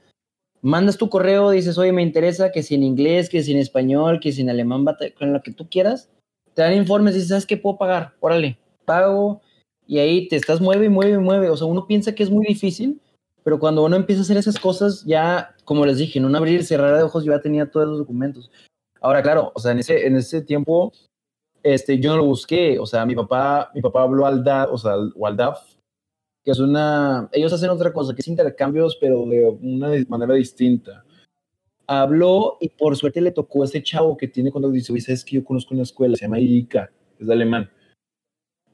Mandas 0.64 0.98
tu 0.98 1.10
correo, 1.10 1.52
dices, 1.52 1.78
oye, 1.78 1.92
me 1.92 2.02
interesa 2.02 2.54
que 2.54 2.64
si 2.64 2.76
en 2.76 2.84
inglés, 2.84 3.28
que 3.30 3.44
si 3.44 3.52
en 3.52 3.58
español, 3.58 4.22
que 4.22 4.32
si 4.32 4.42
en 4.42 4.50
alemán, 4.50 4.86
con 5.20 5.34
lo 5.34 5.42
que 5.42 5.52
tú 5.52 5.68
quieras. 5.70 6.10
Te 6.54 6.62
dan 6.62 6.74
informes, 6.74 7.16
dices, 7.16 7.30
¿sabes 7.30 7.46
qué 7.46 7.58
puedo 7.58 7.78
pagar? 7.78 8.14
Órale, 8.22 8.58
pago. 8.86 9.42
Y 9.86 10.00
ahí 10.00 10.30
te 10.30 10.38
estás 10.38 10.62
mueve 10.62 10.86
y 10.86 10.90
mueve 10.90 11.16
y 11.16 11.18
mueve. 11.18 11.50
O 11.50 11.58
sea, 11.58 11.68
uno 11.68 11.86
piensa 11.86 12.16
que 12.16 12.24
es 12.24 12.30
muy 12.30 12.46
difícil, 12.46 13.02
pero 13.44 13.60
cuando 13.60 13.84
uno 13.84 13.98
empieza 13.98 14.22
a 14.22 14.24
hacer 14.24 14.38
esas 14.38 14.58
cosas, 14.58 15.04
ya, 15.04 15.54
como 15.66 15.86
les 15.86 15.98
dije, 15.98 16.18
en 16.18 16.24
un 16.24 16.36
abrir 16.38 16.62
y 16.62 16.64
cerrar 16.64 16.96
de 16.96 17.04
ojos, 17.04 17.26
yo 17.26 17.34
ya 17.34 17.42
tenía 17.42 17.70
todos 17.70 17.90
los 17.90 17.98
documentos. 17.98 18.50
Ahora, 19.02 19.22
claro, 19.22 19.52
o 19.54 19.60
sea, 19.60 19.74
en 19.74 19.80
ese, 19.80 20.08
en 20.08 20.16
ese 20.16 20.42
tiempo, 20.42 20.94
este, 21.62 22.00
yo 22.00 22.12
no 22.12 22.18
lo 22.20 22.26
busqué. 22.26 22.80
O 22.80 22.86
sea, 22.86 23.06
mi 23.06 23.16
papá, 23.16 23.70
mi 23.76 23.82
papá 23.82 24.04
habló 24.04 24.26
al 24.26 24.46
DAF, 24.46 24.70
o 24.72 24.78
sea, 24.78 24.94
al 24.94 25.36
DAF, 25.36 25.60
que 26.44 26.52
es 26.52 26.60
una, 26.60 27.30
ellos 27.32 27.54
hacen 27.54 27.70
otra 27.70 27.94
cosa, 27.94 28.14
que 28.14 28.22
es 28.22 28.28
intercambios, 28.28 28.98
pero 29.00 29.26
de 29.26 29.46
una 29.62 29.90
manera 30.10 30.34
distinta. 30.34 31.04
Habló 31.88 32.58
y 32.62 32.70
por 32.70 32.96
suerte 32.96 33.22
le 33.22 33.32
tocó 33.32 33.62
a 33.62 33.66
ese 33.66 33.84
chavo 33.84 34.18
que 34.18 34.28
tiene 34.28 34.52
cuando 34.52 34.72
dice, 34.72 34.94
es 34.94 35.26
que 35.26 35.36
yo 35.36 35.44
conozco 35.44 35.74
una 35.74 35.84
escuela, 35.84 36.16
se 36.16 36.26
llama 36.26 36.40
ICA, 36.40 36.92
es 37.20 37.28
de 37.28 37.34
alemán 37.34 37.70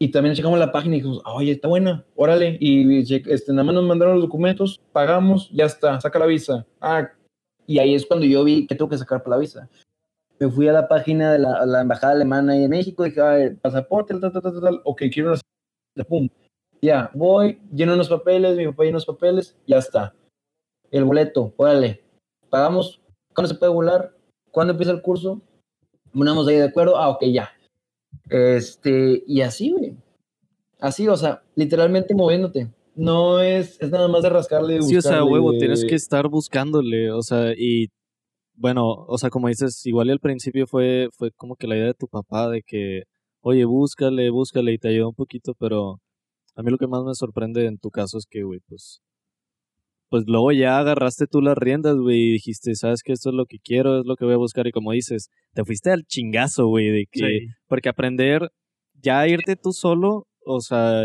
y 0.02 0.12
también 0.12 0.34
checamos 0.34 0.58
la 0.58 0.72
página 0.72 0.96
y 0.96 1.00
dijimos, 1.00 1.22
oye, 1.26 1.52
está 1.52 1.68
buena, 1.68 2.06
órale. 2.16 2.58
Y 2.62 3.02
este, 3.02 3.52
nada 3.52 3.66
más 3.66 3.76
nos 3.76 3.84
mandaron 3.84 4.16
los 4.16 4.24
documentos, 4.24 4.80
pagamos, 4.94 5.52
ya 5.52 5.66
está, 5.66 6.00
saca 6.00 6.18
la 6.18 6.26
visa. 6.26 6.66
Ah, 6.80 7.12
y 7.68 7.80
ahí 7.80 7.94
es 7.94 8.06
cuando 8.06 8.26
yo 8.26 8.46
vi 8.46 8.66
que 8.66 8.76
tengo 8.76 8.90
que 8.90 8.98
sacar 8.98 9.22
para 9.22 9.36
la 9.36 9.42
visa. 9.42 9.70
Me 10.40 10.50
fui 10.50 10.70
a 10.70 10.72
la 10.72 10.88
página 10.88 11.34
de 11.34 11.40
la, 11.40 11.82
embajada 11.82 12.14
alemana 12.14 12.54
ahí 12.54 12.64
en 12.64 12.70
México, 12.70 13.04
dije, 13.04 13.20
a 13.20 13.32
ver, 13.32 13.58
pasaporte, 13.60 14.18
tal, 14.18 14.32
tal, 14.32 14.42
tal, 14.42 14.62
tal, 14.62 14.82
ok, 14.86 15.04
quiero 15.12 15.34
una... 15.34 16.04
Pum. 16.06 16.30
Ya, 16.82 17.12
voy, 17.14 17.60
lleno 17.74 17.94
unos 17.94 18.10
papeles, 18.10 18.56
mi 18.56 18.66
papá 18.68 18.84
llena 18.84 18.96
unos 18.96 19.06
papeles, 19.06 19.58
ya 19.68 19.78
está. 19.78 20.16
El 20.92 21.04
boleto, 21.04 21.54
órale. 21.58 22.04
Pagamos, 22.50 23.02
¿cuándo 23.34 23.54
se 23.54 23.60
puede 23.60 23.72
volar? 23.72 24.16
¿Cuándo 24.52 24.72
empieza 24.72 24.92
el 24.92 25.02
curso? 25.02 25.42
Ponemos 26.14 26.48
ahí 26.48 26.56
de 26.56 26.64
acuerdo, 26.64 26.98
ah, 26.98 27.10
ok, 27.10 27.26
ya 27.26 27.52
este, 28.30 29.24
y 29.26 29.42
así, 29.42 29.72
güey. 29.72 29.96
Así, 30.80 31.08
o 31.08 31.18
sea, 31.18 31.44
literalmente 31.56 32.16
moviéndote. 32.16 32.72
No 32.96 33.40
es, 33.40 33.80
es 33.82 33.90
nada 33.92 34.08
más 34.08 34.24
de 34.24 34.30
rascarle. 34.30 34.82
Sí, 34.82 34.98
o 34.98 35.02
sea, 35.02 35.24
huevo, 35.24 35.52
tienes 35.58 35.86
que 35.86 35.96
estar 35.96 36.28
buscándole, 36.28 37.12
o 37.12 37.22
sea, 37.22 37.54
y 37.58 37.88
bueno, 38.56 38.86
o 39.08 39.18
sea, 39.18 39.30
como 39.30 39.48
dices, 39.48 39.86
igual 39.86 40.10
al 40.10 40.20
principio 40.20 40.68
fue, 40.68 41.10
fue 41.18 41.32
como 41.32 41.56
que 41.56 41.68
la 41.68 41.76
idea 41.76 41.88
de 41.88 41.94
tu 41.94 42.08
papá 42.08 42.50
de 42.50 42.62
que, 42.62 43.04
oye, 43.42 43.64
búscale, 43.64 44.30
búscale 44.30 44.74
y 44.74 44.78
te 44.78 44.90
ayuda 44.90 45.08
un 45.08 45.16
poquito, 45.16 45.54
pero 45.58 46.00
a 46.56 46.64
mí 46.64 46.72
lo 46.72 46.78
que 46.78 46.88
más 46.88 47.04
me 47.04 47.14
sorprende 47.14 47.66
en 47.66 47.78
tu 47.78 47.90
caso 47.90 48.18
es 48.18 48.26
que, 48.30 48.44
güey, 48.44 48.60
pues 48.68 49.02
pues 50.10 50.24
luego 50.26 50.52
ya 50.52 50.80
agarraste 50.80 51.28
tú 51.28 51.42
las 51.42 51.56
riendas, 51.58 51.96
güey, 51.96 52.30
y 52.30 52.32
dijiste, 52.32 52.74
sabes 52.76 53.04
que 53.04 53.14
esto 53.14 53.30
es 53.30 53.36
lo 53.36 53.46
que 53.46 53.60
quiero, 53.60 54.00
es 54.00 54.06
lo 54.06 54.16
que 54.16 54.26
voy 54.26 54.34
a 54.34 54.38
buscar, 54.38 54.66
y 54.66 54.72
como 54.72 54.92
dices, 54.92 55.30
te 55.54 55.64
fuiste 55.64 55.92
al 55.92 56.04
chingazo, 56.06 56.66
güey, 56.66 56.90
de 56.90 57.06
que, 57.12 57.48
porque 57.68 57.90
aprender, 57.90 58.50
ya 58.96 59.28
irte 59.28 59.56
tú 59.56 59.72
solo, 59.72 60.28
o 60.44 60.62
sea, 60.62 61.04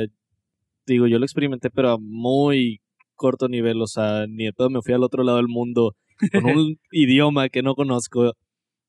digo, 0.86 1.06
yo 1.06 1.18
lo 1.18 1.26
experimenté, 1.26 1.68
pero 1.70 1.90
a 1.90 1.98
muy 2.00 2.80
corto 3.14 3.48
nivel, 3.48 3.80
o 3.82 3.86
sea, 3.86 4.26
ni 4.26 4.46
de 4.46 4.52
todo 4.52 4.70
me 4.70 4.80
fui 4.80 4.94
al 4.94 5.04
otro 5.04 5.22
lado 5.22 5.36
del 5.36 5.48
mundo 5.48 5.94
con 6.32 6.46
un 6.46 6.76
idioma 6.90 7.50
que 7.50 7.62
no 7.62 7.74
conozco, 7.74 8.32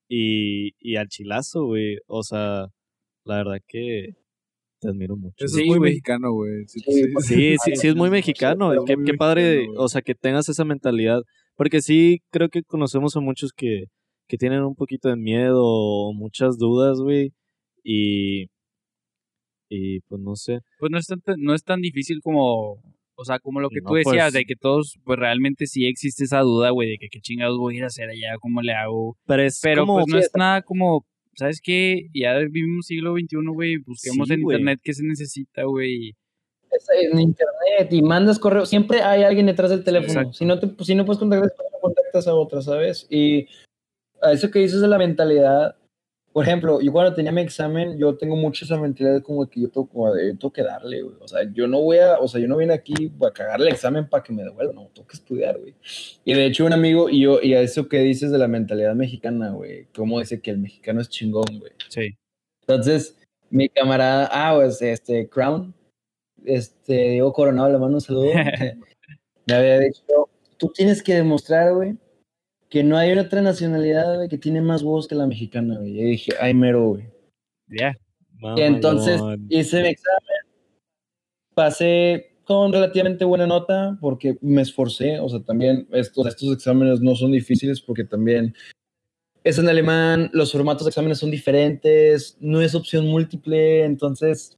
y, 0.07 0.71
y 0.79 0.95
al 0.95 1.09
chilazo, 1.09 1.65
güey, 1.65 1.97
o 2.07 2.23
sea, 2.23 2.67
la 3.25 3.37
verdad 3.37 3.57
que 3.67 4.15
te 4.85 4.91
admiro 4.91 5.17
mucho. 5.17 5.35
Eso 5.43 5.59
es 5.59 5.65
muy 5.65 5.79
mexicano, 5.79 6.31
güey. 6.31 6.65
Sí, 6.67 6.79
sí, 6.79 7.57
sí, 7.75 7.87
es 7.87 7.95
muy 7.95 8.09
mexicano. 8.09 8.71
Qué, 8.85 8.95
qué 9.05 9.13
padre, 9.13 9.67
o 9.77 9.87
sea, 9.89 10.01
que 10.01 10.15
tengas 10.15 10.47
esa 10.49 10.63
mentalidad. 10.63 11.21
Porque 11.55 11.81
sí, 11.81 12.19
creo 12.31 12.49
que 12.49 12.63
conocemos 12.63 13.15
a 13.15 13.21
muchos 13.21 13.51
que, 13.51 13.85
que 14.27 14.37
tienen 14.37 14.63
un 14.63 14.75
poquito 14.75 15.09
de 15.09 15.15
miedo 15.15 15.61
o 15.63 16.13
muchas 16.13 16.57
dudas, 16.57 16.99
güey. 16.99 17.31
Y, 17.83 18.47
y 19.69 20.01
pues 20.01 20.21
no 20.21 20.35
sé. 20.35 20.59
Pues 20.79 20.91
no 20.91 20.97
es 20.97 21.07
tan, 21.07 21.19
no 21.37 21.53
es 21.53 21.63
tan 21.63 21.81
difícil 21.81 22.19
como, 22.21 22.81
o 23.17 23.25
sea, 23.25 23.39
como 23.39 23.61
lo 23.61 23.69
que 23.69 23.81
tú 23.85 23.93
decías, 23.93 24.31
pues 24.31 24.33
de 24.33 24.45
que 24.45 24.55
todos, 24.55 24.97
pues 25.05 25.17
realmente 25.17 25.67
sí 25.67 25.87
existe 25.87 26.25
esa 26.25 26.41
duda, 26.41 26.71
güey, 26.71 26.89
de 26.89 26.97
que 26.97 27.07
qué 27.09 27.19
chingados 27.21 27.57
voy 27.57 27.75
a 27.75 27.77
ir 27.77 27.83
a 27.83 27.87
hacer 27.87 28.09
allá, 28.09 28.37
cómo 28.39 28.61
le 28.61 28.73
hago. 28.73 29.17
Pero, 29.25 29.43
es 29.43 29.59
Pero 29.61 29.85
pues 29.85 30.05
no 30.07 30.17
es 30.17 30.29
nada 30.35 30.61
como 30.61 31.05
¿sabes 31.35 31.61
qué? 31.61 32.07
Ya 32.13 32.37
vivimos 32.37 32.87
siglo 32.87 33.13
XXI, 33.13 33.37
güey, 33.53 33.77
busquemos 33.77 34.29
en 34.31 34.41
internet 34.41 34.79
qué 34.83 34.93
se 34.93 35.03
necesita, 35.03 35.63
güey. 35.63 36.15
En 37.01 37.19
internet 37.19 37.91
y 37.91 38.01
mandas 38.01 38.39
correo, 38.39 38.65
siempre 38.65 39.01
hay 39.01 39.23
alguien 39.23 39.45
detrás 39.45 39.69
del 39.69 39.83
teléfono. 39.83 40.33
Si 40.33 40.45
no, 40.45 40.59
te, 40.59 40.69
si 40.83 40.95
no 40.95 41.05
puedes 41.05 41.19
contactar, 41.19 41.53
contactas 41.81 42.27
a 42.27 42.35
otra, 42.35 42.61
¿sabes? 42.61 43.07
Y 43.09 43.47
a 44.21 44.33
eso 44.33 44.51
que 44.51 44.59
dices 44.59 44.81
de 44.81 44.87
la 44.87 44.97
mentalidad, 44.97 45.75
por 46.35 46.43
ejemplo, 46.43 46.81
yo 46.81 46.91
cuando 46.91 47.13
tenía 47.13 47.31
mi 47.31 47.39
examen, 47.39 47.97
yo 47.97 48.17
tengo 48.17 48.35
mucho 48.35 48.65
esa 48.65 48.77
mentalidad 48.77 49.21
como 49.21 49.49
que 49.49 49.61
yo 49.61 49.69
tengo, 49.69 49.87
tengo 50.13 50.51
que 50.51 50.63
darle, 50.63 51.01
güey. 51.01 51.15
O 51.21 51.27
sea, 51.29 51.49
yo 51.53 51.65
no 51.65 51.79
voy 51.79 51.99
a, 51.99 52.19
o 52.19 52.27
sea, 52.27 52.41
yo 52.41 52.47
no 52.49 52.57
vine 52.57 52.73
aquí 52.73 53.09
a 53.25 53.31
cagarle 53.31 53.67
el 53.67 53.73
examen 53.73 54.09
para 54.09 54.21
que 54.21 54.33
me 54.33 54.43
devuelva, 54.43 54.73
no, 54.73 54.89
tengo 54.93 55.07
que 55.07 55.15
estudiar, 55.15 55.57
güey. 55.57 55.75
Y 56.25 56.33
de 56.33 56.45
hecho, 56.45 56.65
un 56.65 56.73
amigo, 56.73 57.09
y 57.09 57.21
yo, 57.21 57.39
y 57.41 57.53
a 57.53 57.61
eso 57.61 57.87
que 57.87 57.99
dices 57.99 58.31
de 58.31 58.37
la 58.37 58.49
mentalidad 58.49 58.95
mexicana, 58.95 59.51
güey, 59.51 59.87
cómo 59.95 60.19
dice 60.19 60.41
que 60.41 60.51
el 60.51 60.57
mexicano 60.57 60.99
es 60.99 61.07
chingón, 61.07 61.57
güey. 61.57 61.71
Sí. 61.87 62.17
Entonces, 62.67 63.17
mi 63.49 63.69
camarada, 63.69 64.29
ah, 64.29 64.55
pues, 64.55 64.81
este, 64.81 65.29
Crown, 65.29 65.73
este, 66.43 67.11
Diego 67.11 67.31
Coronado, 67.31 67.71
le 67.71 67.77
mando 67.77 67.95
un 67.95 68.01
saludo. 68.01 68.33
me 69.47 69.53
había 69.53 69.79
dicho, 69.79 70.03
tú 70.57 70.67
tienes 70.67 71.01
que 71.01 71.13
demostrar, 71.13 71.73
güey, 71.73 71.95
que 72.69 72.83
no 72.83 72.97
hay 72.97 73.17
otra 73.17 73.41
nacionalidad, 73.41 74.15
güey, 74.15 74.29
que 74.29 74.37
tiene 74.37 74.61
más 74.61 74.83
voz 74.83 75.07
que 75.07 75.15
la 75.15 75.27
mexicana, 75.27 75.77
güey. 75.77 75.99
Y 75.99 76.03
dije, 76.03 76.31
ay, 76.39 76.53
mero, 76.53 76.89
güey. 76.89 77.05
Ya. 77.67 77.97
Y 78.55 78.61
entonces 78.61 79.21
hice 79.49 79.81
mi 79.81 79.89
examen, 79.89 80.67
pasé 81.53 82.35
con 82.43 82.71
relativamente 82.71 83.25
buena 83.25 83.47
nota 83.47 83.97
porque 83.99 84.37
me 84.41 84.61
esforcé, 84.61 85.19
o 85.19 85.27
sea, 85.29 85.41
también 85.41 85.87
estos, 85.91 86.27
estos 86.27 86.53
exámenes 86.53 87.01
no 87.01 87.15
son 87.15 87.31
difíciles 87.31 87.81
porque 87.81 88.03
también 88.03 88.53
es 89.43 89.57
en 89.57 89.69
alemán, 89.69 90.29
los 90.33 90.51
formatos 90.51 90.85
de 90.85 90.89
exámenes 90.89 91.17
son 91.17 91.31
diferentes, 91.31 92.37
no 92.39 92.61
es 92.61 92.75
opción 92.75 93.07
múltiple, 93.07 93.83
entonces 93.83 94.57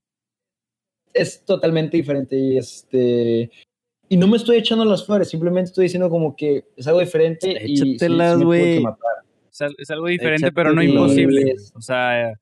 es 1.14 1.44
totalmente 1.46 1.98
diferente 1.98 2.38
y 2.38 2.58
este 2.58 3.52
y 4.10 4.18
no 4.18 4.28
me 4.28 4.38
estoy 4.38 4.58
echando 4.58 4.86
las 4.86 5.06
flores, 5.06 5.30
simplemente 5.30 5.70
estoy 5.70 5.84
diciendo 5.84 6.10
como 6.10 6.36
que 6.36 6.66
es 6.76 6.88
algo 6.88 7.00
diferente 7.00 7.66
Échatelas, 7.66 8.42
güey. 8.42 8.84
es 9.78 9.90
algo 9.90 10.08
diferente, 10.08 10.52
pero 10.52 10.74
no 10.74 10.82
imposible. 10.82 11.56
O 11.74 11.82
sea, 11.82 12.34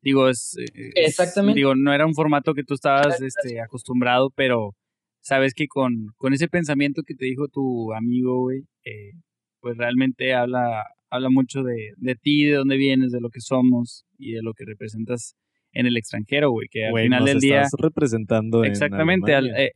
digo, 0.00 0.28
es... 0.28 0.56
Exactamente. 0.94 1.58
Digo, 1.58 1.74
no 1.74 1.92
era 1.92 2.06
un 2.06 2.14
formato 2.14 2.54
que 2.54 2.64
tú 2.64 2.74
estabas 2.74 3.20
este, 3.20 3.60
acostumbrado, 3.60 4.30
pero 4.30 4.74
sabes 5.20 5.54
que 5.54 5.66
con, 5.66 6.08
con 6.16 6.32
ese 6.34 6.48
pensamiento 6.48 7.02
que 7.02 7.14
te 7.14 7.26
dijo 7.26 7.48
tu 7.48 7.92
amigo, 7.92 8.40
güey, 8.40 8.64
eh, 8.84 9.12
pues 9.60 9.76
realmente 9.76 10.34
habla, 10.34 10.84
habla 11.10 11.30
mucho 11.30 11.62
de, 11.62 11.92
de 11.96 12.14
ti, 12.14 12.44
de 12.44 12.56
dónde 12.56 12.76
vienes, 12.76 13.12
de 13.12 13.20
lo 13.20 13.30
que 13.30 13.40
somos 13.40 14.04
y 14.18 14.32
de 14.32 14.42
lo 14.42 14.54
que 14.54 14.64
representas 14.64 15.34
en 15.72 15.86
el 15.86 15.96
extranjero, 15.96 16.50
güey, 16.50 16.68
que 16.70 16.86
al 16.86 16.94
final 16.94 17.24
del 17.24 17.40
día... 17.40 17.62
Estás 17.62 17.80
representando 17.80 18.64
Exactamente, 18.64 19.32
eh, 19.32 19.72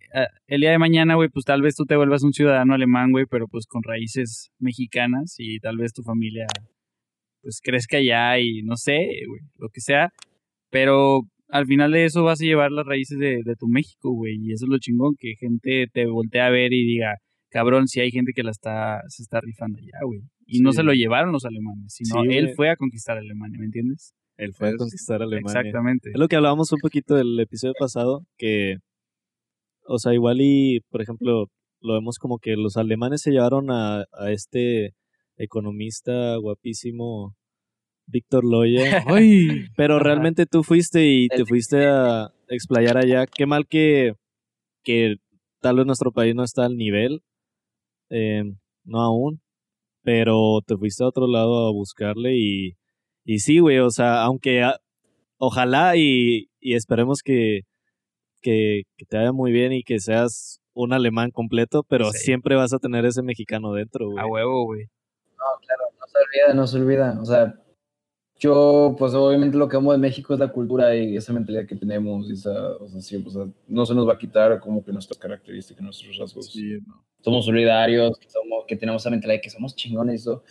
el 0.46 0.60
día 0.60 0.70
de 0.70 0.78
mañana, 0.78 1.14
güey, 1.14 1.28
pues 1.28 1.44
tal 1.44 1.62
vez 1.62 1.74
tú 1.76 1.84
te 1.84 1.96
vuelvas 1.96 2.22
un 2.22 2.32
ciudadano 2.32 2.74
alemán, 2.74 3.10
güey, 3.12 3.26
pero 3.30 3.46
pues 3.48 3.66
con 3.66 3.82
raíces 3.82 4.50
mexicanas 4.58 5.36
y 5.38 5.58
tal 5.58 5.76
vez 5.76 5.92
tu 5.92 6.02
familia 6.02 6.46
pues 7.42 7.60
crezca 7.62 7.96
allá 7.98 8.38
y 8.38 8.62
no 8.62 8.76
sé, 8.76 9.08
güey, 9.26 9.40
lo 9.58 9.68
que 9.68 9.80
sea, 9.80 10.10
pero 10.70 11.22
al 11.48 11.66
final 11.66 11.92
de 11.92 12.06
eso 12.06 12.22
vas 12.22 12.40
a 12.40 12.44
llevar 12.44 12.70
las 12.70 12.86
raíces 12.86 13.18
de, 13.18 13.42
tu 13.58 13.68
México, 13.68 14.12
güey, 14.12 14.36
y 14.40 14.52
eso 14.52 14.64
es 14.64 14.70
lo 14.70 14.78
chingón, 14.78 15.14
que 15.18 15.34
gente 15.38 15.86
te 15.92 16.06
voltea 16.06 16.46
a 16.46 16.50
ver 16.50 16.72
y 16.72 16.84
diga, 16.84 17.16
cabrón, 17.50 17.88
si 17.88 18.00
hay 18.00 18.10
gente 18.10 18.32
que 18.34 18.42
la 18.42 18.52
está, 18.52 19.02
se 19.08 19.22
está 19.22 19.40
rifando 19.40 19.78
allá, 19.78 20.04
güey. 20.04 20.20
Y 20.46 20.60
no 20.60 20.72
se 20.72 20.82
lo 20.82 20.92
llevaron 20.92 21.32
los 21.32 21.44
alemanes, 21.44 21.94
sino 21.94 22.24
él 22.24 22.50
fue 22.56 22.70
a 22.70 22.76
conquistar 22.76 23.16
Alemania, 23.18 23.58
¿me 23.58 23.66
entiendes? 23.66 24.14
Él 24.42 24.54
fue 24.54 24.70
a 24.70 24.76
conquistar 24.76 25.22
Alemania. 25.22 25.60
Exactamente. 25.60 26.10
Es 26.10 26.18
lo 26.18 26.26
que 26.26 26.36
hablábamos 26.36 26.72
un 26.72 26.80
poquito 26.80 27.14
del 27.14 27.38
episodio 27.38 27.74
pasado, 27.78 28.24
que, 28.36 28.78
o 29.86 29.98
sea, 29.98 30.12
igual 30.14 30.38
y, 30.40 30.80
por 30.90 31.00
ejemplo, 31.00 31.46
lo 31.80 31.94
vemos 31.94 32.18
como 32.18 32.38
que 32.38 32.56
los 32.56 32.76
alemanes 32.76 33.22
se 33.22 33.30
llevaron 33.30 33.70
a, 33.70 34.04
a 34.12 34.32
este 34.32 34.94
economista 35.36 36.36
guapísimo, 36.36 37.36
Víctor 38.06 38.44
Loya. 38.44 39.04
Pero 39.76 40.00
realmente 40.00 40.46
tú 40.46 40.64
fuiste 40.64 41.06
y 41.06 41.28
te 41.28 41.44
fuiste 41.44 41.86
a 41.86 42.32
explayar 42.48 42.96
allá. 42.96 43.26
Qué 43.26 43.46
mal 43.46 43.68
que, 43.68 44.14
que 44.82 45.16
tal 45.60 45.76
vez 45.76 45.86
nuestro 45.86 46.10
país 46.10 46.34
no 46.34 46.42
está 46.42 46.64
al 46.64 46.76
nivel, 46.76 47.22
eh, 48.10 48.42
no 48.84 49.00
aún, 49.00 49.40
pero 50.02 50.60
te 50.66 50.76
fuiste 50.76 51.04
a 51.04 51.06
otro 51.06 51.28
lado 51.28 51.68
a 51.68 51.72
buscarle 51.72 52.36
y 52.36 52.76
y 53.24 53.38
sí, 53.38 53.58
güey, 53.58 53.78
o 53.78 53.90
sea, 53.90 54.22
aunque 54.22 54.62
ojalá 55.38 55.96
y, 55.96 56.48
y 56.60 56.74
esperemos 56.74 57.22
que, 57.22 57.62
que, 58.42 58.82
te 59.08 59.16
vaya 59.16 59.32
muy 59.32 59.52
bien 59.52 59.72
y 59.72 59.82
que 59.82 60.00
seas 60.00 60.60
un 60.74 60.92
alemán 60.92 61.30
completo, 61.30 61.84
pero 61.84 62.10
siempre 62.12 62.56
vas 62.56 62.72
a 62.72 62.78
tener 62.78 63.04
ese 63.04 63.22
mexicano 63.22 63.72
dentro, 63.72 64.10
güey. 64.10 64.22
A 64.22 64.26
huevo, 64.26 64.64
güey. 64.64 64.84
No, 64.84 65.44
claro, 65.60 65.84
no 65.98 66.06
se 66.06 66.18
olvida, 66.18 66.54
no 66.54 66.66
se 66.66 66.78
olvida. 66.78 67.20
O 67.20 67.24
sea, 67.24 67.54
yo, 68.38 68.96
pues 68.98 69.14
obviamente 69.14 69.56
lo 69.56 69.68
que 69.68 69.76
amo 69.76 69.92
de 69.92 69.98
México 69.98 70.34
es 70.34 70.40
la 70.40 70.50
cultura 70.50 70.94
y 70.96 71.16
esa 71.16 71.32
mentalidad 71.32 71.66
que 71.66 71.76
tenemos. 71.76 72.28
Y 72.28 72.32
esa, 72.32 72.76
o 72.76 72.88
sea, 72.88 73.00
sí, 73.00 73.22
o 73.24 73.30
sea, 73.30 73.46
no 73.68 73.86
se 73.86 73.94
nos 73.94 74.08
va 74.08 74.14
a 74.14 74.18
quitar 74.18 74.58
como 74.60 74.84
que 74.84 74.92
nuestra 74.92 75.18
característica, 75.18 75.82
nuestros 75.82 76.16
rasgos. 76.18 76.52
Sí, 76.52 76.78
no. 76.86 77.04
Somos 77.20 77.44
solidarios, 77.44 78.18
que, 78.18 78.28
somos, 78.28 78.64
que 78.66 78.76
tenemos 78.76 79.02
esa 79.02 79.10
mentalidad 79.10 79.38
de 79.38 79.42
que 79.42 79.50
somos 79.50 79.76
chingones. 79.76 80.22
Eso. 80.22 80.42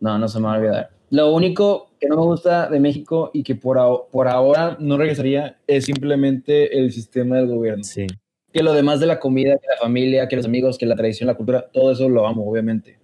No, 0.00 0.18
no 0.18 0.28
se 0.28 0.38
me 0.38 0.46
va 0.46 0.54
a 0.54 0.58
olvidar. 0.58 0.90
Lo 1.14 1.32
único 1.32 1.92
que 2.00 2.08
no 2.08 2.16
me 2.16 2.22
gusta 2.22 2.68
de 2.68 2.80
México 2.80 3.30
y 3.32 3.44
que 3.44 3.54
por, 3.54 3.78
por 4.10 4.26
ahora 4.26 4.76
no 4.80 4.96
regresaría 4.96 5.60
es 5.68 5.84
simplemente 5.84 6.76
el 6.76 6.90
sistema 6.90 7.36
del 7.36 7.46
gobierno. 7.46 7.84
Sí. 7.84 8.08
Que 8.52 8.64
lo 8.64 8.72
demás 8.72 8.98
de 8.98 9.06
la 9.06 9.20
comida, 9.20 9.56
que 9.58 9.68
la 9.68 9.76
familia, 9.76 10.26
que 10.26 10.34
los 10.34 10.46
amigos, 10.46 10.76
que 10.76 10.86
la 10.86 10.96
tradición, 10.96 11.28
la 11.28 11.36
cultura, 11.36 11.70
todo 11.72 11.92
eso 11.92 12.08
lo 12.08 12.26
amo, 12.26 12.50
obviamente. 12.50 12.98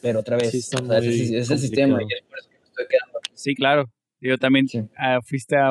Pero 0.00 0.18
otra 0.18 0.36
vez, 0.36 0.52
es, 0.52 0.72
el 0.74 1.58
sistema 1.60 2.00
y 2.02 2.12
es 2.12 2.22
por 2.28 2.38
eso 2.40 2.50
que 2.50 2.58
me 2.58 2.66
estoy 2.66 2.86
quedando. 2.88 3.20
Sí, 3.32 3.54
claro. 3.54 3.84
Yo 4.20 4.36
también 4.38 4.66
ah, 4.98 5.20
fuiste 5.24 5.54
a, 5.54 5.70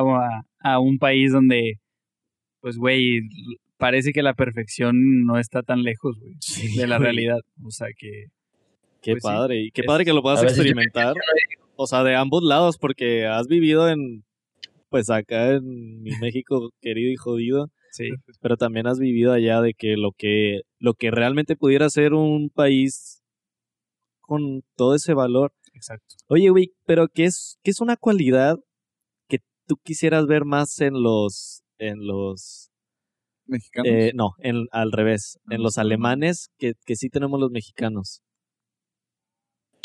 a, 0.60 0.78
un 0.80 0.98
país 0.98 1.30
donde, 1.30 1.78
pues, 2.62 2.78
güey, 2.78 3.20
parece 3.76 4.14
que 4.14 4.22
la 4.22 4.32
perfección 4.32 5.26
no 5.26 5.38
está 5.38 5.62
tan 5.62 5.82
lejos, 5.82 6.18
güey, 6.18 6.36
de 6.74 6.86
la 6.86 6.96
realidad. 6.96 7.40
O 7.62 7.70
sea 7.70 7.88
que 7.94 8.28
Qué 9.02 9.12
pues 9.12 9.24
padre, 9.24 9.64
y 9.64 9.70
qué 9.72 9.82
padre 9.82 10.04
que 10.04 10.12
lo 10.12 10.22
puedas 10.22 10.42
experimentar. 10.44 11.14
O 11.74 11.86
sea, 11.86 12.04
de 12.04 12.14
ambos 12.14 12.44
lados, 12.44 12.78
porque 12.78 13.26
has 13.26 13.48
vivido 13.48 13.88
en, 13.88 14.24
pues 14.88 15.10
acá 15.10 15.54
en 15.54 16.02
mi 16.02 16.12
México 16.20 16.70
querido 16.80 17.10
y 17.10 17.16
jodido. 17.16 17.70
Sí. 17.90 18.08
Pero 18.40 18.56
también 18.56 18.86
has 18.86 18.98
vivido 18.98 19.32
allá 19.32 19.60
de 19.60 19.74
que 19.74 19.96
lo 19.96 20.12
que, 20.12 20.60
lo 20.78 20.94
que 20.94 21.10
realmente 21.10 21.56
pudiera 21.56 21.90
ser 21.90 22.14
un 22.14 22.48
país 22.48 23.22
con 24.20 24.62
todo 24.76 24.94
ese 24.94 25.14
valor. 25.14 25.52
Exacto. 25.74 26.14
Oye, 26.28 26.48
güey, 26.50 26.72
pero 26.86 27.08
¿qué 27.08 27.24
es, 27.24 27.58
qué 27.62 27.70
es 27.70 27.80
una 27.80 27.96
cualidad 27.96 28.56
que 29.28 29.40
tú 29.66 29.76
quisieras 29.82 30.26
ver 30.26 30.44
más 30.44 30.80
en 30.80 31.02
los, 31.02 31.64
en 31.78 32.06
los 32.06 32.70
mexicanos? 33.46 33.90
Eh, 33.90 34.12
no, 34.14 34.30
en, 34.38 34.66
al 34.70 34.92
revés, 34.92 35.38
en 35.50 35.62
los 35.62 35.76
alemanes 35.76 36.50
que, 36.56 36.74
que 36.86 36.96
sí 36.96 37.10
tenemos 37.10 37.40
los 37.40 37.50
mexicanos. 37.50 38.22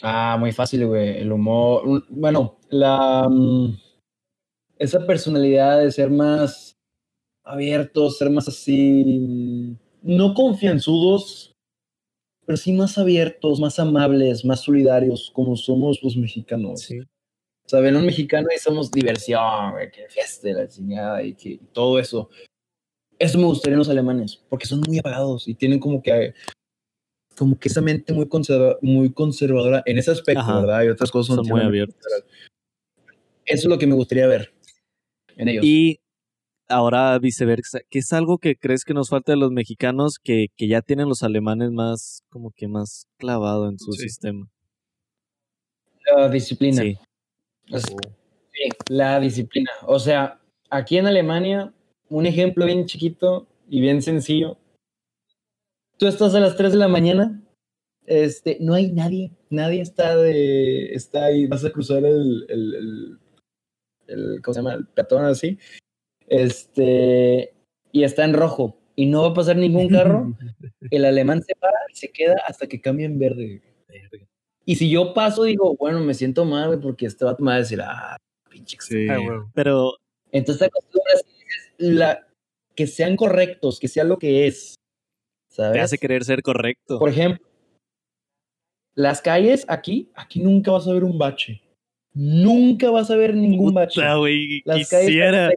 Ah, 0.01 0.37
muy 0.39 0.51
fácil, 0.51 0.85
güey. 0.85 1.17
El 1.19 1.31
humor. 1.31 2.05
Bueno, 2.09 2.57
la. 2.69 3.27
Mm, 3.29 3.77
esa 4.77 5.05
personalidad 5.05 5.79
de 5.79 5.91
ser 5.91 6.09
más 6.09 6.75
abiertos, 7.43 8.17
ser 8.17 8.29
más 8.29 8.47
así. 8.47 9.75
No 10.03 10.33
confianzudos, 10.33 11.53
pero 12.45 12.57
sí 12.57 12.73
más 12.73 12.97
abiertos, 12.97 13.59
más 13.59 13.79
amables, 13.79 14.45
más 14.45 14.61
solidarios, 14.61 15.31
como 15.33 15.55
somos 15.55 15.99
los 16.03 16.15
mexicanos. 16.15 16.81
Sí. 16.81 16.99
O 16.99 17.69
sea, 17.69 17.81
ven 17.81 17.97
un 17.97 18.05
mexicano 18.05 18.47
y 18.55 18.59
somos 18.59 18.89
diversión, 18.89 19.71
güey, 19.71 19.91
que 19.91 20.07
fiesta, 20.07 20.47
la 20.49 20.67
chingada 20.69 21.21
y 21.21 21.33
que 21.33 21.59
todo 21.73 21.99
eso. 21.99 22.29
Eso 23.19 23.37
me 23.37 23.45
gustaría 23.45 23.73
en 23.73 23.79
los 23.79 23.89
alemanes, 23.89 24.41
porque 24.47 24.67
son 24.67 24.81
muy 24.87 24.99
apagados 24.99 25.47
y 25.47 25.55
tienen 25.55 25.79
como 25.79 26.01
que 26.01 26.33
como 27.37 27.57
que 27.57 27.69
esa 27.69 27.81
mente 27.81 28.13
muy, 28.13 28.27
muy 28.81 29.11
conservadora 29.13 29.83
en 29.85 29.97
ese 29.97 30.11
aspecto, 30.11 30.61
¿verdad? 30.61 30.83
Y 30.83 30.89
otras 30.89 31.11
cosas 31.11 31.35
son, 31.35 31.47
muy 31.47 31.61
abiertas. 31.61 32.23
Eso 33.45 33.61
es 33.61 33.65
lo 33.65 33.77
que 33.77 33.87
me 33.87 33.93
gustaría 33.93 34.27
ver 34.27 34.51
en 35.35 35.47
ellos. 35.47 35.63
Y 35.63 35.99
ahora 36.67 37.17
viceversa, 37.19 37.79
¿qué 37.89 37.99
es 37.99 38.11
algo 38.11 38.39
que 38.39 38.55
crees 38.55 38.83
que 38.83 38.93
nos 38.93 39.09
falta 39.09 39.33
de 39.33 39.37
los 39.37 39.51
mexicanos 39.51 40.17
que, 40.21 40.47
que 40.57 40.67
ya 40.67 40.81
tienen 40.81 41.07
los 41.07 41.21
alemanes 41.21 41.71
más, 41.71 42.23
como 42.29 42.51
que 42.51 42.67
más 42.67 43.07
clavado 43.17 43.69
en 43.69 43.77
su 43.77 43.93
sistema? 43.93 44.47
La 46.15 46.29
disciplina. 46.29 46.81
Sí. 46.81 46.97
sí, 47.67 48.69
la 48.89 49.19
disciplina. 49.19 49.69
O 49.85 49.99
sea, 49.99 50.39
aquí 50.71 50.97
en 50.97 51.05
Alemania, 51.05 51.71
un 52.09 52.25
ejemplo 52.25 52.65
bien 52.65 52.85
chiquito 52.85 53.45
y 53.69 53.79
bien 53.79 54.01
sencillo 54.01 54.57
tú 55.97 56.07
estás 56.07 56.33
a 56.35 56.39
las 56.39 56.55
3 56.55 56.71
de 56.71 56.77
la 56.77 56.87
mañana, 56.87 57.43
este, 58.05 58.57
no 58.61 58.73
hay 58.73 58.91
nadie, 58.91 59.31
nadie 59.49 59.81
está 59.81 60.15
de, 60.15 60.93
está 60.93 61.25
ahí, 61.25 61.47
vas 61.47 61.65
a 61.65 61.71
cruzar 61.71 62.05
el, 62.05 62.45
el, 62.49 63.19
el, 64.07 64.41
¿cómo 64.41 64.53
se 64.53 64.59
llama? 64.59 64.73
El 64.73 64.87
peatón 64.87 65.25
así, 65.25 65.59
este, 66.27 67.53
y 67.91 68.03
está 68.03 68.25
en 68.25 68.33
rojo, 68.33 68.77
y 68.95 69.05
no 69.05 69.23
va 69.23 69.29
a 69.29 69.33
pasar 69.33 69.57
ningún 69.57 69.89
carro, 69.89 70.33
el 70.91 71.05
alemán 71.05 71.43
se 71.43 71.55
para 71.55 71.77
y 71.91 71.95
se 71.95 72.09
queda 72.09 72.41
hasta 72.47 72.67
que 72.67 72.81
cambie 72.81 73.05
en 73.05 73.19
verde. 73.19 73.61
Y 74.65 74.75
si 74.75 74.89
yo 74.89 75.13
paso, 75.13 75.43
digo, 75.43 75.77
bueno, 75.77 76.01
me 76.01 76.13
siento 76.13 76.43
mal, 76.43 76.79
porque 76.81 77.05
este 77.05 77.23
vato 77.23 77.41
me 77.41 77.51
va 77.51 77.55
a 77.55 77.59
decir, 77.59 77.79
ah, 77.81 78.17
pinche. 78.49 78.77
Sí, 78.81 79.07
pero. 79.53 79.93
Entonces 80.29 80.69
la, 81.77 82.27
que 82.75 82.85
sean 82.85 83.15
correctos, 83.15 83.79
que 83.79 83.87
sea 83.87 84.03
lo 84.03 84.17
que 84.17 84.47
es. 84.47 84.75
¿Sabes? 85.57 85.73
Te 85.73 85.79
hace 85.79 85.97
querer 85.97 86.23
ser 86.23 86.43
correcto. 86.43 86.99
Por 86.99 87.09
ejemplo, 87.09 87.43
las 88.93 89.21
calles 89.21 89.65
aquí, 89.67 90.11
aquí 90.13 90.39
nunca 90.39 90.71
vas 90.71 90.87
a 90.87 90.93
ver 90.93 91.03
un 91.03 91.17
bache. 91.17 91.63
Nunca 92.13 92.91
vas 92.91 93.09
a 93.09 93.15
ver 93.15 93.35
ningún 93.35 93.73
bache. 93.73 93.99
Las 94.65 94.89
quisiera. 94.89 95.49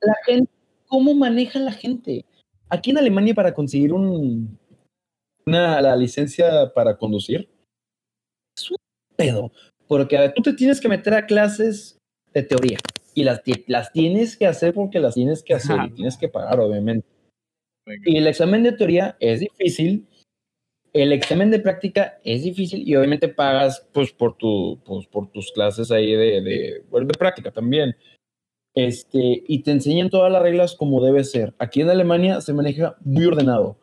la 0.00 0.14
gente, 0.26 0.50
¿cómo 0.88 1.14
maneja 1.14 1.60
la 1.60 1.70
gente? 1.70 2.24
Aquí 2.68 2.90
en 2.90 2.98
Alemania 2.98 3.32
para 3.32 3.54
conseguir 3.54 3.92
un, 3.92 4.58
una, 5.46 5.80
la 5.80 5.94
licencia 5.94 6.72
para 6.74 6.96
conducir, 6.96 7.48
es 8.56 8.70
un 8.72 8.76
pedo. 9.14 9.52
Porque 9.86 10.32
tú 10.34 10.42
te 10.42 10.52
tienes 10.52 10.80
que 10.80 10.88
meter 10.88 11.14
a 11.14 11.26
clases 11.26 11.96
de 12.34 12.42
teoría 12.42 12.78
y 13.14 13.22
las, 13.22 13.40
las 13.68 13.92
tienes 13.92 14.36
que 14.36 14.46
hacer 14.46 14.74
porque 14.74 14.98
las 14.98 15.14
tienes 15.14 15.44
que 15.44 15.54
hacer 15.54 15.78
y 15.86 15.90
tienes 15.90 16.16
que 16.16 16.28
pagar, 16.28 16.58
obviamente. 16.58 17.11
Y 18.04 18.16
el 18.16 18.26
examen 18.26 18.62
de 18.62 18.72
teoría 18.72 19.16
es 19.20 19.40
difícil, 19.40 20.06
el 20.92 21.12
examen 21.12 21.50
de 21.50 21.58
práctica 21.58 22.18
es 22.22 22.44
difícil 22.44 22.86
y 22.86 22.94
obviamente 22.96 23.28
pagas 23.28 23.88
pues 23.92 24.12
por, 24.12 24.36
tu, 24.36 24.80
pues, 24.84 25.06
por 25.06 25.30
tus 25.30 25.50
clases 25.52 25.90
ahí 25.90 26.12
de, 26.12 26.42
de, 26.42 26.84
de 26.90 27.18
práctica 27.18 27.50
también. 27.50 27.96
Este, 28.74 29.42
y 29.46 29.62
te 29.62 29.70
enseñan 29.70 30.10
todas 30.10 30.32
las 30.32 30.42
reglas 30.42 30.74
como 30.76 31.04
debe 31.04 31.24
ser. 31.24 31.54
Aquí 31.58 31.80
en 31.80 31.90
Alemania 31.90 32.40
se 32.40 32.52
maneja 32.52 32.96
muy 33.00 33.26
ordenado 33.26 33.78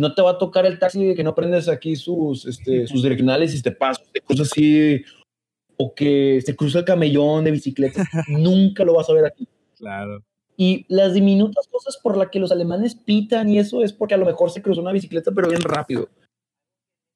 no 0.00 0.14
te 0.14 0.22
va 0.22 0.30
a 0.30 0.38
tocar 0.38 0.64
el 0.64 0.78
taxi 0.78 1.04
de 1.04 1.14
que 1.14 1.22
no 1.22 1.34
prendes 1.34 1.68
aquí 1.68 1.94
sus, 1.94 2.46
este, 2.46 2.86
sus 2.86 3.02
direccionales 3.02 3.54
y 3.54 3.60
te 3.60 3.70
pasas, 3.70 4.10
te 4.10 4.22
cruzas 4.22 4.50
así, 4.50 5.04
o 5.76 5.94
que 5.94 6.40
se 6.42 6.56
cruza 6.56 6.78
el 6.78 6.86
camellón 6.86 7.44
de 7.44 7.50
bicicleta. 7.50 8.02
Nunca 8.28 8.82
lo 8.82 8.94
vas 8.94 9.10
a 9.10 9.12
ver 9.12 9.26
aquí. 9.26 9.46
Claro. 9.76 10.22
Y 10.60 10.84
las 10.88 11.14
diminutas 11.14 11.66
cosas 11.68 11.96
por 11.96 12.18
las 12.18 12.28
que 12.28 12.38
los 12.38 12.52
alemanes 12.52 12.94
pitan 12.94 13.48
y 13.48 13.58
eso 13.58 13.82
es 13.82 13.94
porque 13.94 14.12
a 14.12 14.18
lo 14.18 14.26
mejor 14.26 14.50
se 14.50 14.60
cruzó 14.60 14.82
una 14.82 14.92
bicicleta, 14.92 15.32
pero 15.34 15.48
bien 15.48 15.62
rápido. 15.62 16.10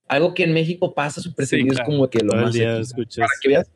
Algo 0.09 0.33
que 0.33 0.45
en 0.45 0.55
México 0.55 0.95
pasa 0.95 1.21
súper 1.21 1.45
seguido 1.45 1.75
es 1.75 1.81
como 1.83 2.09
que 2.09 2.21
lo 2.25 2.33
más. 2.33 2.57
Para 2.57 3.29
que 3.43 3.49
veas 3.49 3.71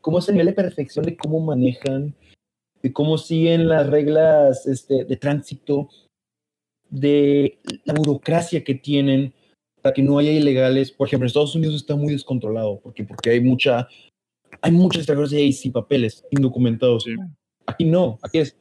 cómo 0.00 0.20
es 0.20 0.28
el 0.30 0.36
nivel 0.36 0.46
de 0.46 0.52
perfección 0.54 1.04
de 1.04 1.18
cómo 1.18 1.38
manejan, 1.40 2.14
de 2.82 2.92
cómo 2.94 3.18
siguen 3.18 3.68
las 3.68 3.86
reglas 3.86 4.66
este, 4.66 5.04
de 5.04 5.16
tránsito, 5.18 5.90
de 6.88 7.58
la 7.84 7.92
burocracia 7.92 8.64
que 8.64 8.74
tienen 8.74 9.34
para 9.82 9.92
que 9.92 10.02
no 10.02 10.16
haya 10.16 10.32
ilegales. 10.32 10.92
Por 10.92 11.08
ejemplo, 11.08 11.24
en 11.24 11.28
Estados 11.28 11.54
Unidos 11.54 11.74
está 11.76 11.94
muy 11.94 12.14
descontrolado 12.14 12.80
porque, 12.80 13.04
porque 13.04 13.28
hay 13.28 13.42
mucha, 13.42 13.86
hay 14.62 14.72
muchos 14.72 15.00
extranjeros 15.00 15.34
y 15.34 15.52
sin 15.52 15.72
papeles, 15.72 16.24
indocumentados. 16.30 17.04
Aquí 17.68 17.84
no, 17.84 18.18
aquí 18.22 18.38
es, 18.38 18.56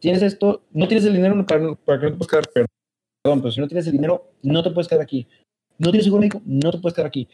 tienes 0.00 0.22
esto, 0.22 0.64
no 0.72 0.88
tienes 0.88 1.04
el 1.04 1.14
dinero 1.14 1.44
para, 1.46 1.74
para 1.74 2.00
que 2.00 2.06
no 2.06 2.12
te 2.12 2.18
puedas 2.18 2.30
quedar, 2.30 2.68
perdón, 3.22 3.42
pero 3.42 3.52
si 3.52 3.60
no 3.60 3.68
tienes 3.68 3.86
el 3.86 3.92
dinero, 3.92 4.32
no 4.42 4.62
te 4.62 4.70
puedes 4.70 4.88
quedar 4.88 5.02
aquí. 5.02 5.28
No 5.76 5.90
tienes 5.90 6.04
seguro 6.04 6.20
médico, 6.20 6.40
no 6.46 6.70
te 6.70 6.78
puedes 6.78 6.94
quedar 6.94 7.08
aquí. 7.08 7.28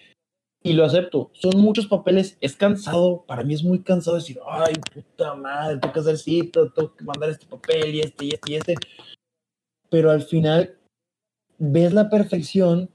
Y 0.62 0.72
lo 0.72 0.84
acepto, 0.84 1.30
son 1.34 1.60
muchos 1.60 1.86
papeles, 1.86 2.36
es 2.40 2.56
cansado, 2.56 3.24
para 3.26 3.44
mí 3.44 3.54
es 3.54 3.62
muy 3.62 3.82
cansado 3.82 4.16
decir, 4.16 4.40
ay, 4.46 4.74
puta 4.92 5.34
madre, 5.34 5.78
tengo 5.78 5.92
que 5.92 6.00
hacer 6.00 6.18
cita, 6.18 6.60
tengo 6.74 6.96
que 6.96 7.04
mandar 7.04 7.30
este 7.30 7.46
papel 7.46 7.94
y 7.94 8.00
este 8.00 8.24
y 8.24 8.28
este 8.30 8.52
y 8.52 8.54
este 8.56 8.74
pero 9.94 10.10
al 10.10 10.22
final 10.22 10.76
ves 11.58 11.92
la 11.92 12.10
perfección 12.10 12.90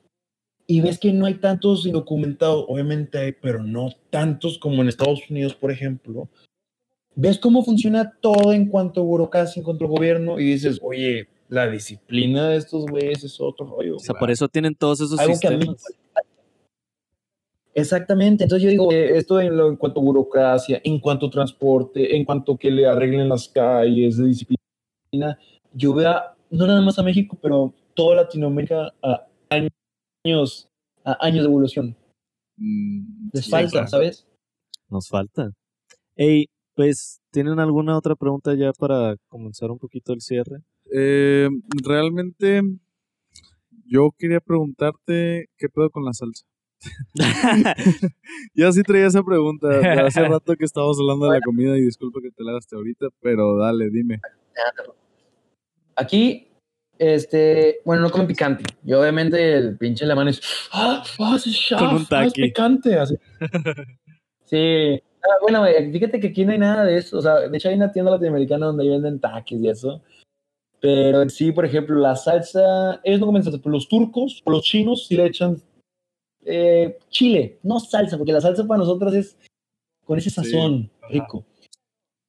y 0.68 0.82
ves 0.82 1.00
que 1.00 1.14
no 1.14 1.28
hay 1.28 1.36
tantos 1.36 1.86
indocumentados, 1.86 2.66
obviamente 2.68 3.18
hay, 3.18 3.32
pero 3.32 3.64
no 3.64 3.90
tantos 4.10 4.58
como 4.60 4.82
en 4.82 4.90
Estados 4.90 5.22
Unidos, 5.30 5.56
por 5.56 5.72
ejemplo. 5.72 6.28
Ves 7.22 7.38
cómo 7.38 7.66
funciona 7.66 8.14
todo 8.22 8.54
en 8.54 8.70
cuanto 8.70 9.02
a 9.02 9.04
burocracia, 9.04 9.60
en 9.60 9.66
cuanto 9.66 9.84
al 9.84 9.92
gobierno, 9.92 10.40
y 10.40 10.46
dices, 10.46 10.80
oye, 10.82 11.28
la 11.50 11.70
disciplina 11.70 12.48
de 12.48 12.56
estos 12.56 12.86
güeyes 12.86 13.26
es 13.26 13.42
otro 13.42 13.66
rollo. 13.66 13.98
O 13.98 14.00
sea, 14.00 14.16
por 14.16 14.32
eso 14.32 14.48
tienen 14.48 14.74
todos 14.74 15.02
esos 15.02 15.20
sistemas. 15.20 15.84
Exactamente, 17.74 18.46
entonces 18.46 18.64
yo 18.64 18.70
digo, 18.70 18.92
eh, 18.94 19.18
esto 19.18 19.42
en, 19.42 19.58
lo, 19.58 19.68
en 19.68 19.76
cuanto 19.76 20.00
a 20.00 20.04
burocracia, 20.04 20.80
en 20.82 21.00
cuanto 21.00 21.26
a 21.26 21.30
transporte, 21.30 22.16
en 22.16 22.24
cuanto 22.24 22.54
a 22.54 22.58
que 22.58 22.72
le 22.72 22.88
arreglen 22.88 23.28
las 23.28 23.50
calles, 23.50 24.16
de 24.16 24.26
disciplina, 24.26 25.38
yo 25.74 25.94
veo 25.94 26.14
no 26.52 26.68
nada 26.68 26.82
más 26.82 26.98
a 27.00 27.04
México, 27.04 27.38
pero 27.42 27.74
toda 27.96 28.16
Latinoamérica 28.16 28.94
a 29.04 29.28
años, 29.50 30.70
a 31.04 31.18
años 31.26 31.44
de 31.44 31.50
evolución. 31.50 31.96
Mm, 32.58 33.30
Les 33.34 33.50
falta, 33.50 33.88
¿sabes? 33.88 34.26
Nos 34.90 35.08
falta. 35.10 35.52
Hey, 36.16 36.48
pues, 36.80 37.20
¿tienen 37.32 37.60
alguna 37.60 37.98
otra 37.98 38.16
pregunta 38.16 38.54
ya 38.56 38.72
para 38.72 39.18
comenzar 39.28 39.70
un 39.70 39.80
poquito 39.80 40.14
el 40.14 40.22
cierre? 40.22 40.62
Eh, 40.96 41.50
realmente, 41.86 42.62
yo 43.86 44.12
quería 44.18 44.40
preguntarte 44.40 45.50
qué 45.58 45.68
pedo 45.68 45.90
con 45.90 46.06
la 46.06 46.14
salsa. 46.14 46.46
ya 48.56 48.72
sí 48.72 48.82
traía 48.84 49.08
esa 49.08 49.24
pregunta. 49.24 49.68
Hace 50.06 50.24
rato 50.24 50.56
que 50.56 50.64
estábamos 50.64 50.98
hablando 51.02 51.26
de 51.26 51.40
la 51.40 51.42
comida 51.42 51.78
y 51.78 51.82
disculpa 51.82 52.22
que 52.22 52.32
te 52.32 52.46
la 52.46 52.58
hasta 52.58 52.78
ahorita, 52.78 53.08
pero 53.20 53.58
dale, 53.58 53.90
dime. 53.90 54.22
Aquí, 55.98 56.48
este, 56.98 57.82
bueno, 57.84 58.04
no 58.04 58.10
comen 58.10 58.28
picante. 58.28 58.64
Y 58.86 58.94
obviamente 58.94 59.58
el 59.58 59.78
pinche 59.78 60.06
alemán 60.06 60.30
es, 60.30 60.42
ah, 60.72 61.04
ah 61.20 61.36
es, 61.36 61.74
ah, 61.74 62.24
es 62.26 62.34
picante. 62.34 62.98
Así. 62.98 63.18
sí. 64.46 65.04
Ah, 65.22 65.38
bueno, 65.42 65.66
fíjate 65.92 66.20
que 66.20 66.28
aquí 66.28 66.46
no 66.46 66.52
hay 66.52 66.60
nada 66.60 66.86
de 66.86 66.98
eso. 66.98 67.18
O 67.18 67.22
sea, 67.22 67.48
de 67.48 67.58
hecho 67.58 67.70
hay 67.70 67.76
una 67.76 67.92
tienda 67.92 68.12
latinoamericana 68.12 68.68
donde 68.68 68.90
venden 68.90 69.20
taquis 69.20 69.62
y 69.62 69.70
eso. 69.70 70.02
Pero 70.82 71.28
sí, 71.30 71.52
por 71.52 71.66
ejemplo, 71.66 71.98
la 72.00 72.16
salsa, 72.16 73.02
ellos 73.04 73.20
no 73.20 73.26
comen 73.26 73.44
salsa, 73.44 73.60
pero 73.62 73.74
los 73.74 73.90
turcos 73.90 74.42
o 74.46 74.52
los 74.52 74.64
chinos 74.64 75.08
sí 75.08 75.18
le 75.18 75.26
echan 75.26 75.62
eh, 76.46 76.98
chile, 77.10 77.60
no 77.64 77.80
salsa, 77.80 78.18
porque 78.18 78.32
la 78.32 78.40
salsa 78.40 78.66
para 78.66 78.80
nosotros 78.80 79.14
es 79.14 79.38
con 80.06 80.18
ese 80.18 80.30
sazón 80.30 80.90
rico. 81.10 81.46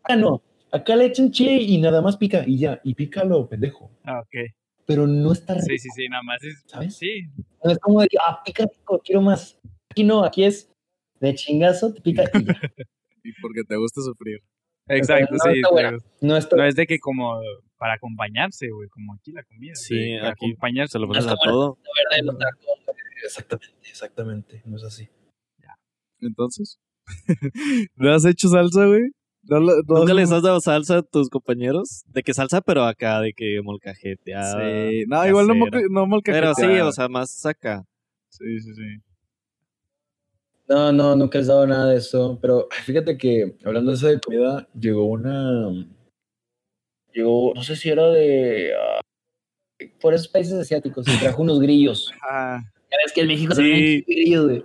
Ah, 0.02 0.16
no, 0.16 0.42
Acá 0.72 0.94
le 0.94 1.06
echan 1.06 1.32
chile 1.32 1.62
y 1.62 1.78
nada 1.78 2.00
más 2.00 2.16
pica 2.16 2.44
y 2.46 2.58
ya, 2.58 2.80
y 2.84 2.94
pícalo, 2.94 3.48
pendejo. 3.48 3.90
Ah, 4.04 4.20
ok. 4.20 4.52
Pero 4.86 5.06
no 5.06 5.32
está 5.32 5.54
rico. 5.54 5.66
Sí, 5.66 5.78
sí, 5.78 5.88
sí, 5.94 6.08
nada 6.08 6.22
más 6.22 6.42
es, 6.42 6.62
¿sabes? 6.66 6.96
Sí. 6.96 7.24
No 7.64 7.72
es 7.72 7.78
como 7.78 8.00
de, 8.00 8.08
ah, 8.24 8.40
pica 8.44 8.64
rico, 8.64 9.00
quiero 9.04 9.20
más. 9.20 9.58
Aquí 9.90 10.04
no, 10.04 10.24
aquí 10.24 10.44
es 10.44 10.69
de 11.20 11.34
chingazo, 11.34 11.92
te 11.92 12.00
pica 12.00 12.24
y 12.34 12.44
ya. 12.44 12.54
y 13.22 13.32
porque 13.40 13.62
te 13.68 13.76
gusta 13.76 14.00
sufrir. 14.00 14.42
Exacto, 14.88 15.36
sí. 15.44 15.60
No, 16.20 16.38
no, 16.38 16.64
es 16.64 16.74
de 16.74 16.86
que 16.86 16.98
como 16.98 17.40
para 17.78 17.94
acompañarse, 17.94 18.68
güey, 18.70 18.88
como 18.88 19.14
aquí 19.14 19.32
la 19.32 19.44
comida. 19.44 19.74
Sí, 19.74 20.16
para 20.18 20.32
aquí 20.32 20.46
acompañarse, 20.46 20.98
lo 20.98 21.06
pones 21.06 21.26
a 21.26 21.36
todo. 21.36 21.78
La 22.10 22.32
verdad, 22.32 22.48
exactamente, 23.24 23.88
exactamente, 23.88 24.62
no 24.64 24.76
es 24.76 24.84
así. 24.84 25.08
Ya. 25.58 25.76
Entonces, 26.20 26.80
¿le 27.96 28.12
has 28.12 28.24
hecho 28.24 28.48
salsa, 28.48 28.86
güey? 28.86 29.12
¿Nunca 29.42 30.12
les 30.12 30.30
has 30.32 30.42
dado 30.42 30.60
salsa 30.60 30.98
a 30.98 31.02
tus 31.02 31.28
compañeros? 31.30 32.02
De 32.08 32.22
que 32.22 32.34
salsa, 32.34 32.60
pero 32.60 32.84
acá, 32.84 33.20
de 33.20 33.32
que 33.32 33.60
molcajete. 33.62 34.32
Sí, 34.32 35.04
no, 35.06 35.26
igual 35.26 35.46
no, 35.46 35.54
no 35.90 36.06
molcajete. 36.06 36.40
Pero 36.40 36.54
sí, 36.54 36.80
o 36.80 36.92
sea, 36.92 37.08
más 37.08 37.46
acá. 37.46 37.84
Sí, 38.28 38.60
sí, 38.60 38.74
sí. 38.74 39.09
No, 40.70 40.92
no, 40.92 41.16
nunca 41.16 41.40
he 41.40 41.44
dado 41.44 41.66
nada 41.66 41.90
de 41.90 41.96
eso. 41.96 42.38
Pero 42.40 42.68
fíjate 42.84 43.18
que, 43.18 43.56
hablando 43.64 43.90
de 43.90 43.96
eso 43.96 44.06
de 44.06 44.20
comida, 44.20 44.68
llegó 44.78 45.04
una. 45.04 45.84
Llegó, 47.12 47.52
no 47.56 47.62
sé 47.64 47.74
si 47.74 47.90
era 47.90 48.06
de. 48.06 48.72
Uh, 48.72 49.86
por 50.00 50.14
esos 50.14 50.28
países 50.28 50.52
asiáticos, 50.52 51.08
y 51.08 51.18
trajo 51.18 51.42
unos 51.42 51.60
grillos. 51.60 52.12
Ah. 52.22 52.62
Es 53.06 53.12
que 53.12 53.20
en 53.20 53.28
México 53.28 53.54
se 53.54 53.62
ven 53.62 54.04
grillos, 54.04 54.46
güey. 54.46 54.64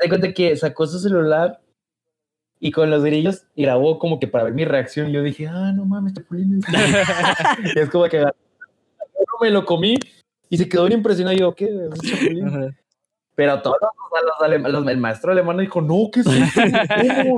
Te 0.00 0.08
cuenta 0.08 0.34
que 0.34 0.56
sacó 0.56 0.84
su 0.84 0.98
celular 0.98 1.60
y 2.58 2.72
con 2.72 2.90
los 2.90 3.04
grillos 3.04 3.46
grabó 3.54 4.00
como 4.00 4.18
que 4.18 4.26
para 4.26 4.44
ver 4.44 4.52
mi 4.52 4.64
reacción. 4.64 5.12
Yo 5.12 5.22
dije, 5.22 5.46
ah, 5.46 5.72
no 5.72 5.84
mames, 5.84 6.14
chapulín. 6.14 6.60
y 7.76 7.78
es 7.78 7.88
como 7.90 8.08
que 8.08 8.24
me 9.40 9.50
lo 9.50 9.64
comí 9.64 9.94
y 10.50 10.58
se 10.58 10.68
quedó 10.68 10.86
bien 10.86 10.98
impresionado. 10.98 11.36
Yo, 11.36 11.54
¿qué? 11.54 11.68
chapulín? 12.02 12.74
Pero 13.36 13.60
todos 13.62 13.76
los, 13.80 14.72
los, 14.72 14.86
el 14.86 14.98
maestro 14.98 15.32
alemán 15.32 15.58
dijo, 15.58 15.80
no, 15.80 16.08
¿qué 16.12 16.20
es 16.20 16.26
eso? 16.26 16.60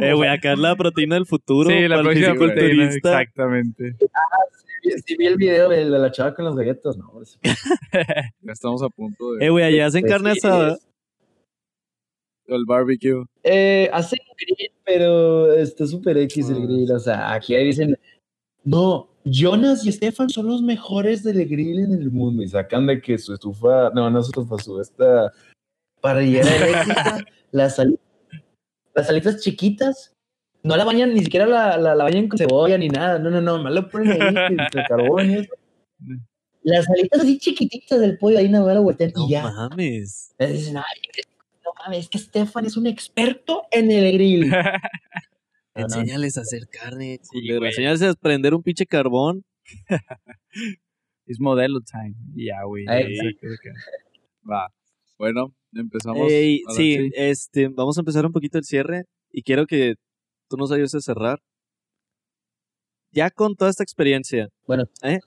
eh, 0.02 0.14
güey, 0.14 0.28
acá 0.28 0.52
es 0.52 0.58
la 0.58 0.76
proteína 0.76 1.14
del 1.14 1.26
futuro. 1.26 1.70
Sí, 1.70 1.88
la 1.88 2.02
próxima 2.02 2.34
proteína, 2.34 2.90
exactamente. 2.90 3.96
Ah, 4.14 4.20
sí, 5.06 5.16
vi 5.16 5.26
el 5.26 5.36
video 5.36 5.70
de, 5.70 5.86
la 5.86 6.10
chava 6.10 6.34
con 6.34 6.44
los 6.44 6.56
galletos, 6.56 6.98
no. 6.98 7.12
ya 8.42 8.52
estamos 8.52 8.82
a 8.82 8.88
punto 8.90 9.32
de... 9.34 9.46
Eh, 9.46 9.50
güey, 9.50 9.64
allá 9.64 9.86
hacen 9.86 10.02
pues 10.02 10.12
carne 10.12 10.32
asada 10.32 10.76
el 12.48 12.64
barbecue. 12.64 13.24
Eh, 13.42 13.88
hacen 13.92 14.18
grill, 14.38 14.70
pero 14.84 15.52
está 15.52 15.86
súper 15.86 16.16
X 16.18 16.50
el 16.50 16.56
ah, 16.56 16.60
grill. 16.60 16.92
O 16.92 16.98
sea, 16.98 17.32
aquí 17.32 17.56
dicen, 17.56 17.98
no, 18.64 19.08
Jonas 19.24 19.84
y 19.86 19.92
Stefan 19.92 20.28
son 20.28 20.46
los 20.46 20.62
mejores 20.62 21.22
del 21.22 21.46
grill 21.46 21.80
en 21.80 21.92
el 21.92 22.10
mundo. 22.10 22.42
Y 22.42 22.48
sacan 22.48 22.86
de 22.86 23.00
que 23.00 23.18
su 23.18 23.34
estufa, 23.34 23.90
no, 23.94 24.10
no 24.10 24.22
su 24.22 24.30
estufa, 24.30 24.62
su 24.62 24.80
esta 24.80 25.32
parrillera 26.06 26.56
eléctrica, 26.56 27.24
las, 27.50 27.82
las 28.94 29.10
alitas 29.10 29.40
chiquitas, 29.40 30.14
no 30.62 30.76
la 30.76 30.84
bañan, 30.84 31.12
ni 31.12 31.20
siquiera 31.24 31.46
la, 31.46 31.76
la, 31.76 31.94
bañan 31.96 32.28
con 32.28 32.38
cebolla 32.38 32.78
ni 32.78 32.88
nada, 32.88 33.18
no, 33.18 33.28
no, 33.28 33.40
no, 33.40 33.60
más 33.60 33.72
lo 33.72 33.88
ponen 33.88 34.22
ahí, 34.22 34.34
el 34.74 34.84
carbón 34.86 35.30
y 35.30 35.34
eso. 35.38 35.54
Las 36.62 36.88
alitas 36.88 37.20
así 37.20 37.38
chiquititas 37.38 37.98
del 38.00 38.18
pollo, 38.18 38.38
ahí 38.38 38.48
nada 38.48 38.64
más 38.64 38.74
lo 38.76 38.82
voltean 38.84 39.12
y 39.16 39.30
ya. 39.30 39.50
mames. 39.50 40.32
Dicen, 40.38 40.74
no 40.74 41.72
mames, 41.80 42.04
es 42.04 42.08
que 42.08 42.18
Stefan 42.18 42.66
es 42.66 42.76
un 42.76 42.86
experto 42.86 43.64
en 43.72 43.90
el 43.90 44.12
grill. 44.12 44.52
Enseñales 45.74 46.38
a 46.38 46.42
hacer 46.42 46.68
carne, 46.68 47.20
Enseñales 47.32 48.02
a 48.02 48.14
prender 48.14 48.54
un 48.54 48.62
pinche 48.62 48.86
carbón. 48.86 49.44
es 51.26 51.40
modelo 51.40 51.80
time. 51.80 52.14
Ya, 52.34 52.62
güey. 52.62 52.86
Va. 54.48 54.72
Bueno, 55.18 55.52
empezamos. 55.80 56.28
sí, 56.28 57.10
este, 57.14 57.68
vamos 57.68 57.96
a 57.96 58.00
empezar 58.00 58.26
un 58.26 58.32
poquito 58.32 58.58
el 58.58 58.64
cierre 58.64 59.04
y 59.30 59.42
quiero 59.42 59.66
que 59.66 59.94
tú 60.48 60.56
nos 60.56 60.72
ayudes 60.72 60.94
a 60.94 61.00
cerrar. 61.00 61.40
Ya 63.12 63.30
con 63.30 63.54
toda 63.54 63.70
esta 63.70 63.82
experiencia. 63.82 64.48
Bueno. 64.66 64.84
¿eh? 65.02 65.20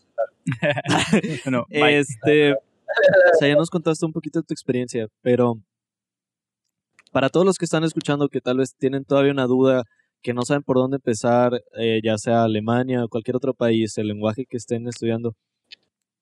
este, 1.70 2.54
o 2.54 3.38
sea, 3.40 3.48
ya 3.48 3.56
nos 3.56 3.70
contaste 3.70 4.06
un 4.06 4.14
poquito 4.14 4.40
de 4.40 4.46
tu 4.46 4.54
experiencia, 4.54 5.08
pero 5.22 5.56
para 7.12 7.30
todos 7.30 7.46
los 7.46 7.58
que 7.58 7.66
están 7.66 7.84
escuchando 7.84 8.30
que 8.30 8.42
tal 8.42 8.58
vez 8.58 8.76
tienen 8.78 9.06
todavía 9.06 9.32
una 9.32 9.48
duda 9.48 9.84
que 10.22 10.34
no 10.34 10.44
saben 10.44 10.64
por 10.64 10.78
dónde 10.78 10.98
empezar, 10.98 11.62
eh, 11.78 12.02
ya 12.04 12.18
sea 12.18 12.44
Alemania 12.44 13.04
o 13.04 13.10
cualquier 13.10 13.38
otro 13.38 13.54
país, 13.54 13.98
el 13.98 14.08
lenguaje 14.08 14.46
que 14.46 14.58
estén 14.58 14.88
estudiando, 14.88 15.36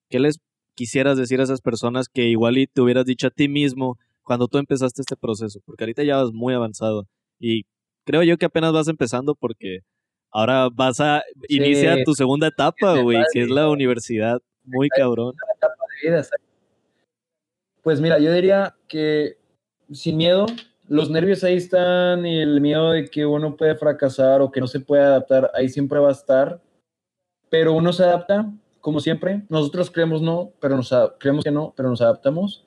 ¿qué 0.10 0.20
les 0.20 0.38
quisieras 0.76 1.18
decir 1.18 1.40
a 1.40 1.44
esas 1.44 1.62
personas 1.62 2.08
que 2.08 2.26
igual 2.28 2.58
y 2.58 2.68
te 2.68 2.82
hubieras 2.82 3.06
dicho 3.06 3.28
a 3.28 3.32
ti 3.32 3.50
mismo 3.50 3.98
cuando 4.28 4.50
tú 4.50 4.58
empezaste 4.58 5.02
este 5.02 5.16
proceso? 5.16 5.62
Porque 5.66 5.86
ahorita 5.86 6.04
ya 6.04 6.18
vas 6.18 6.32
muy 6.34 6.54
avanzado 6.54 7.08
y 7.40 7.64
creo 8.04 8.24
yo 8.24 8.38
que 8.38 8.46
apenas 8.46 8.74
vas 8.74 8.90
empezando 8.90 9.36
porque 9.36 9.80
ahora 10.32 10.68
vas 10.70 11.00
a 11.00 11.24
iniciar 11.48 12.00
tu 12.04 12.14
segunda 12.14 12.48
etapa, 12.48 13.00
güey, 13.00 13.24
que 13.32 13.44
es 13.44 13.50
la 13.50 13.70
universidad. 13.70 14.40
Muy 14.66 14.90
cabrón. 14.90 15.34
Pues 17.82 18.02
mira, 18.02 18.20
yo 18.20 18.34
diría 18.34 18.76
que 18.90 19.38
sin 19.94 20.18
miedo, 20.18 20.46
los 20.90 21.10
nervios 21.10 21.46
ahí 21.46 21.56
están 21.56 22.26
y 22.26 22.42
el 22.42 22.60
miedo 22.60 22.92
de 22.92 23.06
que 23.06 23.26
uno 23.26 23.56
puede 23.56 23.76
fracasar 23.76 24.42
o 24.42 24.52
que 24.52 24.60
no 24.60 24.68
se 24.68 24.82
puede 24.82 25.04
adaptar, 25.04 25.52
ahí 25.54 25.70
siempre 25.70 26.00
va 26.00 26.10
a 26.10 26.12
estar. 26.12 26.62
Pero 27.50 27.72
uno 27.72 27.94
se 27.94 28.04
adapta, 28.04 28.52
como 28.82 29.00
siempre. 29.00 29.44
Nosotros 29.48 29.90
creemos 29.90 30.22
no, 30.22 30.52
pero 30.60 30.76
nos 30.76 30.94
creemos 31.18 31.46
que 31.46 31.52
no, 31.52 31.74
pero 31.78 31.90
nos 31.90 32.02
adaptamos. 32.02 32.67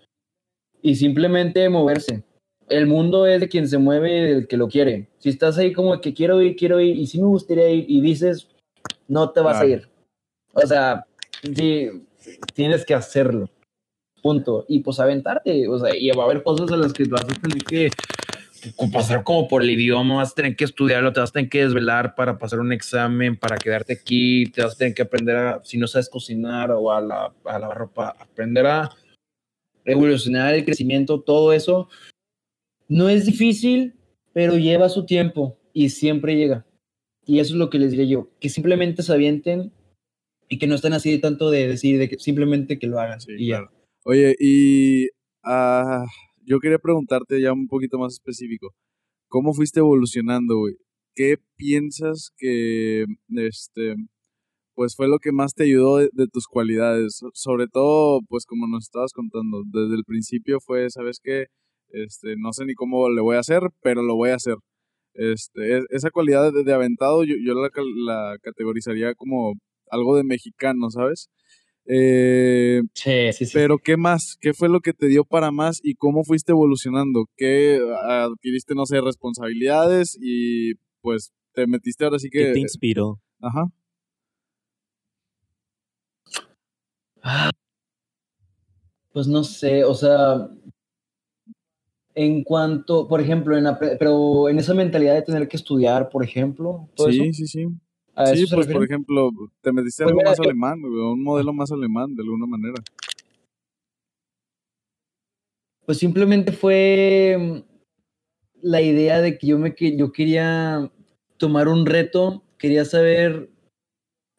Y 0.82 0.94
simplemente 0.94 1.68
moverse. 1.68 2.22
El 2.68 2.86
mundo 2.86 3.26
es 3.26 3.40
de 3.40 3.48
quien 3.48 3.68
se 3.68 3.78
mueve 3.78 4.10
del 4.34 4.48
que 4.48 4.56
lo 4.56 4.68
quiere. 4.68 5.08
Si 5.18 5.28
estás 5.28 5.58
ahí 5.58 5.72
como 5.72 6.00
que 6.00 6.14
quiero 6.14 6.40
ir, 6.40 6.56
quiero 6.56 6.80
ir, 6.80 6.96
y 6.96 7.06
si 7.06 7.18
me 7.18 7.26
gustaría 7.26 7.68
ir, 7.70 7.84
y 7.88 8.00
dices, 8.00 8.48
no 9.08 9.30
te 9.30 9.40
vas 9.40 9.60
a 9.60 9.66
ir. 9.66 9.88
O 10.52 10.66
sea, 10.66 11.04
sí, 11.42 11.88
tienes 12.54 12.84
que 12.84 12.94
hacerlo 12.94 13.50
punto. 14.20 14.64
Y 14.68 14.80
pues 14.80 15.00
aventarte, 15.00 15.68
o 15.68 15.78
sea, 15.78 15.96
y 15.96 16.10
va 16.10 16.22
a 16.22 16.26
haber 16.26 16.42
cosas 16.42 16.70
a 16.70 16.76
las 16.76 16.92
que 16.92 17.04
vas 17.04 17.24
a 17.24 17.26
tener 17.26 17.64
que 17.64 17.90
pasar 18.92 19.24
como 19.24 19.48
por 19.48 19.62
el 19.62 19.70
idioma, 19.70 20.16
vas 20.16 20.32
a 20.32 20.34
tener 20.34 20.54
que 20.54 20.64
estudiarlo, 20.64 21.12
te 21.12 21.20
vas 21.20 21.30
a 21.30 21.32
tener 21.32 21.48
que 21.48 21.64
desvelar 21.64 22.14
para 22.14 22.38
pasar 22.38 22.60
un 22.60 22.72
examen, 22.72 23.36
para 23.36 23.56
quedarte 23.56 23.94
aquí, 23.94 24.46
te 24.46 24.62
vas 24.62 24.74
a 24.74 24.76
tener 24.76 24.94
que 24.94 25.02
aprender 25.02 25.36
a, 25.36 25.60
si 25.64 25.78
no 25.78 25.86
sabes 25.86 26.10
cocinar 26.10 26.70
o 26.70 26.92
a 26.92 27.00
la, 27.00 27.32
a 27.44 27.58
la 27.58 27.70
ropa, 27.70 28.14
aprender 28.18 28.66
a 28.66 28.90
evolucionar 29.84 30.54
el 30.54 30.64
crecimiento, 30.64 31.20
todo 31.20 31.52
eso. 31.52 31.88
No 32.88 33.08
es 33.08 33.26
difícil, 33.26 33.94
pero 34.32 34.56
lleva 34.56 34.88
su 34.88 35.06
tiempo 35.06 35.58
y 35.72 35.90
siempre 35.90 36.36
llega. 36.36 36.66
Y 37.26 37.38
eso 37.38 37.54
es 37.54 37.58
lo 37.58 37.70
que 37.70 37.78
les 37.78 37.92
diría 37.92 38.06
yo, 38.06 38.30
que 38.40 38.48
simplemente 38.48 39.02
se 39.02 39.12
avienten 39.12 39.72
y 40.48 40.58
que 40.58 40.66
no 40.66 40.74
estén 40.74 40.92
así 40.92 41.12
de 41.12 41.18
tanto 41.18 41.50
de 41.50 41.68
decir, 41.68 41.98
de 41.98 42.08
que 42.08 42.18
simplemente 42.18 42.78
que 42.78 42.86
lo 42.86 42.98
hagan. 42.98 43.18
y 43.38 43.48
ya. 43.48 43.70
Oye, 44.04 44.34
y 44.38 45.08
ah, 45.44 46.06
yo 46.44 46.58
quería 46.58 46.78
preguntarte 46.78 47.40
ya 47.40 47.52
un 47.52 47.68
poquito 47.68 47.98
más 47.98 48.14
específico. 48.14 48.74
¿Cómo 49.28 49.54
fuiste 49.54 49.78
evolucionando, 49.78 50.58
güey? 50.58 50.74
¿Qué 51.14 51.36
piensas 51.56 52.32
que 52.36 53.04
este 53.36 53.94
pues 54.80 54.96
fue 54.96 55.08
lo 55.08 55.18
que 55.18 55.30
más 55.30 55.52
te 55.52 55.64
ayudó 55.64 55.98
de, 55.98 56.26
tus 56.32 56.46
cualidades? 56.46 57.20
Sobre 57.34 57.66
todo, 57.66 58.20
pues 58.26 58.46
como 58.46 58.66
nos 58.66 58.84
estabas 58.84 59.12
contando, 59.12 59.62
desde 59.66 59.94
el 59.94 60.04
principio 60.06 60.58
fue, 60.58 60.88
¿sabes 60.88 61.20
qué? 61.22 61.48
Este, 61.90 62.34
no 62.38 62.54
sé 62.54 62.64
ni 62.64 62.72
cómo 62.72 63.10
le 63.10 63.20
voy 63.20 63.36
a 63.36 63.40
hacer, 63.40 63.60
pero 63.82 64.00
lo 64.00 64.16
voy 64.16 64.30
a 64.30 64.36
hacer. 64.36 64.54
Este, 65.12 65.76
e, 65.76 65.82
esa 65.90 66.08
cualidad 66.10 66.50
de, 66.50 66.72
aventado 66.72 67.24
yo, 67.24 67.34
yo 67.44 67.52
la, 67.52 67.68
la 68.06 68.38
categorizaría 68.40 69.12
como 69.14 69.52
algo 69.90 70.16
de 70.16 70.24
mexicano, 70.24 70.88
¿sabes? 70.88 71.28
Eh, 71.84 72.80
sí, 72.94 73.32
sí, 73.34 73.44
sí. 73.44 73.52
Pero 73.52 73.76
¿qué 73.76 73.98
más? 73.98 74.38
¿Qué 74.40 74.54
fue 74.54 74.70
lo 74.70 74.80
que 74.80 74.94
te 74.94 75.08
dio 75.08 75.26
para 75.26 75.50
más 75.50 75.80
y 75.82 75.94
cómo 75.94 76.24
fuiste 76.24 76.52
evolucionando? 76.52 77.26
¿Qué 77.36 77.78
adquiriste, 78.08 78.74
no 78.74 78.86
sé, 78.86 79.02
responsabilidades 79.02 80.16
y 80.18 80.76
pues 81.02 81.32
te 81.52 81.66
metiste 81.66 82.04
ahora 82.04 82.18
sí 82.18 82.30
que... 82.30 82.46
¿Qué 82.46 82.52
te 82.52 82.60
inspiró? 82.60 83.20
Ajá. 83.42 83.66
Pues 89.12 89.26
no 89.26 89.42
sé, 89.44 89.84
o 89.84 89.94
sea, 89.94 90.48
en 92.14 92.44
cuanto, 92.44 93.08
por 93.08 93.20
ejemplo, 93.20 93.56
en 93.56 93.66
pero 93.98 94.48
en 94.48 94.58
esa 94.58 94.74
mentalidad 94.74 95.14
de 95.14 95.22
tener 95.22 95.48
que 95.48 95.56
estudiar, 95.56 96.08
por 96.08 96.24
ejemplo. 96.24 96.88
sí, 96.96 97.32
sí, 97.32 97.46
sí 97.46 97.66
sí, 98.34 98.46
pues 98.52 98.66
por 98.66 98.84
ejemplo, 98.84 99.30
te 99.60 99.72
metiste 99.72 100.04
pues 100.04 100.12
algo 100.12 100.24
más 100.24 100.40
alemán, 100.40 100.82
un 100.84 101.22
modelo 101.22 101.52
más 101.52 101.70
alemán 101.72 102.14
de 102.14 102.22
alguna 102.22 102.46
manera. 102.46 102.74
Pues 105.86 105.98
simplemente 105.98 106.52
fue 106.52 107.64
la 108.62 108.80
idea 108.80 109.20
de 109.20 109.38
que 109.38 109.46
yo 109.46 109.58
me 109.58 109.74
yo 109.78 110.12
quería 110.12 110.90
tomar 111.36 111.68
un 111.68 111.86
reto, 111.86 112.44
quería 112.58 112.84
saber 112.84 113.50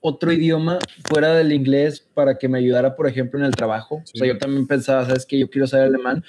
otro 0.02 0.32
idioma 0.34 0.80
fuera 1.08 1.34
del 1.36 1.54
inglés 1.54 2.00
para 2.00 2.38
que 2.38 2.50
me 2.50 2.58
ayudara, 2.58 2.96
por 2.96 3.08
ejemplo, 3.08 3.40
en 3.40 3.46
el 3.46 3.56
trabajo. 3.56 3.98
O 3.98 4.18
sea, 4.18 4.28
yo 4.28 4.38
también 4.38 4.68
pensaba, 4.68 5.06
sabes 5.06 5.26
que 5.26 5.40
yo 5.40 5.50
quiero 5.50 5.68
saber 5.68 5.88
alemán, 5.88 6.24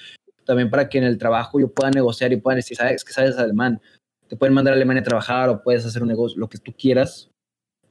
también 0.45 0.69
para 0.69 0.87
que 0.87 0.99
en 0.99 1.03
el 1.03 1.17
trabajo 1.17 1.59
yo 1.59 1.67
pueda 1.67 1.91
negociar 1.91 2.31
y 2.31 2.37
pueda 2.37 2.57
decir, 2.57 2.77
sabes 2.77 3.03
que 3.03 3.13
sabes 3.13 3.37
alemán, 3.37 3.81
te 4.27 4.35
pueden 4.35 4.53
mandar 4.53 4.73
a 4.73 4.77
Alemania 4.77 5.01
a 5.01 5.05
trabajar 5.05 5.49
o 5.49 5.61
puedes 5.61 5.85
hacer 5.85 6.01
un 6.01 6.07
negocio, 6.07 6.39
lo 6.39 6.49
que 6.49 6.57
tú 6.57 6.73
quieras, 6.73 7.29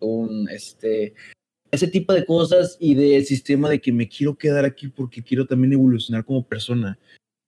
un, 0.01 0.49
este, 0.51 1.15
ese 1.71 1.89
tipo 1.89 2.13
de 2.13 2.25
cosas 2.25 2.77
y 2.81 2.95
del 2.95 3.25
sistema 3.25 3.69
de 3.69 3.81
que 3.81 3.93
me 3.93 4.09
quiero 4.09 4.37
quedar 4.37 4.65
aquí 4.65 4.89
porque 4.89 5.23
quiero 5.23 5.47
también 5.47 5.73
evolucionar 5.73 6.25
como 6.25 6.47
persona. 6.47 6.99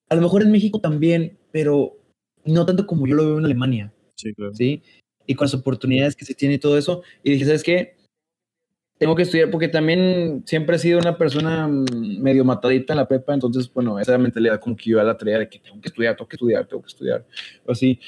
A 0.08 0.14
lo 0.14 0.22
mejor 0.22 0.42
en 0.42 0.50
México 0.50 0.80
también, 0.80 1.38
pero 1.52 1.96
no 2.44 2.66
tanto 2.66 2.86
como 2.86 3.06
yo 3.06 3.14
lo 3.14 3.26
veo 3.26 3.38
en 3.38 3.44
Alemania. 3.44 3.92
Sí, 4.16 4.32
claro. 4.34 4.54
¿sí? 4.54 4.82
Y 5.26 5.34
con 5.34 5.46
las 5.46 5.54
oportunidades 5.54 6.14
que 6.14 6.24
se 6.24 6.34
tiene 6.34 6.54
y 6.54 6.58
todo 6.58 6.78
eso. 6.78 7.02
Y 7.22 7.32
dije, 7.32 7.46
¿sabes 7.46 7.62
qué? 7.62 7.93
Tengo 8.98 9.16
que 9.16 9.22
estudiar 9.22 9.50
porque 9.50 9.68
también 9.68 10.42
siempre 10.46 10.76
he 10.76 10.78
sido 10.78 11.00
una 11.00 11.18
persona 11.18 11.66
mm, 11.66 12.20
medio 12.20 12.44
matadita 12.44 12.92
en 12.92 12.98
la 12.98 13.08
prepa, 13.08 13.34
entonces, 13.34 13.72
bueno, 13.72 13.98
esa 13.98 14.16
mentalidad 14.18 14.60
como 14.60 14.76
que 14.76 14.90
yo 14.90 15.00
a 15.00 15.04
la 15.04 15.16
tarea 15.16 15.40
de 15.40 15.48
que 15.48 15.58
tengo 15.58 15.80
que 15.80 15.88
estudiar, 15.88 16.16
tengo 16.16 16.28
que 16.28 16.36
estudiar, 16.36 16.66
tengo 16.66 16.82
que 16.82 16.88
estudiar, 16.88 17.26
así. 17.66 17.98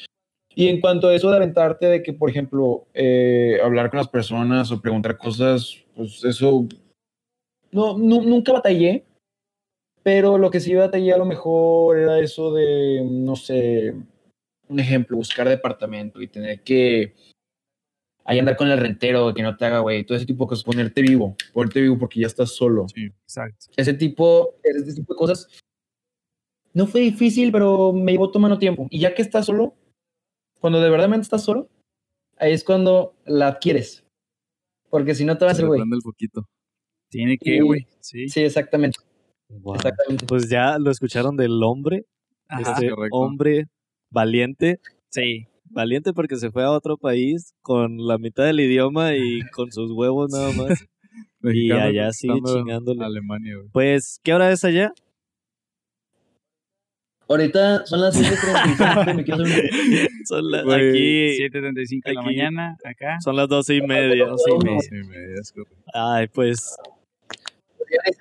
Y 0.55 0.69
en 0.69 0.81
cuanto 0.81 1.09
a 1.09 1.15
eso 1.15 1.29
de 1.31 1.37
aventarte, 1.37 1.87
de 1.87 2.03
que, 2.03 2.13
por 2.15 2.31
ejemplo, 2.31 2.87
eh, 2.95 3.59
hablar 3.63 3.91
con 3.91 3.99
las 3.99 4.09
personas 4.09 4.71
o 4.73 4.81
preguntar 4.81 5.19
cosas, 5.19 5.85
pues 5.95 6.25
eso, 6.25 6.67
no, 7.73 7.99
nunca 7.99 8.53
batallé, 8.53 9.05
pero 10.03 10.39
lo 10.39 10.51
que 10.51 10.61
sí 10.61 10.75
batallé 10.75 11.13
a 11.13 11.19
lo 11.19 11.27
mejor 11.27 11.99
era 11.99 12.21
eso 12.21 12.55
de, 12.55 13.05
no 13.05 13.37
sé, 13.37 13.93
un 14.69 14.81
ejemplo, 14.81 15.17
buscar 15.17 15.49
departamento 15.49 16.23
y 16.23 16.29
tener 16.29 16.63
que 16.63 17.15
ahí 18.27 18.39
andar 18.39 18.57
con 18.57 18.69
el 18.69 18.79
rentero, 18.79 19.33
que 19.33 19.43
no 19.43 19.57
te 19.57 19.65
haga, 19.65 19.79
güey, 19.79 20.05
todo 20.05 20.17
ese 20.17 20.27
tipo 20.27 20.45
de 20.45 20.49
cosas, 20.49 20.65
ponerte 20.65 21.01
vivo, 21.01 21.37
ponerte 21.53 21.81
vivo 21.81 21.97
porque 21.99 22.21
ya 22.21 22.27
estás 22.27 22.51
solo. 22.51 22.87
Sí, 22.89 23.07
exacto. 23.07 23.67
Ese 23.77 23.95
tipo, 23.95 24.57
ese 24.63 24.95
tipo 24.95 25.15
de 25.15 25.19
cosas 25.19 25.49
no 26.75 26.87
fue 26.87 27.01
difícil, 27.01 27.53
pero 27.53 27.93
me 27.93 28.13
llevó 28.13 28.31
tomando 28.31 28.59
tiempo. 28.59 28.89
Y 28.91 29.01
ya 29.01 29.15
que 29.15 29.23
estás 29.23 29.47
solo, 29.47 29.75
cuando 30.61 30.81
de 30.81 30.91
verdad 30.91 31.13
estás 31.15 31.45
solo, 31.45 31.69
ahí 32.37 32.53
es 32.53 32.65
cuando 32.65 33.15
la 33.25 33.49
adquieres. 33.49 34.05
Porque 34.91 35.15
si 35.15 35.25
no 35.25 35.39
te 35.39 35.45
vas 35.45 35.53
a 35.53 35.57
hacer, 35.57 35.67
güey. 35.67 35.81
el 35.81 36.03
poquito. 36.03 36.49
Tiene 37.09 37.39
que, 37.39 37.61
güey. 37.61 37.87
Sí. 38.01 38.29
sí, 38.29 38.43
exactamente. 38.43 38.99
exactamente. 39.49 40.27
Pues 40.27 40.51
ya 40.51 40.79
lo 40.79 40.91
escucharon 40.91 41.37
del 41.37 41.63
hombre. 41.63 42.05
este 42.51 42.91
hombre 43.11 43.69
valiente. 44.11 44.81
Sí. 45.11 45.47
Valiente 45.71 46.13
porque 46.13 46.37
se 46.37 46.51
fue 46.51 46.65
a 46.65 46.71
otro 46.71 46.97
país 46.97 47.55
con 47.63 47.99
la 47.99 48.19
mitad 48.19 48.45
del 48.45 48.61
idioma 48.61 49.15
y 49.15 49.41
con 49.53 49.73
sus 49.73 49.91
huevos 49.93 50.31
nada 50.31 50.53
más. 50.53 50.87
y 51.43 51.71
allá 51.73 52.13
sigue 52.13 52.41
chingándole. 52.45 53.05
Alemania, 53.05 53.57
güey. 53.57 53.69
Pues, 53.73 54.21
¿qué 54.23 54.35
hora 54.35 54.51
es 54.51 54.65
allá? 54.65 54.93
Ahorita 57.29 57.85
son 57.87 58.03
las 58.03 58.17
7.35, 58.17 59.15
me 59.17 59.25
quiero 59.25 59.45
Son 60.27 60.49
las 60.49 60.63
aquí 60.63 61.37
7.35 61.41 62.05
de 62.05 62.15
la 62.15 62.23
mañana, 62.23 62.77
acá. 62.85 63.19
Son 63.21 63.35
las 63.35 63.49
12 63.49 63.75
y 63.75 63.83
media. 63.83 64.27
12 64.27 64.51
y 64.53 65.09
media. 65.09 65.35
Ay, 65.93 66.29
pues. 66.29 66.77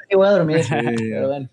Ya 0.10 0.18
voy 0.18 0.28
a 0.28 0.32
dormir. 0.32 0.58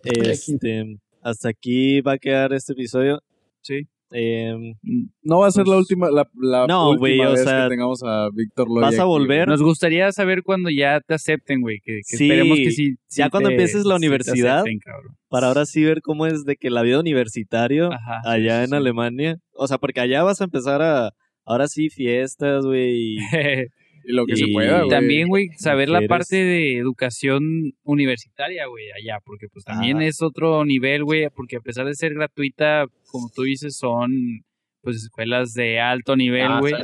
este, 0.04 0.98
hasta 1.20 1.48
aquí 1.50 2.00
va 2.00 2.12
a 2.12 2.18
quedar 2.18 2.54
este 2.54 2.72
episodio. 2.72 3.22
Sí. 3.60 3.86
Eh, 4.12 4.74
no 5.22 5.38
va 5.38 5.46
a 5.46 5.50
ser 5.50 5.66
la 5.66 5.74
pues, 5.74 5.90
última, 5.90 6.10
la, 6.10 6.28
la 6.34 6.66
no, 6.66 6.90
última 6.90 7.30
vez 7.30 7.44
que 7.44 7.68
tengamos 7.68 8.02
a 8.02 8.28
Víctor 8.32 8.68
Loya. 8.68 8.88
¿Vas 8.88 8.98
a 8.98 9.04
volver? 9.04 9.48
Nos 9.48 9.62
gustaría 9.62 10.12
saber 10.12 10.42
cuando 10.42 10.70
ya 10.70 11.00
te 11.00 11.14
acepten, 11.14 11.60
güey. 11.60 11.80
Que, 11.80 12.00
esperemos 12.00 12.58
que 12.58 12.70
sí. 12.70 12.96
ya 13.10 13.30
cuando 13.30 13.50
empieces 13.50 13.84
la 13.84 13.96
universidad. 13.96 14.64
para 15.28 15.48
ahora 15.48 15.66
sí 15.66 15.82
ver 15.82 16.02
cómo 16.02 16.26
es 16.26 16.44
de 16.44 16.56
que 16.56 16.70
la 16.70 16.82
vida 16.82 17.00
universitario 17.00 17.90
allá 18.24 18.64
en 18.64 18.74
Alemania. 18.74 19.38
O 19.52 19.66
sea, 19.66 19.78
porque 19.78 20.00
allá 20.00 20.22
vas 20.22 20.40
a 20.40 20.44
empezar 20.44 20.82
a. 20.82 21.12
Ahora 21.44 21.66
sí, 21.66 21.90
fiestas, 21.90 22.64
güey. 22.64 23.16
Y 24.04 24.12
lo 24.12 24.26
que 24.26 24.36
se 24.36 24.48
pueda, 24.48 24.78
güey. 24.78 24.90
También, 24.90 25.28
güey, 25.28 25.50
saber 25.56 25.88
la 25.88 26.02
parte 26.06 26.36
de 26.36 26.76
educación 26.76 27.74
universitaria, 27.82 28.66
güey, 28.66 28.86
allá, 28.92 29.18
porque 29.24 29.48
pues 29.48 29.64
también 29.64 29.98
ah. 29.98 30.06
es 30.06 30.22
otro 30.22 30.64
nivel, 30.64 31.04
güey, 31.04 31.28
porque 31.34 31.56
a 31.56 31.60
pesar 31.60 31.86
de 31.86 31.94
ser 31.94 32.14
gratuita, 32.14 32.86
como 33.06 33.30
tú 33.34 33.42
dices, 33.42 33.76
son 33.76 34.44
pues 34.80 34.96
escuelas 34.96 35.54
de 35.54 35.80
alto 35.80 36.16
nivel, 36.16 36.48
ah, 36.48 36.60
güey. 36.60 36.74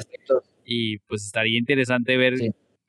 y 0.65 0.99
pues 1.09 1.25
estaría 1.25 1.59
interesante 1.59 2.17
ver 2.17 2.35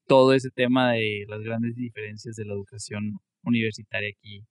todo 0.08 0.34
ese 0.34 0.50
tema 0.50 0.94
de 0.94 1.26
las 1.28 1.42
grandes 1.42 1.76
diferencias 1.76 2.36
de 2.36 2.46
la 2.46 2.54
educación 2.54 3.14
universitaria 3.44 4.10
aquí 4.10 4.44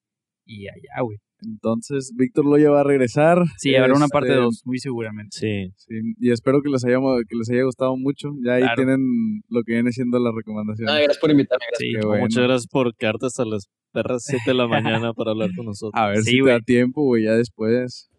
y 0.45 0.69
allá, 0.69 1.03
güey. 1.03 1.19
Entonces, 1.45 2.13
Víctor 2.17 2.45
Loya 2.45 2.71
va 2.71 2.81
a 2.81 2.85
regresar. 2.85 3.43
Sí, 3.59 3.75
habrá 3.77 3.95
una 3.95 4.09
parte 4.09 4.35
2, 4.35 4.55
este, 4.55 4.69
muy 4.69 4.79
seguramente. 4.79 5.37
Sí. 5.37 5.73
sí. 5.77 5.95
Y 6.19 6.33
espero 6.33 6.63
que 6.63 6.69
les, 6.69 6.85
haya, 6.85 6.99
que 7.29 7.37
les 7.37 7.49
haya 7.51 7.63
gustado 7.63 7.97
mucho. 7.97 8.33
Ya 8.45 8.55
ahí 8.55 8.65
tienen 8.75 9.43
lo 9.49 9.63
que 9.63 9.73
viene 9.75 9.93
siendo 9.93 10.19
la 10.19 10.33
recomendación. 10.35 10.89
Ah, 10.89 10.97
gracias 10.97 11.19
por 11.19 11.31
invitarme. 11.31 11.65
Sí, 11.79 11.93
Muchas 11.97 12.43
gracias 12.45 12.67
por 12.67 12.95
quedarte 12.97 13.27
hasta 13.27 13.45
las 13.45 13.69
perras 13.93 14.25
7 14.27 14.43
de 14.47 14.55
la 14.55 14.67
mañana 14.67 15.13
para 15.13 15.31
hablar 15.31 15.51
con 15.55 15.67
nosotros. 15.67 15.93
A 15.95 16.09
ver 16.09 16.23
si 16.23 16.43
te 16.43 16.51
da 16.51 16.61
tiempo, 16.61 17.03
güey, 17.05 17.25
ya 17.25 17.33
después. 17.33 18.11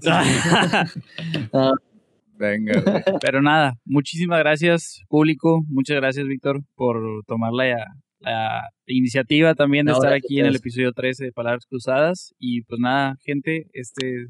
Ya 0.00 0.20
me 0.20 0.88
Venga, 2.38 2.80
güey. 2.80 3.02
Pero 3.20 3.40
nada, 3.40 3.74
muchísimas 3.84 4.40
gracias, 4.40 5.02
público. 5.08 5.62
Muchas 5.68 5.96
gracias, 5.96 6.26
Víctor, 6.26 6.62
por 6.74 7.24
tomarla 7.26 7.68
ya 7.68 8.01
la 8.22 8.70
iniciativa 8.86 9.54
también 9.54 9.86
de 9.86 9.92
estar 9.92 10.12
aquí 10.12 10.40
en 10.40 10.46
el 10.46 10.56
episodio 10.56 10.92
13 10.92 11.26
de 11.26 11.32
Palabras 11.32 11.66
Cruzadas. 11.66 12.34
Y 12.38 12.62
pues 12.62 12.80
nada, 12.80 13.16
gente, 13.22 13.68
este 13.72 14.26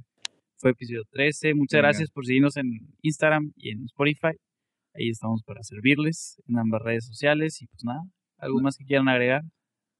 fue 0.57 0.71
episodio 0.71 1.03
13. 1.11 1.55
Muchas 1.55 1.79
gracias 1.79 2.11
por 2.11 2.25
seguirnos 2.25 2.57
en 2.57 2.67
Instagram 3.03 3.53
y 3.57 3.71
en 3.71 3.85
Spotify. 3.85 4.37
Ahí 4.95 5.09
estamos 5.09 5.43
para 5.43 5.63
servirles 5.63 6.41
en 6.49 6.59
ambas 6.59 6.83
redes 6.83 7.07
sociales. 7.07 7.61
Y 7.63 7.67
pues 7.67 7.85
nada, 7.85 8.03
¿algo 8.39 8.61
más 8.61 8.77
que 8.77 8.85
quieran 8.85 9.09
agregar? 9.09 9.43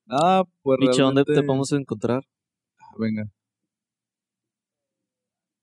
Ah, 0.09 0.45
pues 0.63 0.79
Dicho, 0.81 1.05
¿dónde 1.05 1.25
te 1.25 1.43
podemos 1.43 1.73
encontrar? 1.73 2.23
Ah, 2.79 2.95
venga. 2.99 3.25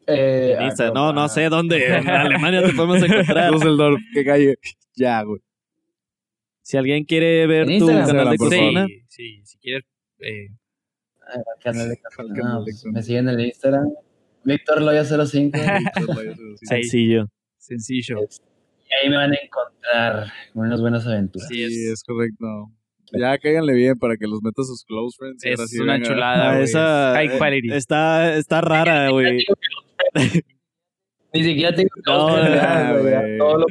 Eh, 0.07 0.57
no, 0.93 1.13
no 1.13 1.29
sé 1.29 1.49
dónde. 1.49 1.97
En 1.97 2.09
Alemania 2.09 2.63
te 2.63 2.73
podemos 2.73 2.97
encontrar. 3.03 3.51
Düsseldorf, 3.51 4.01
qué 4.13 4.25
calle. 4.25 4.55
Ya, 4.95 5.21
güey. 5.23 5.39
Si 6.69 6.77
alguien 6.77 7.03
quiere 7.03 7.47
ver 7.47 7.65
tu 7.79 7.87
canal 7.87 8.29
de 8.29 8.37
Cocina. 8.37 8.85
Sí, 9.07 9.41
si 9.43 9.57
quieres. 9.57 9.87
Eh... 10.19 10.49
canal 11.63 11.89
de 11.89 11.97
me 12.93 13.01
siguen 13.01 13.27
en 13.27 13.39
el 13.39 13.45
Instagram. 13.47 13.89
Víctor 14.43 14.83
Loya 14.83 15.03
05. 15.03 15.57
Sencillo. 16.61 17.25
Sencillo. 17.57 18.19
Y 18.19 18.93
ahí 18.93 19.09
me 19.09 19.15
van 19.15 19.31
a 19.31 19.37
encontrar 19.43 20.31
con 20.53 20.67
unas 20.67 20.79
buenas 20.79 21.07
aventuras. 21.07 21.47
Sí, 21.47 21.63
es, 21.63 22.03
correcto. 22.03 22.45
Ya 23.13 23.35
cáiganle 23.39 23.73
bien 23.73 23.97
para 23.97 24.15
que 24.15 24.27
los 24.27 24.39
metas 24.43 24.67
sus 24.67 24.85
close 24.85 25.17
friends. 25.17 25.43
Es 25.43 25.79
una 25.79 25.99
chulada. 25.99 26.51
Ah, 26.51 26.61
esa 26.61 27.13
High 27.15 27.39
quality. 27.39 27.73
Está, 27.73 28.35
está 28.35 28.61
rara, 28.61 29.09
güey. 29.09 29.43
Ni 31.33 31.43
siquiera 31.43 31.73
tengo 31.73 31.89
close 32.03 32.43
friends. 32.43 33.39
Todo 33.39 33.57
lo 33.57 33.65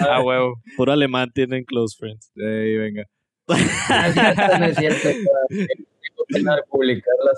Ah, 0.00 0.22
huevo. 0.22 0.54
Puro 0.76 0.92
alemán 0.92 1.30
tienen 1.32 1.64
close 1.64 1.96
friends. 1.98 2.30
Ey, 2.36 2.76
venga. 2.76 3.04
no 3.48 4.66
es 4.66 4.76
cierto. 4.76 5.08
publicar 6.70 7.14
la 7.24 7.32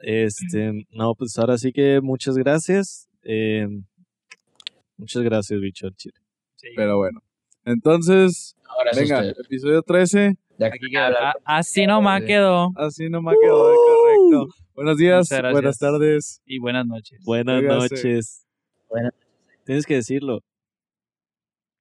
Este, 0.00 0.86
no, 0.90 1.14
pues 1.14 1.38
ahora 1.38 1.58
sí 1.58 1.72
que 1.72 2.00
muchas 2.00 2.36
gracias. 2.36 3.08
Eh, 3.22 3.66
muchas 4.96 5.22
gracias, 5.22 5.60
bicho 5.60 5.88
Chile. 5.90 6.18
Pero 6.76 6.96
bueno. 6.98 7.22
Entonces, 7.64 8.56
venga, 8.96 9.24
episodio 9.28 9.82
13. 9.82 10.36
así 11.44 11.86
nomás 11.86 12.22
quedó. 12.22 12.72
Así 12.76 13.08
nomás 13.08 13.36
quedó, 13.40 13.74
correcto. 13.74 14.54
Buenos 14.74 14.96
días, 14.96 15.28
buenas 15.52 15.78
tardes. 15.78 16.42
Y 16.46 16.58
buenas 16.58 16.86
noches. 16.86 17.20
Buenas 17.24 17.62
noches. 17.62 18.46
Buenas 18.88 19.12
Tienes 19.64 19.86
que 19.86 19.94
decirlo. 19.94 20.42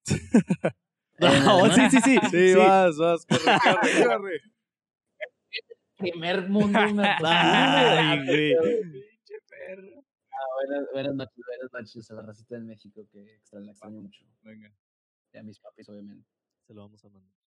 no, 1.20 1.74
sí, 1.74 1.82
sí, 1.92 2.00
sí. 2.02 2.20
Sí, 2.30 2.56
vas, 2.56 2.98
vas, 2.98 3.26
corre, 3.26 3.44
corre, 3.64 4.06
corre. 4.08 4.42
Primer 5.98 6.50
mundo 6.50 6.80
Ay, 7.24 8.26
güey. 8.26 8.56
Ah, 10.32 10.46
buenas, 10.56 10.88
buenas 10.92 11.16
noches, 11.16 11.46
buenas 11.46 11.74
noches 11.74 12.12
a 12.12 12.14
la 12.16 12.22
racita 12.24 12.56
de 12.56 12.62
México 12.62 13.08
que 13.12 13.36
extraño, 13.36 13.72
extraño 13.72 14.02
mucho. 14.02 14.26
Venga. 14.42 14.74
Y 15.34 15.38
a 15.38 15.44
mis 15.44 15.60
papis, 15.60 15.88
obviamente. 15.90 16.28
Se 16.66 16.74
lo 16.74 16.82
vamos 16.82 17.06
a 17.06 17.10
mandar. 17.10 17.41